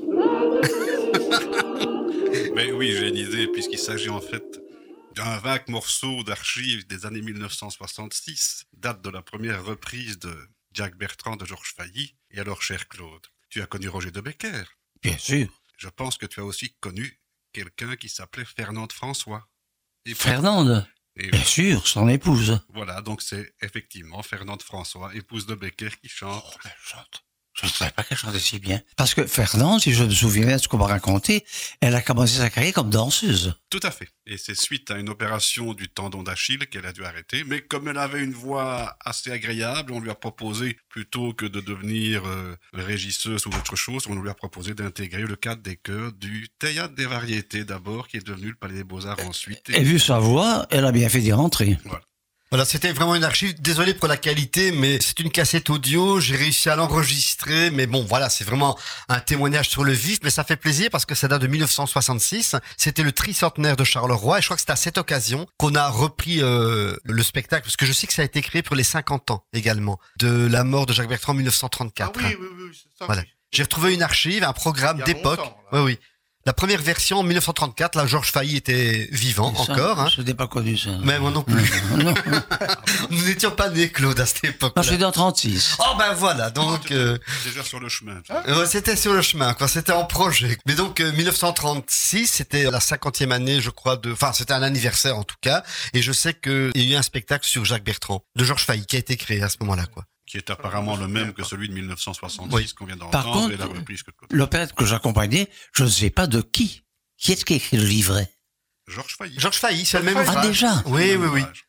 Mais 2.55 2.71
oui, 2.71 2.91
j'ai 2.91 3.09
une 3.09 3.15
idée, 3.15 3.47
puisqu'il 3.47 3.79
s'agit 3.79 4.09
en 4.09 4.21
fait 4.21 4.61
d'un 5.15 5.37
vague 5.37 5.69
morceau 5.69 6.23
d'archives 6.23 6.85
des 6.87 7.05
années 7.05 7.21
1966, 7.21 8.65
date 8.73 9.01
de 9.01 9.09
la 9.09 9.21
première 9.21 9.65
reprise 9.65 10.19
de 10.19 10.33
Jacques 10.73 10.97
Bertrand 10.97 11.35
de 11.35 11.45
Georges 11.45 11.73
Failly. 11.75 12.15
Et 12.31 12.39
alors, 12.39 12.61
cher 12.61 12.87
Claude, 12.87 13.27
tu 13.53 13.61
as 13.61 13.67
connu 13.67 13.87
Roger 13.87 14.09
de 14.09 14.19
Becker. 14.19 14.63
Bien 15.03 15.15
sûr. 15.15 15.47
Je 15.77 15.87
pense 15.87 16.17
que 16.17 16.25
tu 16.25 16.39
as 16.39 16.43
aussi 16.43 16.73
connu 16.79 17.21
quelqu'un 17.51 17.95
qui 17.95 18.09
s'appelait 18.09 18.45
Fernande 18.45 18.91
François. 18.91 19.47
Et 20.07 20.15
Fernande, 20.15 20.87
et 21.15 21.29
bien 21.29 21.43
sûr, 21.43 21.87
son 21.87 22.09
épouse. 22.09 22.59
voilà, 22.69 23.03
donc 23.03 23.21
c'est 23.21 23.53
effectivement 23.61 24.23
Fernande 24.23 24.63
François, 24.63 25.13
épouse 25.13 25.45
de 25.45 25.53
Becker, 25.53 25.91
qui 26.01 26.09
chante. 26.09 26.43
Oh, 26.47 26.59
elle 26.65 26.71
chante. 26.83 27.23
Je 27.53 27.67
ne 27.67 27.71
savais 27.71 27.91
pas 27.91 28.03
qu'elle 28.03 28.17
chantait 28.17 28.39
si 28.39 28.59
bien. 28.59 28.81
Parce 28.97 29.13
que 29.13 29.27
Fernande, 29.27 29.79
si 29.79 29.93
je 29.93 30.03
me 30.03 30.09
souviens 30.09 30.55
de 30.55 30.57
ce 30.57 30.67
qu'on 30.67 30.77
m'a 30.77 30.87
raconté, 30.87 31.45
elle 31.81 31.95
a 31.95 32.01
commencé 32.01 32.37
sa 32.37 32.49
carrière 32.49 32.73
comme 32.73 32.89
danseuse. 32.89 33.53
Tout 33.69 33.79
à 33.83 33.91
fait. 33.91 34.09
Et 34.25 34.37
c'est 34.37 34.55
suite 34.55 34.89
à 34.89 34.97
une 34.97 35.09
opération 35.09 35.73
du 35.73 35.87
tendon 35.87 36.23
d'Achille 36.23 36.65
qu'elle 36.67 36.85
a 36.85 36.93
dû 36.93 37.05
arrêter. 37.05 37.43
Mais 37.43 37.61
comme 37.61 37.87
elle 37.87 37.97
avait 37.99 38.23
une 38.23 38.33
voix 38.33 38.97
assez 39.05 39.31
agréable, 39.31 39.91
on 39.91 39.99
lui 39.99 40.09
a 40.09 40.15
proposé, 40.15 40.77
plutôt 40.89 41.33
que 41.33 41.45
de 41.45 41.61
devenir 41.61 42.25
euh, 42.25 42.55
régisseuse 42.73 43.45
ou 43.45 43.49
autre 43.49 43.75
chose, 43.75 44.05
on 44.07 44.15
lui 44.15 44.29
a 44.29 44.33
proposé 44.33 44.73
d'intégrer 44.73 45.23
le 45.23 45.35
cadre 45.35 45.61
des 45.61 45.75
chœurs 45.75 46.13
du 46.13 46.47
Théâtre 46.57 46.95
des 46.95 47.05
Variétés 47.05 47.65
d'abord, 47.65 48.07
qui 48.07 48.17
est 48.17 48.25
devenu 48.25 48.47
le 48.47 48.55
Palais 48.55 48.75
des 48.75 48.83
Beaux-Arts 48.83 49.25
ensuite. 49.27 49.69
Et 49.69 49.83
vu 49.83 49.99
sa 49.99 50.17
voix, 50.17 50.65
elle 50.71 50.85
a 50.85 50.91
bien 50.91 51.07
fait 51.09 51.19
d'y 51.19 51.33
rentrer. 51.33 51.77
Voilà, 51.85 52.03
c'était 52.65 52.91
vraiment 52.91 53.15
une 53.15 53.23
archive. 53.23 53.59
Désolé 53.61 53.93
pour 53.95 54.07
la 54.07 54.15
qualité, 54.17 54.71
mais 54.71 54.99
c'est 55.01 55.19
une 55.19 55.31
cassette 55.31 55.69
audio. 55.71 56.19
J'ai 56.19 56.35
réussi 56.35 56.69
à 56.69 56.75
l'enregistrer, 56.75 57.71
mais 57.71 57.87
bon, 57.87 58.05
voilà, 58.07 58.29
c'est 58.29 58.43
vraiment 58.43 58.77
un 59.09 59.19
témoignage 59.19 59.69
sur 59.69 59.83
le 59.83 59.91
vif. 59.91 60.19
Mais 60.23 60.29
ça 60.29 60.43
fait 60.43 60.55
plaisir 60.55 60.89
parce 60.91 61.05
que 61.05 61.15
ça 61.15 61.27
date 61.27 61.41
de 61.41 61.47
1966. 61.47 62.55
C'était 62.77 63.01
le 63.03 63.11
tricentenaire 63.11 63.75
de 63.75 63.83
Charleroi, 63.83 64.37
et 64.37 64.41
je 64.41 64.47
crois 64.47 64.55
que 64.55 64.61
c'est 64.61 64.69
à 64.71 64.75
cette 64.75 64.97
occasion 64.99 65.47
qu'on 65.57 65.73
a 65.75 65.87
repris 65.89 66.41
euh, 66.43 66.95
le 67.05 67.23
spectacle, 67.23 67.63
parce 67.63 67.75
que 67.77 67.85
je 67.87 67.91
sais 67.93 68.05
que 68.07 68.13
ça 68.13 68.21
a 68.21 68.25
été 68.25 68.41
créé 68.41 68.61
pour 68.61 68.75
les 68.75 68.83
50 68.83 69.31
ans 69.31 69.43
également 69.53 69.99
de 70.19 70.47
la 70.47 70.63
mort 70.63 70.85
de 70.85 70.93
Jacques 70.93 71.09
Bertrand 71.09 71.33
en 71.33 71.35
Ah 71.35 71.39
1934. 71.39 72.19
oui, 72.19 72.35
oui, 72.39 72.47
oui, 72.69 72.81
ça. 72.99 73.05
Voilà. 73.07 73.21
oui. 73.23 73.27
J'ai 73.51 73.63
retrouvé 73.63 73.93
une 73.93 74.01
archive, 74.01 74.43
un 74.43 74.53
programme 74.53 75.01
d'époque. 75.03 75.39
Oui, 75.71 75.79
oui. 75.81 75.99
La 76.45 76.51
première 76.51 76.81
version 76.81 77.19
en 77.19 77.23
1934, 77.23 77.95
là, 77.95 78.05
Georges 78.05 78.31
Failly 78.31 78.57
était 78.57 79.07
vivant 79.13 79.55
Ça, 79.55 79.71
encore. 79.71 79.99
Hein. 80.01 80.09
Je 80.13 80.21
n'ai 80.21 80.33
pas 80.33 80.47
connu 80.47 80.77
ça. 80.77 80.89
Mais 81.01 81.17
moi 81.17 81.31
non 81.31 81.41
plus. 81.41 81.71
Non. 81.97 82.13
Nous 83.11 83.21
n'étions 83.23 83.51
pas 83.51 83.69
nés, 83.69 83.89
Claude, 83.89 84.19
à 84.19 84.25
cette 84.25 84.43
époque-là. 84.43 84.73
Moi, 84.75 84.83
je 84.83 84.89
suis 84.89 84.97
dans 84.97 85.11
36. 85.13 85.77
Oh 85.79 85.95
ben 85.97 86.13
voilà, 86.13 86.49
donc 86.49 86.91
euh, 86.91 87.17
Déjà 87.45 87.63
sur 87.63 87.79
le 87.79 87.87
chemin. 87.87 88.21
euh, 88.49 88.65
c'était 88.65 88.97
sur 88.97 89.13
le 89.13 89.21
chemin, 89.21 89.53
quoi. 89.53 89.69
C'était 89.69 89.93
en 89.93 90.03
projet. 90.03 90.57
Mais 90.65 90.75
donc 90.75 90.99
euh, 90.99 91.13
1936, 91.13 92.27
c'était 92.27 92.69
la 92.69 92.81
cinquantième 92.81 93.31
année, 93.31 93.61
je 93.61 93.69
crois, 93.69 93.95
de. 93.95 94.11
Enfin, 94.11 94.33
c'était 94.33 94.53
un 94.53 94.63
anniversaire 94.63 95.17
en 95.17 95.23
tout 95.23 95.37
cas. 95.39 95.63
Et 95.93 96.01
je 96.01 96.11
sais 96.11 96.33
qu'il 96.33 96.71
y 96.75 96.91
a 96.91 96.95
eu 96.95 96.97
un 96.97 97.03
spectacle 97.03 97.47
sur 97.47 97.63
Jacques 97.63 97.85
Bertrand 97.85 98.21
de 98.35 98.43
Georges 98.43 98.65
Failly 98.65 98.85
qui 98.85 98.97
a 98.97 98.99
été 98.99 99.15
créé 99.15 99.41
à 99.41 99.47
ce 99.49 99.55
moment-là, 99.61 99.85
quoi. 99.85 100.03
Qui 100.33 100.37
est 100.39 100.49
apparemment 100.49 100.95
le 100.95 101.07
même 101.07 101.31
que 101.31 101.43
celui 101.43 101.69
de 101.69 101.75
1966 101.75 102.55
Oui. 102.55 102.73
qu'on 102.73 102.85
vient 102.87 102.97
Par 102.97 103.11
d'entendre 103.23 103.55
contre, 103.55 103.71
reprise 103.77 104.01
que 104.01 104.09
L'opérette 104.31 104.73
que 104.73 104.83
j'accompagnais, 104.83 105.47
je 105.73 105.83
ne 105.83 105.89
sais 105.89 106.09
pas 106.09 106.25
de 106.25 106.41
qui. 106.41 106.81
Qui 107.19 107.33
est-ce 107.33 107.45
qui 107.45 107.53
a 107.53 107.57
écrit 107.57 107.77
le 107.77 107.85
livret? 107.85 108.31
Georges 108.87 109.15
Failly. 109.15 109.39
Georges 109.39 109.57
Failly, 109.59 109.85
c'est 109.85 109.99
le 109.99 110.05
même 110.05 110.17
Ah, 110.17 110.23
Ah, 110.25 110.29
ouvrage. 110.31 110.47
déjà 110.47 110.81
Oui, 110.87 111.15
oui, 111.15 111.27
oui. 111.27 111.41
Ouvrage. 111.41 111.67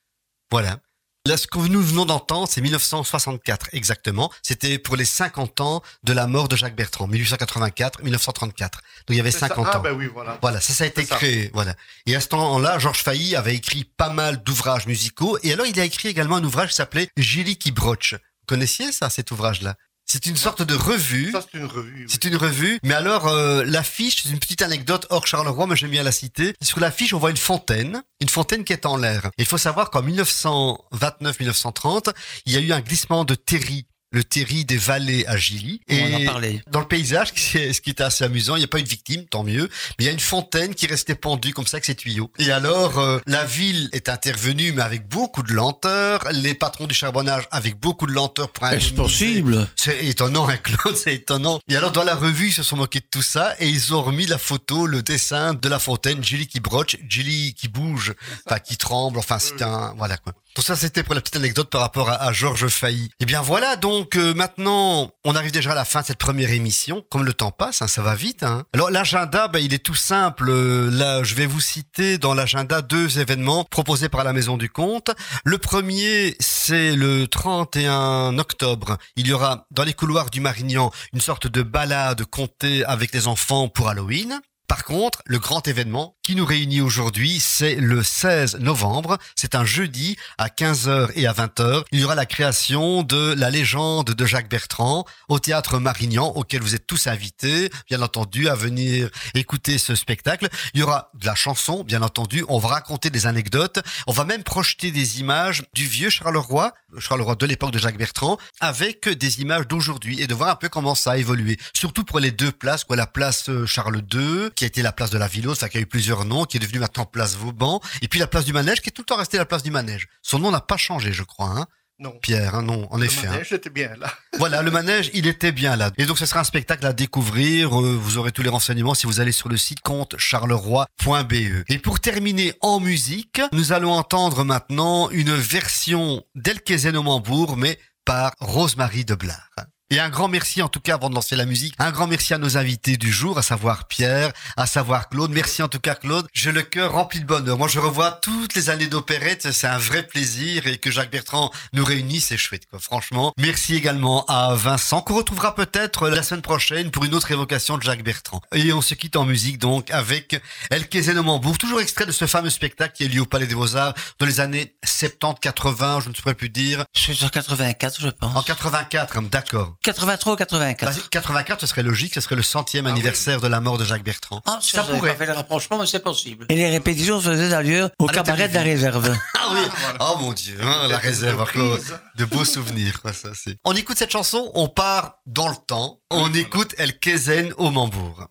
Voilà. 0.50 0.78
Là, 1.26 1.36
ce 1.36 1.46
que 1.46 1.58
nous 1.58 1.82
venons 1.82 2.06
d'entendre, 2.06 2.48
c'est 2.50 2.62
1964 2.62 3.68
exactement. 3.72 4.32
C'était 4.42 4.78
pour 4.78 4.96
les 4.96 5.04
50 5.04 5.60
ans 5.60 5.82
de 6.02 6.12
la 6.14 6.26
mort 6.26 6.48
de 6.48 6.56
Jacques 6.56 6.74
Bertrand, 6.76 7.06
1884-1934. 7.08 8.58
Donc 8.58 8.80
il 9.10 9.16
y 9.16 9.20
avait 9.20 9.30
C'est 9.30 9.40
ça. 9.40 9.48
50 9.48 9.68
Ah 9.70 9.78
ans. 9.78 9.82
ben 9.82 9.92
oui, 9.92 10.06
voilà. 10.06 10.38
Voilà, 10.40 10.60
ça, 10.62 10.72
ça 10.72 10.84
a 10.84 10.86
été 10.86 11.04
ça. 11.04 11.16
créé. 11.16 11.50
Voilà. 11.52 11.74
Et 12.06 12.16
à 12.16 12.20
ce 12.20 12.28
temps-là, 12.28 12.78
Georges 12.78 13.02
Failly 13.02 13.36
avait 13.36 13.54
écrit 13.54 13.84
pas 13.84 14.08
mal 14.10 14.42
d'ouvrages 14.42 14.86
musicaux. 14.86 15.38
Et 15.42 15.52
alors, 15.52 15.66
il 15.66 15.78
a 15.80 15.84
écrit 15.84 16.08
également 16.08 16.36
un 16.36 16.44
ouvrage 16.44 16.70
qui 16.70 16.76
s'appelait 16.76 17.08
Gilly 17.18 17.56
qui 17.56 17.72
broche. 17.72 18.14
Connaissiez 18.46 18.92
ça, 18.92 19.10
cet 19.10 19.30
ouvrage-là? 19.30 19.76
C'est 20.06 20.26
une 20.26 20.36
sorte 20.36 20.60
de 20.62 20.74
revue. 20.74 21.32
Ça, 21.32 21.40
c'est 21.40 21.56
une 21.58 21.64
revue. 21.64 22.00
oui. 22.00 22.04
C'est 22.08 22.24
une 22.24 22.36
revue, 22.36 22.78
mais 22.82 22.92
alors 22.92 23.26
euh, 23.26 23.64
l'affiche, 23.64 24.22
c'est 24.22 24.28
une 24.28 24.38
petite 24.38 24.60
anecdote 24.60 25.06
hors 25.08 25.26
Charleroi, 25.26 25.66
mais 25.66 25.76
j'aime 25.76 25.90
bien 25.90 26.02
la 26.02 26.12
citer. 26.12 26.54
Sur 26.60 26.78
l'affiche, 26.78 27.14
on 27.14 27.18
voit 27.18 27.30
une 27.30 27.38
fontaine, 27.38 28.02
une 28.20 28.28
fontaine 28.28 28.64
qui 28.64 28.74
est 28.74 28.84
en 28.84 28.98
l'air. 28.98 29.30
Il 29.38 29.46
faut 29.46 29.56
savoir 29.56 29.88
qu'en 29.90 30.02
1929-1930, 30.02 32.12
il 32.44 32.52
y 32.52 32.56
a 32.56 32.60
eu 32.60 32.72
un 32.72 32.80
glissement 32.80 33.24
de 33.24 33.34
terri, 33.34 33.86
le 34.14 34.22
terri 34.22 34.64
des 34.64 34.76
vallées 34.76 35.26
à 35.26 35.36
Gilly. 35.36 35.80
On 35.90 36.14
en 36.14 36.22
a 36.22 36.24
parlé. 36.24 36.62
dans 36.70 36.78
le 36.80 36.86
paysage, 36.86 37.32
ce 37.34 37.80
qui 37.80 37.90
était 37.90 38.04
assez 38.04 38.22
amusant, 38.22 38.54
il 38.54 38.60
n'y 38.60 38.64
a 38.64 38.68
pas 38.68 38.78
eu 38.78 38.84
de 38.84 38.88
victime, 38.88 39.24
tant 39.26 39.42
mieux, 39.42 39.68
mais 39.98 40.04
il 40.04 40.06
y 40.06 40.08
a 40.08 40.12
une 40.12 40.20
fontaine 40.20 40.74
qui 40.74 40.86
restait 40.86 41.16
pendue 41.16 41.52
comme 41.52 41.66
ça 41.66 41.76
avec 41.76 41.84
ses 41.84 41.96
tuyaux. 41.96 42.30
Et 42.38 42.52
alors, 42.52 42.98
euh, 42.98 43.18
la 43.26 43.44
ville 43.44 43.88
est 43.92 44.08
intervenue, 44.08 44.72
mais 44.72 44.82
avec 44.82 45.08
beaucoup 45.08 45.42
de 45.42 45.52
lenteur, 45.52 46.24
les 46.30 46.54
patrons 46.54 46.86
du 46.86 46.94
charbonnage 46.94 47.48
avec 47.50 47.78
beaucoup 47.78 48.06
de 48.06 48.12
lenteur 48.12 48.50
pour 48.50 48.68
Est-ce 48.68 48.92
possible? 48.92 49.68
C'est 49.74 50.04
étonnant, 50.06 50.48
hein, 50.48 50.56
Claude, 50.58 50.96
c'est 50.96 51.14
étonnant. 51.14 51.58
Et 51.68 51.76
alors, 51.76 51.90
dans 51.90 52.04
la 52.04 52.14
revue, 52.14 52.48
ils 52.48 52.52
se 52.52 52.62
sont 52.62 52.76
moqués 52.76 53.00
de 53.00 53.08
tout 53.10 53.22
ça 53.22 53.56
et 53.58 53.68
ils 53.68 53.94
ont 53.94 54.02
remis 54.02 54.26
la 54.26 54.38
photo, 54.38 54.86
le 54.86 55.02
dessin 55.02 55.54
de 55.54 55.68
la 55.68 55.80
fontaine, 55.80 56.22
Julie 56.22 56.46
qui 56.46 56.60
broche, 56.60 56.96
Julie 57.08 57.54
qui 57.54 57.66
bouge, 57.66 58.14
enfin, 58.46 58.60
qui 58.60 58.76
tremble, 58.76 59.18
enfin, 59.18 59.40
c'est 59.40 59.60
un, 59.62 59.92
voilà, 59.96 60.16
quoi. 60.18 60.34
Tout 60.54 60.62
ça, 60.62 60.76
c'était 60.76 61.02
pour 61.02 61.16
la 61.16 61.20
petite 61.20 61.34
anecdote 61.34 61.68
par 61.68 61.80
rapport 61.80 62.08
à, 62.08 62.32
Georges 62.32 62.68
Failly. 62.68 63.10
Eh 63.18 63.24
bien, 63.24 63.42
voilà, 63.42 63.74
donc, 63.74 64.16
euh, 64.16 64.34
maintenant, 64.34 65.10
on 65.24 65.34
arrive 65.34 65.50
déjà 65.50 65.72
à 65.72 65.74
la 65.74 65.84
fin 65.84 66.02
de 66.02 66.06
cette 66.06 66.18
première 66.18 66.52
émission. 66.52 67.04
Comme 67.10 67.24
le 67.24 67.32
temps 67.32 67.50
passe, 67.50 67.82
hein, 67.82 67.88
ça 67.88 68.02
va 68.02 68.14
vite, 68.14 68.44
hein. 68.44 68.62
Alors, 68.72 68.92
l'agenda, 68.92 69.48
ben, 69.48 69.58
il 69.58 69.74
est 69.74 69.84
tout 69.84 69.96
simple. 69.96 70.48
Euh, 70.48 70.90
Là, 70.92 71.24
je 71.24 71.34
vais 71.34 71.46
vous 71.46 71.60
citer 71.60 72.18
dans 72.18 72.34
l'agenda 72.34 72.82
deux 72.82 73.18
événements 73.18 73.64
proposés 73.64 74.08
par 74.08 74.22
la 74.22 74.32
Maison 74.32 74.56
du 74.56 74.70
Comte. 74.70 75.10
Le 75.44 75.58
premier, 75.58 76.36
c'est 76.38 76.94
le 76.94 77.26
31 77.26 78.38
octobre. 78.38 78.96
Il 79.16 79.26
y 79.26 79.32
aura 79.32 79.66
dans 79.72 79.82
les 79.82 79.92
couloirs 79.92 80.30
du 80.30 80.40
Marignan 80.40 80.92
une 81.12 81.20
sorte 81.20 81.48
de 81.48 81.62
balade 81.62 82.24
comptée 82.26 82.84
avec 82.84 83.12
les 83.12 83.26
enfants 83.26 83.66
pour 83.68 83.88
Halloween. 83.88 84.40
Par 84.66 84.84
contre, 84.84 85.20
le 85.26 85.38
grand 85.38 85.66
événement 85.68 86.16
qui 86.22 86.34
nous 86.34 86.46
réunit 86.46 86.80
aujourd'hui, 86.80 87.38
c'est 87.38 87.74
le 87.74 88.02
16 88.02 88.60
novembre. 88.60 89.18
C'est 89.36 89.54
un 89.54 89.64
jeudi 89.64 90.16
à 90.38 90.48
15h 90.48 91.10
et 91.16 91.26
à 91.26 91.34
20h. 91.34 91.84
Il 91.92 92.00
y 92.00 92.04
aura 92.04 92.14
la 92.14 92.24
création 92.24 93.02
de 93.02 93.34
la 93.34 93.50
légende 93.50 94.06
de 94.06 94.26
Jacques 94.26 94.48
Bertrand 94.48 95.04
au 95.28 95.38
théâtre 95.38 95.78
Marignan, 95.78 96.28
auquel 96.28 96.62
vous 96.62 96.74
êtes 96.74 96.86
tous 96.86 97.08
invités, 97.08 97.70
bien 97.90 98.00
entendu, 98.00 98.48
à 98.48 98.54
venir 98.54 99.10
écouter 99.34 99.76
ce 99.76 99.94
spectacle. 99.94 100.48
Il 100.72 100.80
y 100.80 100.82
aura 100.82 101.10
de 101.12 101.26
la 101.26 101.34
chanson, 101.34 101.84
bien 101.84 102.00
entendu. 102.00 102.42
On 102.48 102.58
va 102.58 102.68
raconter 102.68 103.10
des 103.10 103.26
anecdotes. 103.26 103.80
On 104.06 104.12
va 104.12 104.24
même 104.24 104.44
projeter 104.44 104.90
des 104.90 105.20
images 105.20 105.64
du 105.74 105.84
vieux 105.86 106.08
Charleroi, 106.08 106.72
le 106.90 107.00
Charleroi 107.00 107.34
de 107.34 107.44
l'époque 107.44 107.72
de 107.72 107.78
Jacques 107.78 107.98
Bertrand, 107.98 108.38
avec 108.60 109.08
des 109.08 109.42
images 109.42 109.68
d'aujourd'hui 109.68 110.22
et 110.22 110.26
de 110.26 110.34
voir 110.34 110.48
un 110.48 110.56
peu 110.56 110.70
comment 110.70 110.94
ça 110.94 111.12
a 111.12 111.16
évolué. 111.18 111.58
Surtout 111.74 112.04
pour 112.04 112.18
les 112.18 112.30
deux 112.30 112.52
places, 112.52 112.84
quoi, 112.84 112.96
la 112.96 113.06
place 113.06 113.50
euh, 113.50 113.66
Charles 113.66 114.02
II, 114.12 114.50
qui 114.54 114.64
a 114.64 114.66
été 114.66 114.82
la 114.82 114.92
place 114.92 115.10
de 115.10 115.18
la 115.18 115.26
Villose, 115.28 115.58
ça 115.58 115.68
qui 115.68 115.78
a 115.78 115.80
eu 115.80 115.86
plusieurs 115.86 116.24
noms, 116.24 116.44
qui 116.44 116.56
est 116.56 116.60
devenue 116.60 116.78
maintenant 116.78 117.04
place 117.06 117.36
Vauban, 117.36 117.80
et 118.02 118.08
puis 118.08 118.18
la 118.20 118.26
place 118.26 118.44
du 118.44 118.52
Manège, 118.52 118.80
qui 118.80 118.88
est 118.88 118.92
tout 118.92 119.02
le 119.02 119.06
temps 119.06 119.16
restée 119.16 119.36
la 119.38 119.46
place 119.46 119.62
du 119.62 119.70
Manège. 119.70 120.08
Son 120.22 120.38
nom 120.38 120.50
n'a 120.50 120.60
pas 120.60 120.76
changé, 120.76 121.12
je 121.12 121.22
crois, 121.22 121.48
hein, 121.48 121.66
Non. 121.98 122.12
Pierre, 122.22 122.54
hein, 122.56 122.62
non, 122.62 122.86
en 122.92 122.96
Le 122.98 123.04
effet. 123.06 123.26
hein. 123.26 123.30
manège, 123.32 123.48
j'étais 123.50 123.70
bien 123.70 123.94
là. 123.98 124.12
Voilà, 124.38 124.62
le 124.62 124.70
manège, 124.72 125.10
il 125.14 125.26
était 125.28 125.52
bien 125.52 125.76
là. 125.76 125.90
Et 125.96 126.06
donc, 126.06 126.18
ce 126.18 126.26
sera 126.26 126.40
un 126.40 126.44
spectacle 126.44 126.84
à 126.86 126.92
découvrir. 126.92 127.80
Euh, 127.80 127.94
Vous 127.96 128.18
aurez 128.18 128.32
tous 128.32 128.42
les 128.42 128.48
renseignements 128.48 128.94
si 128.94 129.06
vous 129.06 129.20
allez 129.20 129.30
sur 129.32 129.48
le 129.48 129.56
site 129.56 129.80
compte-charleroi.be. 129.80 131.64
Et 131.68 131.78
pour 131.78 132.00
terminer 132.00 132.54
en 132.60 132.80
musique, 132.80 133.40
nous 133.52 133.72
allons 133.72 133.92
entendre 133.92 134.44
maintenant 134.44 135.08
une 135.10 135.34
version 135.34 136.24
d'Elkezen 136.34 136.96
au 136.96 137.02
Mambourg, 137.02 137.56
mais 137.56 137.78
par 138.04 138.32
Rosemary 138.40 139.04
de 139.04 139.14
Blard. 139.14 139.50
Et 139.90 140.00
un 140.00 140.08
grand 140.08 140.28
merci, 140.28 140.62
en 140.62 140.68
tout 140.68 140.80
cas, 140.80 140.94
avant 140.94 141.10
de 141.10 141.14
lancer 141.14 141.36
la 141.36 141.44
musique, 141.44 141.74
un 141.78 141.90
grand 141.90 142.06
merci 142.06 142.32
à 142.32 142.38
nos 142.38 142.56
invités 142.56 142.96
du 142.96 143.12
jour, 143.12 143.36
à 143.36 143.42
savoir 143.42 143.86
Pierre, 143.86 144.32
à 144.56 144.66
savoir 144.66 145.10
Claude. 145.10 145.30
Merci 145.30 145.62
en 145.62 145.68
tout 145.68 145.78
cas, 145.78 145.94
Claude. 145.94 146.26
J'ai 146.32 146.52
le 146.52 146.62
cœur 146.62 146.92
rempli 146.92 147.20
de 147.20 147.26
bonheur. 147.26 147.58
Moi, 147.58 147.68
je 147.68 147.78
revois 147.78 148.10
toutes 148.10 148.54
les 148.54 148.70
années 148.70 148.86
d'opérette. 148.86 149.52
C'est 149.52 149.66
un 149.66 149.76
vrai 149.76 150.02
plaisir 150.02 150.66
et 150.66 150.78
que 150.78 150.90
Jacques 150.90 151.10
Bertrand 151.10 151.50
nous 151.74 151.84
réunit, 151.84 152.22
c'est 152.22 152.38
chouette, 152.38 152.64
quoi. 152.70 152.78
Franchement. 152.78 153.34
Merci 153.36 153.74
également 153.74 154.24
à 154.24 154.54
Vincent, 154.54 155.02
qu'on 155.02 155.16
retrouvera 155.16 155.54
peut-être 155.54 156.08
la 156.08 156.22
semaine 156.22 156.40
prochaine 156.40 156.90
pour 156.90 157.04
une 157.04 157.14
autre 157.14 157.30
évocation 157.30 157.76
de 157.76 157.82
Jacques 157.82 158.02
Bertrand. 158.02 158.40
Et 158.54 158.72
on 158.72 158.80
se 158.80 158.94
quitte 158.94 159.16
en 159.16 159.26
musique, 159.26 159.58
donc, 159.58 159.90
avec 159.90 160.40
El 160.70 160.88
Mambourg, 161.20 161.58
toujours 161.58 161.82
extrait 161.82 162.06
de 162.06 162.12
ce 162.12 162.26
fameux 162.26 162.50
spectacle 162.50 162.94
qui 162.96 163.04
a 163.04 163.08
lieu 163.08 163.20
au 163.20 163.26
Palais 163.26 163.46
des 163.46 163.54
Beaux-Arts 163.54 163.92
dans 164.18 164.24
les 164.24 164.40
années 164.40 164.74
70, 164.82 165.40
80, 165.42 166.00
je 166.04 166.08
ne 166.08 166.14
saurais 166.14 166.34
plus 166.34 166.48
dire. 166.48 166.84
C'est 166.94 167.22
en 167.22 167.28
84, 167.28 168.00
je 168.00 168.08
pense. 168.08 168.34
En 168.34 168.42
84, 168.42 169.18
hein, 169.18 169.22
d'accord. 169.30 169.76
83 169.84 170.32
ou 170.32 170.36
Bah, 170.36 170.44
84 170.44 171.10
84, 171.10 171.60
ce 171.60 171.66
serait 171.66 171.82
logique, 171.82 172.14
ce 172.14 172.20
serait 172.22 172.36
le 172.36 172.42
centième 172.42 172.86
Ah 172.86 172.88
oui. 172.88 172.92
anniversaire 172.94 173.40
de 173.42 173.48
la 173.48 173.60
mort 173.60 173.76
de 173.76 173.84
Jacques 173.84 174.02
Bertrand. 174.02 174.40
Ah, 174.46 174.58
Ça 174.62 174.82
j'avais 174.82 174.98
pourrait. 174.98 175.10
pas 175.12 175.18
fait 175.18 175.26
le 175.26 175.32
rapprochement, 175.34 175.78
mais 175.78 175.86
c'est 175.86 176.02
possible. 176.02 176.46
Et 176.48 176.54
les 176.56 176.70
répétitions 176.70 177.20
se 177.20 177.28
faisaient 177.28 177.50
d'ailleurs 177.50 177.90
au 177.98 178.08
À 178.08 178.12
cabaret 178.12 178.48
de 178.48 178.54
la 178.54 178.62
réserve. 178.62 179.14
Ah 179.46 179.48
oui, 179.52 179.60
oh 180.00 180.16
mon 180.20 180.32
dieu, 180.32 180.56
hein, 180.62 180.88
la 180.88 180.96
réserve, 180.96 181.44
Claude. 181.44 181.82
De 182.16 182.24
beaux 182.24 182.46
souvenirs, 182.46 183.02
quoi, 183.02 183.12
ça 183.12 183.28
c'est. 183.34 183.58
On 183.64 183.74
écoute 183.74 183.98
cette 183.98 184.10
chanson, 184.10 184.50
on 184.54 184.68
part 184.68 185.16
dans 185.26 185.48
le 185.50 185.56
temps, 185.66 186.00
on 186.10 186.32
écoute 186.32 186.74
El 186.78 186.98
Kézen 186.98 187.52
au 187.58 187.70
Mambourg. 187.70 188.26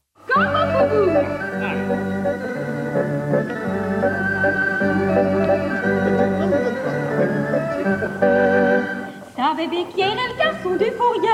Savez 5.06 5.63
Pierre, 9.70 10.16
le 10.16 10.38
garçon 10.38 10.76
du 10.76 10.92
fourrier, 10.92 11.30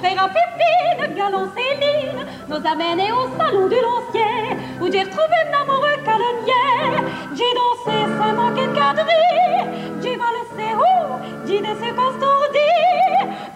frère 0.00 0.24
à 0.24 0.28
Pépine, 0.28 1.14
galant 1.16 1.48
Céline, 1.56 2.26
nous 2.48 2.56
amenés 2.56 3.10
au 3.10 3.26
salon 3.38 3.68
de 3.68 3.76
l'ancien, 3.76 4.56
où 4.80 4.92
j'ai 4.92 5.02
retrouvé 5.02 5.36
un 5.46 5.62
amoureux 5.62 5.96
calomnier. 6.04 7.08
J'ai 7.32 7.54
dansé 7.54 7.96
sans 8.18 8.32
manquer 8.34 8.66
de 8.66 8.74
quadrille, 8.74 9.64
j'ai 10.02 10.16
valsé 10.16 10.74
haut, 10.76 11.20
j'ai 11.46 11.60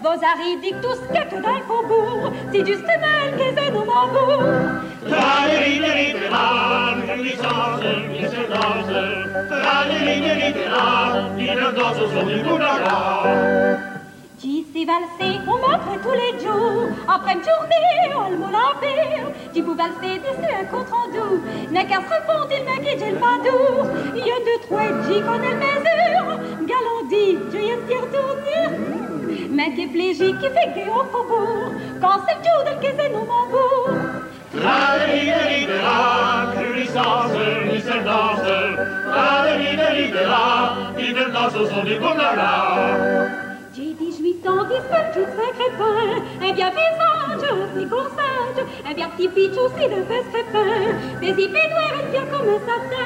Vos 0.01 0.09
arrives 0.09 0.61
dit 0.61 0.73
tout 0.81 0.93
ce 0.93 1.01
qu'il 1.07 1.15
y 1.15 1.17
a 1.17 1.25
que 1.25 1.35
dans 1.41 1.55
le 1.55 1.63
faubourg, 1.67 2.31
c'est 2.51 2.65
justement 2.65 3.13
elle 3.25 3.35
qui 3.37 3.43
est 3.43 3.71
nos 3.71 3.85
mambours. 3.85 4.43
J'y 14.45 14.61
suis 14.71 14.85
valsé, 14.85 15.41
on 15.47 15.57
m'offre 15.57 15.97
tous 16.03 16.11
les 16.11 16.37
jours. 16.39 16.89
Après 17.07 17.33
une 17.33 17.41
journée, 17.41 18.13
on 18.15 18.29
le 18.29 18.37
l'empire. 18.37 19.31
J'y 19.51 19.63
peux 19.63 19.73
valser 19.73 20.19
dessus 20.19 20.53
un 20.53 20.65
rendu. 20.71 21.41
N'a 21.71 21.83
qu'à 21.83 21.95
se 21.95 22.01
répondre, 22.13 22.47
il 22.51 22.63
m'a 22.63 22.77
guidé 22.77 23.09
le 23.09 23.17
padour. 23.17 23.87
Il 24.15 24.19
y 24.19 24.29
a 24.29 24.39
deux, 24.45 24.59
trois, 24.67 24.83
j'y 25.07 25.19
connais 25.21 25.55
mesure. 25.55 26.37
Galant 26.61 27.03
dit, 27.09 27.39
je 27.51 27.57
y 27.57 27.71
ai 27.71 27.75
retourner. 27.97 28.69
Mais 29.49 29.73
qui 29.73 29.87
plaisir 29.87 30.37
qui 30.39 30.47
fait 30.49 30.71
que 30.75 30.83
au 30.91 31.03
faubourg? 31.05 31.71
Quand 31.99 32.19
c'est 32.27 32.37
le 32.37 32.43
jour 32.43 32.61
de 32.65 32.69
le 32.75 32.81
caisser 32.81 33.09
nos 33.09 33.25
mambours. 33.25 33.89
J'ai 40.97 41.13
18 41.13 43.44
ans, 44.47 44.63
dispelle 44.65 45.11
tout 45.13 45.27
sacré 45.35 45.69
pain, 45.77 46.47
un 46.47 46.53
bien 46.53 46.69
visage, 46.69 47.51
un 47.51 47.67
fricot 47.73 48.03
sage, 48.15 48.65
un 48.89 48.93
bien 48.93 49.09
petit 49.09 49.27
pitch 49.27 49.57
aussi 49.57 49.87
de 49.87 50.03
fesses 50.03 50.29
crépin, 50.31 51.19
des 51.21 51.29
épées 51.29 51.69
noires 51.69 51.99
et 52.01 52.11
bien 52.11 52.25
comme 52.25 52.49
un 52.49 52.59
satin. 52.59 53.05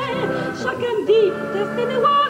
Chacun 0.55 0.95
dit, 1.05 1.31
testez 1.53 1.85
noir 1.95 2.29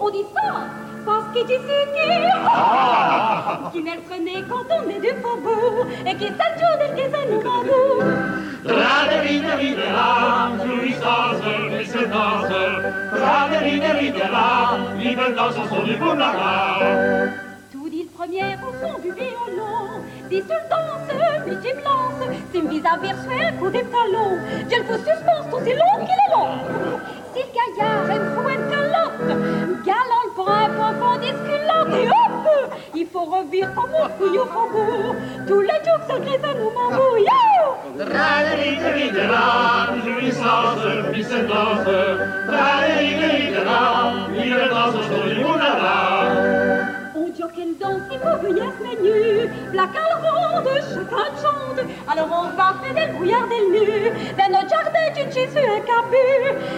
On 0.00 0.10
dit 0.10 0.24
ça 0.34 0.81
parce 1.04 1.24
qu'il 1.32 1.46
dit 1.46 1.58
qui 3.72 3.82
le 3.82 4.02
frené 4.08 4.44
quand 4.48 4.66
on 4.70 4.88
est 4.90 5.00
du 5.00 5.12
faubourg 5.20 5.86
et 6.06 6.14
qui 6.16 6.26
qui 6.26 6.30
jouissance, 10.64 11.40
vive 14.98 15.20
son 15.68 15.82
du 15.82 15.96
boulala. 15.96 16.78
Tout 17.72 17.88
dit 17.88 18.04
le 18.04 18.08
premier 18.16 18.56
au 18.56 18.72
son 18.80 18.98
du 19.00 19.12
violon. 19.12 20.01
Sur 20.32 20.48
danse, 20.70 21.12
puis 21.44 21.56
tu 21.60 22.62
me 22.62 22.72
je 22.72 22.80
fais 22.80 23.44
un 23.48 23.52
coup 23.58 23.68
des 23.68 23.84
talons. 23.84 24.38
Je 24.70 24.76
le 24.78 24.84
fous 24.84 24.96
suspense, 24.96 25.46
tout 25.50 25.60
si 25.62 25.72
long 25.74 25.98
qu'il 26.00 26.20
est 26.24 26.32
long. 26.32 26.52
Si 27.34 27.40
le 27.42 27.50
gaillard 27.52 28.10
aime 28.10 28.28
fou 28.34 28.48
une 28.48 28.66
calotte, 28.70 29.28
galant 29.84 30.28
pour 30.34 30.48
un 30.50 30.70
pompon 30.70 31.18
disculotte, 31.20 31.92
et 32.00 32.08
hop, 32.08 32.72
il 32.94 33.06
faut 33.08 33.26
revivre 33.26 33.74
comme 33.74 33.90
mon 33.90 34.08
couille 34.16 34.38
au 34.38 34.46
faubourg. 34.46 35.14
Tous 35.46 35.60
les 35.60 35.68
jours 35.68 36.02
se 36.08 36.16
grise 36.18 36.44
à 36.44 36.54
nous 36.54 36.70
m'embrouille. 36.70 37.26
Traderidera, 37.98 39.88
jouissance, 40.02 40.84
précédence. 41.10 41.88
Traderidera, 42.48 44.14
vive 44.30 44.68
dans 44.70 44.92
son 44.92 45.02
son 45.02 45.26
du 45.26 45.34
boulala. 45.44 47.01
On 47.62 47.66
dit 47.66 47.74
qu'elle 47.74 47.88
danse, 47.88 48.02
il 48.10 48.18
faut 48.18 48.38
venir 48.38 48.64
se 48.78 48.82
menu. 48.82 49.50
La 49.72 49.86
cale 49.86 50.16
ronde, 50.22 50.68
chacun 50.88 51.28
chante. 51.40 51.80
Alors 52.08 52.28
on 52.32 52.56
va 52.56 52.74
faire 52.82 52.94
des 52.94 53.12
brouillards 53.12 53.48
des 53.48 53.64
nus. 53.70 54.10
Dans 54.36 54.50
notre 54.50 54.68
jardin, 54.68 55.06
tu 55.14 55.24
te 55.26 55.32
sur 55.32 55.62
un 55.62 55.80
capu. 55.80 56.26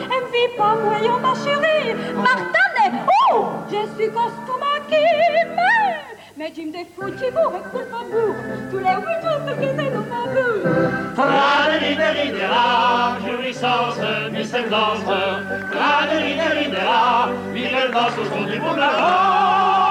Elle 0.05 0.27
vit 0.33 0.53
pas, 0.57 0.75
voyons 0.75 1.19
ma 1.21 1.35
chérie. 1.35 1.95
Martinet, 2.15 2.93
oh, 3.33 3.47
je 3.69 3.83
suis 3.97 4.11
costumaquée. 4.13 5.09
Mais, 5.57 6.03
mais 6.37 6.51
tu 6.51 6.63
me 6.67 6.73
vous 6.73 7.05
avec 7.05 7.65
tout 7.71 7.79
le 7.79 7.85
faubourg. 7.87 8.37
Tous 8.71 8.79
les 8.79 8.85
huit 8.85 9.21
jours, 9.23 9.43
descendance. 14.33 15.05
Traderidera, 15.71 17.29
vive 17.53 17.91
dans. 17.93 18.11
On 18.37 19.84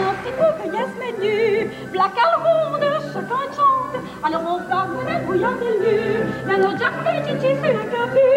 voit 0.00 0.14
qu'elle 0.22 0.24
danse, 0.24 0.24
il 0.26 0.32
faut 0.32 0.52
qu'il 0.62 0.72
y 0.72 0.76
ait 0.76 0.88
ce 0.90 0.96
menu. 1.00 1.70
La 1.94 2.08
cale 2.16 2.36
ronde, 2.44 2.86
chacun 3.12 3.44
chante. 3.56 3.96
Alors 4.22 4.42
on 4.46 4.58
va 4.68 4.80
venir 4.84 5.18
bouillant 5.26 5.56
des 5.60 5.74
nus. 5.82 6.20
Dans 6.46 6.58
notre 6.58 6.78
jardin, 6.78 7.16
tu 7.24 7.32
sur 7.40 7.74
un 7.80 7.86
capu. 7.92 8.28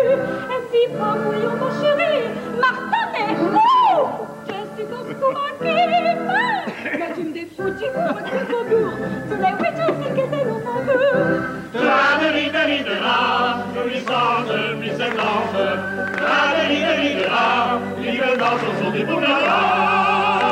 Elle 0.54 0.66
vit 0.72 0.92
pas, 0.98 1.16
voyons 1.24 1.56
ma 1.62 1.70
chérie. 1.80 2.28
Martinet, 2.60 3.30
oh! 3.44 4.08
Je 4.48 4.60
suis 4.76 4.88
costumaquée. 4.90 5.94
Mais 6.84 7.12
tu 7.16 7.22
me 7.24 7.34
cours 7.64 8.10
avec 8.10 8.28
le 8.32 8.40
faubourg. 8.46 8.94
Tous 9.30 9.36
les 9.36 9.54
jours, 9.78 9.96
c'est 10.02 10.14
que 10.14 10.24
c'est 10.32 10.46
nos 10.46 10.60
faubourgs. 10.60 11.44
Traderidera, 11.74 13.22
jouissance, 13.74 14.52
descendance. 14.80 15.58
Traderidera, 16.18 17.80
vive 18.00 18.38
dans 18.38 18.58
son 18.60 18.84
son 18.84 18.92
du 18.92 19.04
boulala. 19.06 20.43